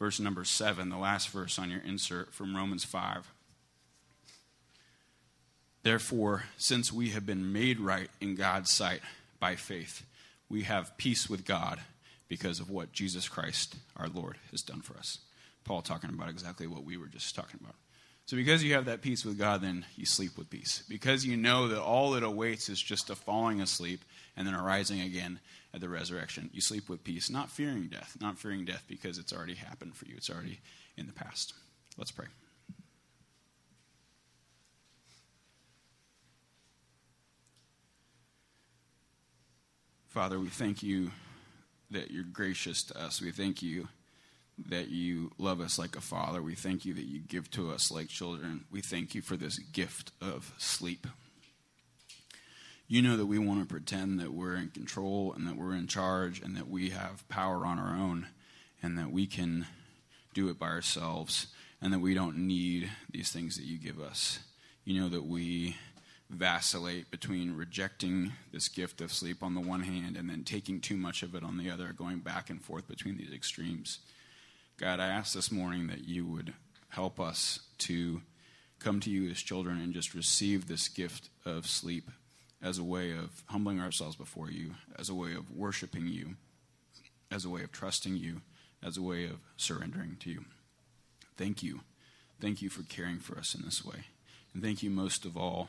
verse 0.00 0.18
number 0.18 0.44
seven, 0.44 0.88
the 0.88 0.98
last 0.98 1.30
verse 1.30 1.56
on 1.58 1.70
your 1.70 1.80
insert 1.80 2.34
from 2.34 2.56
Romans 2.56 2.84
5. 2.84 3.30
Therefore, 5.84 6.44
since 6.56 6.92
we 6.92 7.10
have 7.10 7.24
been 7.24 7.52
made 7.52 7.78
right 7.78 8.10
in 8.20 8.34
God's 8.34 8.70
sight 8.72 9.00
by 9.38 9.54
faith, 9.54 10.04
we 10.48 10.62
have 10.62 10.96
peace 10.96 11.30
with 11.30 11.44
God 11.44 11.80
because 12.28 12.60
of 12.60 12.70
what 12.70 12.92
Jesus 12.92 13.28
Christ, 13.28 13.76
our 13.96 14.08
Lord, 14.08 14.36
has 14.50 14.62
done 14.62 14.80
for 14.80 14.96
us. 14.96 15.18
Paul 15.64 15.82
talking 15.82 16.10
about 16.10 16.28
exactly 16.28 16.66
what 16.66 16.84
we 16.84 16.96
were 16.96 17.06
just 17.06 17.34
talking 17.34 17.60
about. 17.62 17.74
So, 18.26 18.36
because 18.36 18.62
you 18.62 18.74
have 18.74 18.84
that 18.84 19.00
peace 19.00 19.24
with 19.24 19.38
God, 19.38 19.62
then 19.62 19.86
you 19.96 20.04
sleep 20.04 20.36
with 20.36 20.50
peace. 20.50 20.82
Because 20.86 21.24
you 21.24 21.36
know 21.36 21.68
that 21.68 21.80
all 21.80 22.10
that 22.10 22.22
awaits 22.22 22.68
is 22.68 22.80
just 22.80 23.08
a 23.08 23.16
falling 23.16 23.62
asleep 23.62 24.04
and 24.36 24.46
then 24.46 24.54
arising 24.54 25.00
again 25.00 25.40
at 25.72 25.80
the 25.80 25.88
resurrection, 25.88 26.50
you 26.52 26.60
sleep 26.60 26.88
with 26.88 27.04
peace, 27.04 27.30
not 27.30 27.50
fearing 27.50 27.88
death, 27.88 28.16
not 28.20 28.38
fearing 28.38 28.64
death 28.64 28.84
because 28.86 29.18
it's 29.18 29.32
already 29.32 29.54
happened 29.54 29.94
for 29.96 30.06
you, 30.06 30.14
it's 30.16 30.30
already 30.30 30.60
in 30.96 31.06
the 31.06 31.12
past. 31.12 31.54
Let's 31.96 32.10
pray. 32.10 32.26
Father, 40.08 40.38
we 40.38 40.48
thank 40.48 40.82
you 40.82 41.10
that 41.90 42.10
you're 42.10 42.24
gracious 42.24 42.82
to 42.84 43.00
us. 43.00 43.20
We 43.20 43.30
thank 43.30 43.62
you 43.62 43.88
that 44.66 44.88
you 44.88 45.30
love 45.38 45.60
us 45.60 45.78
like 45.78 45.96
a 45.96 46.00
father. 46.00 46.42
We 46.42 46.54
thank 46.54 46.84
you 46.84 46.94
that 46.94 47.06
you 47.06 47.20
give 47.20 47.50
to 47.52 47.70
us 47.70 47.90
like 47.90 48.08
children. 48.08 48.64
We 48.70 48.80
thank 48.80 49.14
you 49.14 49.22
for 49.22 49.36
this 49.36 49.58
gift 49.58 50.12
of 50.20 50.52
sleep. 50.58 51.06
You 52.88 53.02
know 53.02 53.16
that 53.16 53.26
we 53.26 53.38
want 53.38 53.60
to 53.60 53.66
pretend 53.66 54.18
that 54.18 54.32
we're 54.32 54.56
in 54.56 54.70
control 54.70 55.32
and 55.34 55.46
that 55.46 55.56
we're 55.56 55.74
in 55.74 55.86
charge 55.86 56.40
and 56.40 56.56
that 56.56 56.68
we 56.68 56.90
have 56.90 57.28
power 57.28 57.64
on 57.66 57.78
our 57.78 57.94
own 57.94 58.28
and 58.82 58.96
that 58.98 59.12
we 59.12 59.26
can 59.26 59.66
do 60.34 60.48
it 60.48 60.58
by 60.58 60.68
ourselves 60.68 61.48
and 61.80 61.92
that 61.92 62.00
we 62.00 62.14
don't 62.14 62.36
need 62.36 62.90
these 63.10 63.30
things 63.30 63.56
that 63.56 63.64
you 63.64 63.78
give 63.78 64.00
us. 64.00 64.40
You 64.84 65.00
know 65.00 65.08
that 65.10 65.26
we 65.26 65.76
vacillate 66.30 67.10
between 67.10 67.56
rejecting 67.56 68.32
this 68.52 68.68
gift 68.68 69.00
of 69.00 69.12
sleep 69.12 69.42
on 69.42 69.54
the 69.54 69.60
one 69.60 69.82
hand 69.82 70.16
and 70.16 70.28
then 70.28 70.44
taking 70.44 70.80
too 70.80 70.96
much 70.96 71.22
of 71.22 71.34
it 71.34 71.42
on 71.42 71.56
the 71.56 71.70
other, 71.70 71.92
going 71.92 72.18
back 72.18 72.50
and 72.50 72.62
forth 72.62 72.86
between 72.86 73.16
these 73.16 73.32
extremes. 73.32 73.98
God, 74.78 75.00
I 75.00 75.08
ask 75.08 75.34
this 75.34 75.50
morning 75.50 75.86
that 75.86 76.06
you 76.06 76.26
would 76.26 76.52
help 76.90 77.18
us 77.18 77.60
to 77.78 78.20
come 78.78 79.00
to 79.00 79.10
you 79.10 79.30
as 79.30 79.38
children 79.38 79.80
and 79.80 79.92
just 79.92 80.14
receive 80.14 80.68
this 80.68 80.88
gift 80.88 81.30
of 81.44 81.66
sleep 81.66 82.10
as 82.62 82.78
a 82.78 82.84
way 82.84 83.12
of 83.12 83.42
humbling 83.46 83.80
ourselves 83.80 84.16
before 84.16 84.50
you, 84.50 84.74
as 84.98 85.08
a 85.08 85.14
way 85.14 85.32
of 85.34 85.50
worshiping 85.50 86.06
you, 86.06 86.36
as 87.30 87.44
a 87.44 87.50
way 87.50 87.62
of 87.62 87.72
trusting 87.72 88.16
you, 88.16 88.42
as 88.82 88.96
a 88.96 89.02
way 89.02 89.24
of 89.24 89.38
surrendering 89.56 90.16
to 90.20 90.30
you. 90.30 90.44
Thank 91.36 91.62
you. 91.62 91.80
Thank 92.40 92.62
you 92.62 92.68
for 92.68 92.82
caring 92.82 93.18
for 93.18 93.38
us 93.38 93.54
in 93.54 93.64
this 93.64 93.84
way. 93.84 94.04
And 94.54 94.62
thank 94.62 94.82
you 94.82 94.90
most 94.90 95.24
of 95.24 95.36
all 95.36 95.68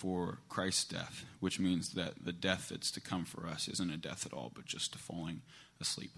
for 0.00 0.38
Christ's 0.48 0.84
death, 0.84 1.26
which 1.40 1.60
means 1.60 1.90
that 1.90 2.24
the 2.24 2.32
death 2.32 2.70
that's 2.70 2.90
to 2.92 3.02
come 3.02 3.26
for 3.26 3.46
us 3.46 3.68
isn't 3.68 3.90
a 3.90 3.98
death 3.98 4.24
at 4.24 4.32
all, 4.32 4.50
but 4.54 4.64
just 4.64 4.94
a 4.94 4.98
falling 4.98 5.42
asleep. 5.78 6.12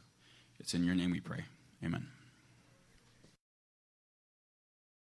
It's 0.60 0.72
in 0.72 0.84
your 0.84 0.94
name 0.94 1.10
we 1.10 1.18
pray. 1.18 1.46
Amen. 1.84 2.06